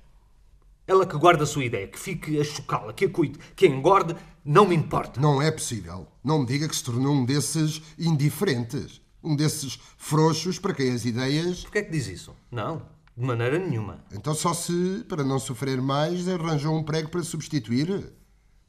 Ela 0.86 1.06
que 1.06 1.18
guarda 1.18 1.44
a 1.44 1.48
sua 1.48 1.66
ideia, 1.66 1.88
que 1.88 2.00
fique 2.00 2.40
a 2.40 2.44
chocá-la, 2.44 2.94
que 2.94 3.06
a 3.06 3.10
cuide, 3.10 3.38
que 3.56 3.66
a 3.66 3.70
engorde, 3.70 4.16
não 4.48 4.66
me 4.66 4.74
importa. 4.74 5.20
Não 5.20 5.42
é 5.42 5.52
possível. 5.52 6.08
Não 6.24 6.40
me 6.40 6.46
diga 6.46 6.70
que 6.70 6.76
se 6.76 6.82
tornou 6.82 7.14
um 7.14 7.26
desses 7.26 7.82
indiferentes. 8.00 9.02
Um 9.22 9.36
desses 9.36 9.78
frouxos 9.98 10.58
para 10.58 10.74
quem 10.74 10.94
as 10.94 11.04
ideias. 11.04 11.64
Porquê 11.64 11.80
é 11.80 11.84
que 11.84 11.92
diz 11.92 12.08
isso? 12.08 12.34
Não, 12.50 12.82
de 13.16 13.26
maneira 13.26 13.60
nenhuma. 13.60 14.06
Então, 14.10 14.34
só 14.34 14.54
se, 14.54 15.04
para 15.10 15.22
não 15.22 15.38
sofrer 15.38 15.82
mais, 15.82 16.30
arranjou 16.30 16.74
um 16.74 16.82
prego 16.82 17.10
para 17.10 17.24
substituir? 17.24 18.14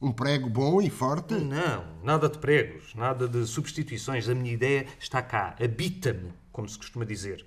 Um 0.01 0.11
prego 0.11 0.49
bom 0.49 0.81
e 0.81 0.89
forte? 0.89 1.35
Não, 1.35 1.85
nada 2.03 2.27
de 2.27 2.39
pregos, 2.39 2.93
nada 2.93 3.25
de 3.25 3.47
substituições. 3.47 4.27
A 4.27 4.35
minha 4.35 4.53
ideia 4.53 4.85
está 4.99 5.21
cá, 5.21 5.55
habita-me, 5.63 6.33
como 6.51 6.67
se 6.67 6.77
costuma 6.77 7.05
dizer. 7.05 7.45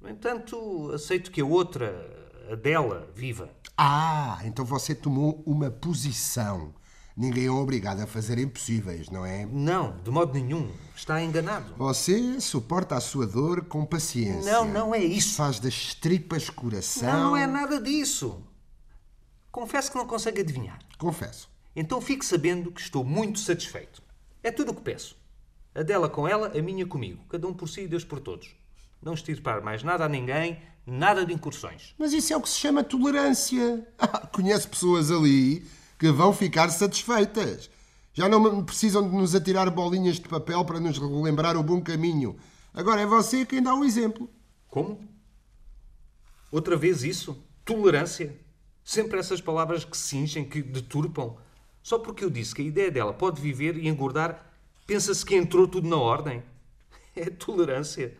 No 0.00 0.08
entanto, 0.08 0.92
aceito 0.94 1.32
que 1.32 1.40
a 1.40 1.44
outra, 1.44 1.92
a 2.52 2.54
dela, 2.54 3.10
viva. 3.16 3.50
Ah, 3.76 4.38
então 4.44 4.64
você 4.64 4.94
tomou 4.94 5.42
uma 5.44 5.72
posição. 5.72 6.72
Ninguém 7.18 7.46
é 7.46 7.50
obrigado 7.50 7.98
a 8.00 8.06
fazer 8.06 8.38
impossíveis, 8.38 9.10
não 9.10 9.26
é? 9.26 9.44
Não, 9.44 9.96
de 10.04 10.08
modo 10.08 10.32
nenhum. 10.32 10.70
Está 10.94 11.20
enganado. 11.20 11.74
Você 11.76 12.40
suporta 12.40 12.94
a 12.94 13.00
sua 13.00 13.26
dor 13.26 13.64
com 13.64 13.84
paciência. 13.84 14.52
Não, 14.52 14.64
não 14.64 14.94
é 14.94 15.02
isso. 15.02 15.34
Faz 15.34 15.58
das 15.58 15.94
tripas 15.94 16.48
coração. 16.48 17.12
Não, 17.12 17.30
não 17.30 17.36
é 17.36 17.44
nada 17.44 17.80
disso. 17.80 18.40
Confesso 19.50 19.90
que 19.90 19.98
não 19.98 20.06
consegue 20.06 20.42
adivinhar. 20.42 20.78
Confesso. 20.96 21.50
Então 21.74 22.00
fique 22.00 22.24
sabendo 22.24 22.70
que 22.70 22.80
estou 22.80 23.02
muito 23.02 23.40
satisfeito. 23.40 24.00
É 24.40 24.52
tudo 24.52 24.70
o 24.70 24.74
que 24.76 24.82
peço. 24.82 25.16
A 25.74 25.82
dela 25.82 26.08
com 26.08 26.28
ela, 26.28 26.56
a 26.56 26.62
minha 26.62 26.86
comigo. 26.86 27.24
Cada 27.28 27.48
um 27.48 27.52
por 27.52 27.68
si 27.68 27.80
e 27.80 27.88
Deus 27.88 28.04
por 28.04 28.20
todos. 28.20 28.54
Não 29.02 29.14
estirpar 29.14 29.60
mais 29.60 29.82
nada 29.82 30.04
a 30.04 30.08
ninguém, 30.08 30.62
nada 30.86 31.26
de 31.26 31.34
incursões. 31.34 31.96
Mas 31.98 32.12
isso 32.12 32.32
é 32.32 32.36
o 32.36 32.40
que 32.40 32.48
se 32.48 32.60
chama 32.60 32.84
tolerância. 32.84 33.84
Ah, 33.98 34.24
conheço 34.28 34.68
pessoas 34.68 35.10
ali 35.10 35.66
que 35.98 36.10
vão 36.10 36.32
ficar 36.32 36.68
satisfeitas. 36.70 37.70
Já 38.12 38.28
não 38.28 38.64
precisam 38.64 39.08
de 39.08 39.14
nos 39.14 39.34
atirar 39.34 39.70
bolinhas 39.70 40.16
de 40.16 40.28
papel 40.28 40.64
para 40.64 40.80
nos 40.80 40.98
relembrar 40.98 41.56
o 41.56 41.62
bom 41.62 41.80
caminho. 41.80 42.36
Agora 42.72 43.00
é 43.00 43.06
você 43.06 43.44
quem 43.44 43.62
dá 43.62 43.74
o 43.74 43.84
exemplo. 43.84 44.30
Como? 44.68 45.00
Outra 46.50 46.76
vez 46.76 47.02
isso? 47.02 47.44
Tolerância? 47.64 48.38
Sempre 48.84 49.18
essas 49.18 49.40
palavras 49.40 49.84
que 49.84 49.96
cingem, 49.96 50.48
que 50.48 50.62
deturpam. 50.62 51.36
Só 51.82 51.98
porque 51.98 52.24
eu 52.24 52.30
disse 52.30 52.54
que 52.54 52.62
a 52.62 52.64
ideia 52.64 52.90
dela 52.90 53.12
pode 53.12 53.40
viver 53.40 53.76
e 53.76 53.88
engordar, 53.88 54.50
pensa-se 54.86 55.24
que 55.24 55.34
entrou 55.34 55.66
tudo 55.68 55.88
na 55.88 55.96
ordem. 55.96 56.42
É 57.16 57.28
tolerância. 57.30 58.16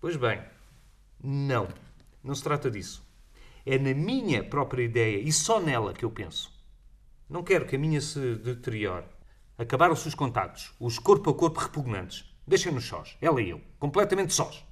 Pois 0.00 0.14
bem, 0.14 0.40
não. 1.20 1.66
Não 2.22 2.32
se 2.32 2.44
trata 2.44 2.70
disso. 2.70 3.04
É 3.66 3.76
na 3.76 3.92
minha 3.92 4.44
própria 4.44 4.84
ideia 4.84 5.18
e 5.18 5.32
só 5.32 5.60
nela 5.60 5.92
que 5.92 6.04
eu 6.04 6.10
penso. 6.12 6.49
Não 7.30 7.44
quero 7.44 7.64
que 7.64 7.76
a 7.76 7.78
minha 7.78 8.00
se 8.00 8.34
deteriore. 8.34 9.06
Acabaram-se 9.56 10.08
os 10.08 10.16
contactos, 10.16 10.74
os 10.80 10.98
corpo 10.98 11.30
a 11.30 11.34
corpo 11.34 11.60
repugnantes. 11.60 12.24
Deixem-nos 12.44 12.84
sós, 12.84 13.16
ela 13.20 13.40
e 13.40 13.50
eu, 13.50 13.60
completamente 13.78 14.32
sós. 14.32 14.64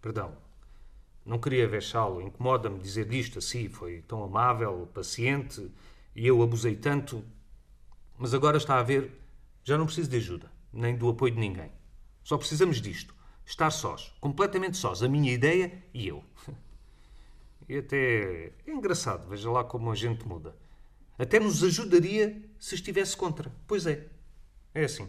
Perdão, 0.00 0.34
não 1.22 1.38
queria 1.38 1.68
vexá-lo, 1.68 2.22
incomoda-me 2.22 2.78
dizer 2.78 3.12
isto 3.12 3.40
assim, 3.40 3.68
foi 3.68 4.00
tão 4.00 4.24
amável, 4.24 4.88
paciente, 4.94 5.70
e 6.16 6.26
eu 6.26 6.42
abusei 6.42 6.74
tanto. 6.74 7.22
Mas 8.16 8.32
agora 8.32 8.56
está 8.56 8.78
a 8.78 8.82
ver, 8.82 9.20
já 9.62 9.76
não 9.76 9.84
preciso 9.84 10.08
de 10.08 10.16
ajuda, 10.16 10.50
nem 10.72 10.96
do 10.96 11.10
apoio 11.10 11.34
de 11.34 11.40
ninguém. 11.40 11.70
Só 12.24 12.38
precisamos 12.38 12.80
disto, 12.80 13.14
estar 13.44 13.70
sós, 13.70 14.14
completamente 14.18 14.78
sós, 14.78 15.02
a 15.02 15.08
minha 15.08 15.30
ideia 15.30 15.84
e 15.92 16.08
eu. 16.08 16.24
E 17.68 17.78
até 17.78 18.52
é 18.66 18.70
engraçado, 18.70 19.28
veja 19.28 19.50
lá 19.50 19.62
como 19.62 19.90
a 19.90 19.94
gente 19.94 20.26
muda. 20.26 20.56
Até 21.18 21.38
nos 21.38 21.62
ajudaria 21.62 22.42
se 22.58 22.76
estivesse 22.76 23.16
contra. 23.16 23.52
Pois 23.66 23.86
é, 23.86 24.06
é 24.74 24.84
assim. 24.84 25.08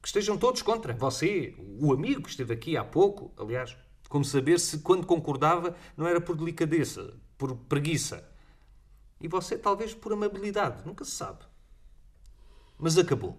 Que 0.00 0.08
estejam 0.08 0.36
todos 0.36 0.62
contra. 0.62 0.94
Você, 0.94 1.54
o 1.78 1.92
amigo 1.92 2.22
que 2.22 2.30
esteve 2.30 2.54
aqui 2.54 2.76
há 2.76 2.84
pouco, 2.84 3.32
aliás, 3.36 3.76
Como 4.08 4.24
saber 4.24 4.60
se, 4.60 4.80
quando 4.80 5.06
concordava, 5.06 5.74
não 5.96 6.06
era 6.06 6.20
por 6.20 6.36
delicadeza, 6.36 7.14
por 7.38 7.56
preguiça. 7.56 8.28
E 9.20 9.28
você, 9.28 9.56
talvez, 9.56 9.94
por 9.94 10.12
amabilidade, 10.12 10.84
nunca 10.84 11.04
se 11.04 11.12
sabe. 11.12 11.44
Mas 12.76 12.98
acabou. 12.98 13.38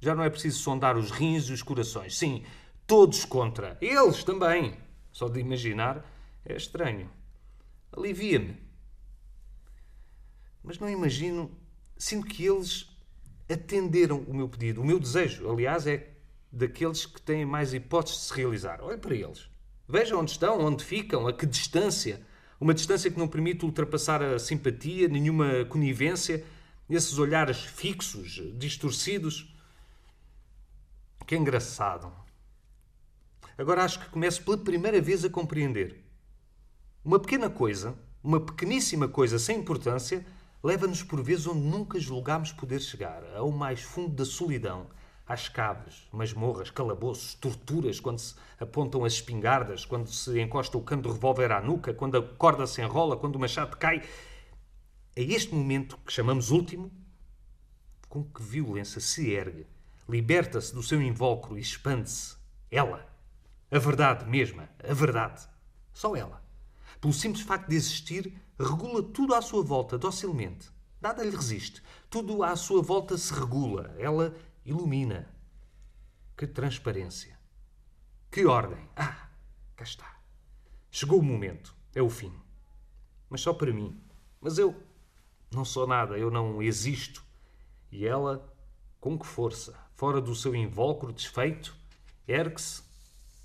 Já 0.00 0.14
não 0.14 0.24
é 0.24 0.30
preciso 0.30 0.58
sondar 0.58 0.96
os 0.96 1.10
rins 1.10 1.44
e 1.44 1.52
os 1.52 1.62
corações. 1.62 2.18
Sim, 2.18 2.44
todos 2.86 3.24
contra. 3.24 3.78
Eles 3.80 4.24
também. 4.24 4.76
Só 5.12 5.28
de 5.28 5.38
imaginar 5.38 6.04
é 6.44 6.56
estranho. 6.56 7.08
Alivia-me. 7.92 8.56
Mas 10.62 10.78
não 10.78 10.88
imagino. 10.88 11.50
Sinto 11.96 12.26
que 12.26 12.46
eles 12.46 12.88
atenderam 13.48 14.20
o 14.20 14.34
meu 14.34 14.48
pedido. 14.48 14.80
O 14.80 14.84
meu 14.84 14.98
desejo, 14.98 15.50
aliás, 15.50 15.86
é 15.86 16.10
daqueles 16.52 17.06
que 17.06 17.20
têm 17.20 17.44
mais 17.44 17.74
hipóteses 17.74 18.20
de 18.20 18.26
se 18.26 18.34
realizar. 18.34 18.80
Olhe 18.82 18.98
para 18.98 19.14
eles. 19.14 19.48
Veja 19.88 20.16
onde 20.16 20.30
estão, 20.30 20.60
onde 20.60 20.84
ficam, 20.84 21.26
a 21.26 21.32
que 21.32 21.46
distância. 21.46 22.24
Uma 22.60 22.74
distância 22.74 23.10
que 23.10 23.18
não 23.18 23.26
permite 23.26 23.64
ultrapassar 23.64 24.22
a 24.22 24.38
simpatia, 24.38 25.08
nenhuma 25.08 25.64
conivência, 25.64 26.44
esses 26.88 27.18
olhares 27.18 27.64
fixos, 27.64 28.40
distorcidos. 28.56 29.52
Que 31.26 31.36
engraçado. 31.36 32.12
Agora 33.56 33.84
acho 33.84 34.00
que 34.00 34.10
começo 34.10 34.42
pela 34.42 34.58
primeira 34.58 35.00
vez 35.00 35.24
a 35.24 35.30
compreender. 35.30 36.04
Uma 37.02 37.18
pequena 37.18 37.48
coisa, 37.48 37.98
uma 38.22 38.38
pequeníssima 38.38 39.08
coisa 39.08 39.38
sem 39.38 39.60
importância, 39.60 40.22
leva-nos 40.62 41.02
por 41.02 41.22
vezes 41.22 41.46
onde 41.46 41.60
nunca 41.60 41.98
julgámos 41.98 42.52
poder 42.52 42.78
chegar, 42.78 43.24
ao 43.34 43.50
mais 43.50 43.80
fundo 43.80 44.14
da 44.14 44.26
solidão, 44.26 44.86
às 45.26 45.48
caves, 45.48 46.06
masmorras, 46.12 46.70
calabouços, 46.70 47.32
torturas, 47.32 47.98
quando 47.98 48.18
se 48.18 48.34
apontam 48.58 49.02
as 49.02 49.14
espingardas, 49.14 49.86
quando 49.86 50.10
se 50.10 50.38
encosta 50.38 50.76
o 50.76 50.82
cano 50.82 51.00
do 51.00 51.12
revólver 51.12 51.50
à 51.52 51.62
nuca, 51.62 51.94
quando 51.94 52.18
a 52.18 52.22
corda 52.22 52.66
se 52.66 52.82
enrola, 52.82 53.16
quando 53.16 53.36
o 53.36 53.40
machado 53.40 53.78
cai. 53.78 54.02
É 55.16 55.22
este 55.22 55.54
momento 55.54 55.96
que 56.04 56.12
chamamos 56.12 56.50
último, 56.50 56.92
com 58.10 58.22
que 58.22 58.42
violência 58.42 59.00
se 59.00 59.30
ergue, 59.30 59.66
liberta-se 60.06 60.74
do 60.74 60.82
seu 60.82 61.00
invólucro 61.00 61.56
e 61.56 61.62
expande-se. 61.62 62.36
Ela. 62.70 63.08
A 63.70 63.78
verdade 63.78 64.28
mesma. 64.28 64.68
A 64.86 64.92
verdade. 64.92 65.48
Só 65.94 66.14
ela. 66.14 66.49
Pelo 67.00 67.12
simples 67.14 67.42
facto 67.42 67.68
de 67.68 67.76
existir, 67.76 68.34
regula 68.58 69.02
tudo 69.02 69.34
à 69.34 69.40
sua 69.40 69.62
volta, 69.62 69.96
docilmente. 69.96 70.70
Nada 71.00 71.24
lhe 71.24 71.34
resiste. 71.34 71.82
Tudo 72.10 72.42
à 72.42 72.54
sua 72.56 72.82
volta 72.82 73.16
se 73.16 73.32
regula. 73.32 73.94
Ela 73.98 74.36
ilumina. 74.64 75.28
Que 76.36 76.46
transparência. 76.46 77.38
Que 78.30 78.44
ordem. 78.44 78.86
Ah, 78.94 79.28
cá 79.74 79.84
está. 79.84 80.20
Chegou 80.90 81.20
o 81.20 81.22
momento. 81.22 81.74
É 81.94 82.02
o 82.02 82.10
fim. 82.10 82.32
Mas 83.30 83.40
só 83.40 83.54
para 83.54 83.72
mim. 83.72 83.98
Mas 84.40 84.58
eu 84.58 84.76
não 85.50 85.64
sou 85.64 85.86
nada, 85.86 86.18
eu 86.18 86.30
não 86.30 86.62
existo. 86.62 87.24
E 87.90 88.06
ela, 88.06 88.54
com 89.00 89.18
que 89.18 89.26
força, 89.26 89.74
fora 89.94 90.20
do 90.20 90.34
seu 90.34 90.54
invólucro 90.54 91.12
desfeito, 91.12 91.76
ergue-se, 92.26 92.82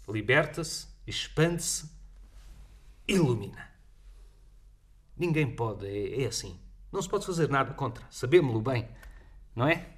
liberta-se, 0.08 0.88
expande-se, 1.08 1.90
ilumina. 3.08 3.72
Ninguém 5.18 5.56
pode, 5.56 5.88
é, 5.88 6.24
é 6.24 6.28
assim. 6.28 6.60
Não 6.92 7.02
se 7.02 7.10
pode 7.10 7.26
fazer 7.26 7.50
nada 7.50 7.74
contra. 7.74 8.06
Sabemos-lo 8.10 8.62
bem, 8.62 8.88
não 9.56 9.68
é? 9.68 9.96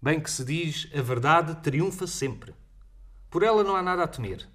Bem 0.00 0.20
que 0.20 0.30
se 0.30 0.44
diz, 0.44 0.88
a 0.94 1.00
verdade 1.00 1.54
triunfa 1.62 2.06
sempre. 2.06 2.54
Por 3.30 3.42
ela 3.42 3.62
não 3.62 3.76
há 3.76 3.82
nada 3.82 4.02
a 4.02 4.08
temer. 4.08 4.48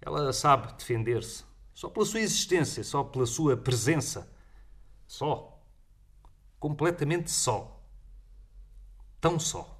Ela 0.00 0.32
sabe 0.32 0.72
defender-se, 0.74 1.44
só 1.72 1.88
pela 1.88 2.04
sua 2.04 2.20
existência, 2.20 2.82
só 2.84 3.04
pela 3.04 3.24
sua 3.24 3.56
presença. 3.56 4.30
Só. 5.06 5.62
Completamente 6.58 7.30
só. 7.30 7.80
Tão 9.20 9.38
só. 9.38 9.71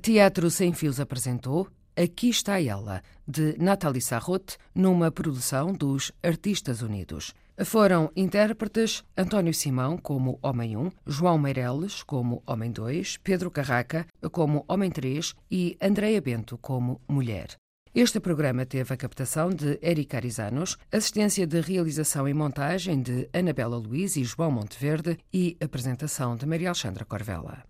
Teatro 0.00 0.50
Sem 0.50 0.72
Fios 0.72 0.98
apresentou 0.98 1.68
Aqui 1.94 2.30
está 2.30 2.58
ela, 2.62 3.02
de 3.28 3.54
Nathalie 3.58 4.00
Sarraute, 4.00 4.56
numa 4.74 5.10
produção 5.10 5.74
dos 5.74 6.10
Artistas 6.22 6.80
Unidos. 6.80 7.34
Foram 7.66 8.10
intérpretes 8.16 9.04
António 9.14 9.52
Simão 9.52 9.98
como 9.98 10.38
Homem 10.42 10.74
1, 10.74 10.90
João 11.06 11.36
Meireles 11.36 12.02
como 12.02 12.42
Homem 12.46 12.72
2, 12.72 13.18
Pedro 13.18 13.50
Carraca 13.50 14.06
como 14.32 14.64
Homem 14.66 14.90
3 14.90 15.34
e 15.50 15.76
Andreia 15.82 16.22
Bento 16.22 16.56
como 16.56 16.98
Mulher. 17.06 17.48
Este 17.94 18.20
programa 18.20 18.64
teve 18.64 18.94
a 18.94 18.96
captação 18.96 19.50
de 19.50 19.78
Eric 19.82 20.16
Arizanos, 20.16 20.78
assistência 20.90 21.46
de 21.46 21.60
realização 21.60 22.26
e 22.26 22.32
montagem 22.32 23.02
de 23.02 23.28
Anabela 23.34 23.76
Luiz 23.76 24.16
e 24.16 24.24
João 24.24 24.52
Monteverde 24.52 25.18
e 25.30 25.58
apresentação 25.60 26.36
de 26.36 26.46
Maria 26.46 26.68
Alexandra 26.68 27.04
Corvella. 27.04 27.69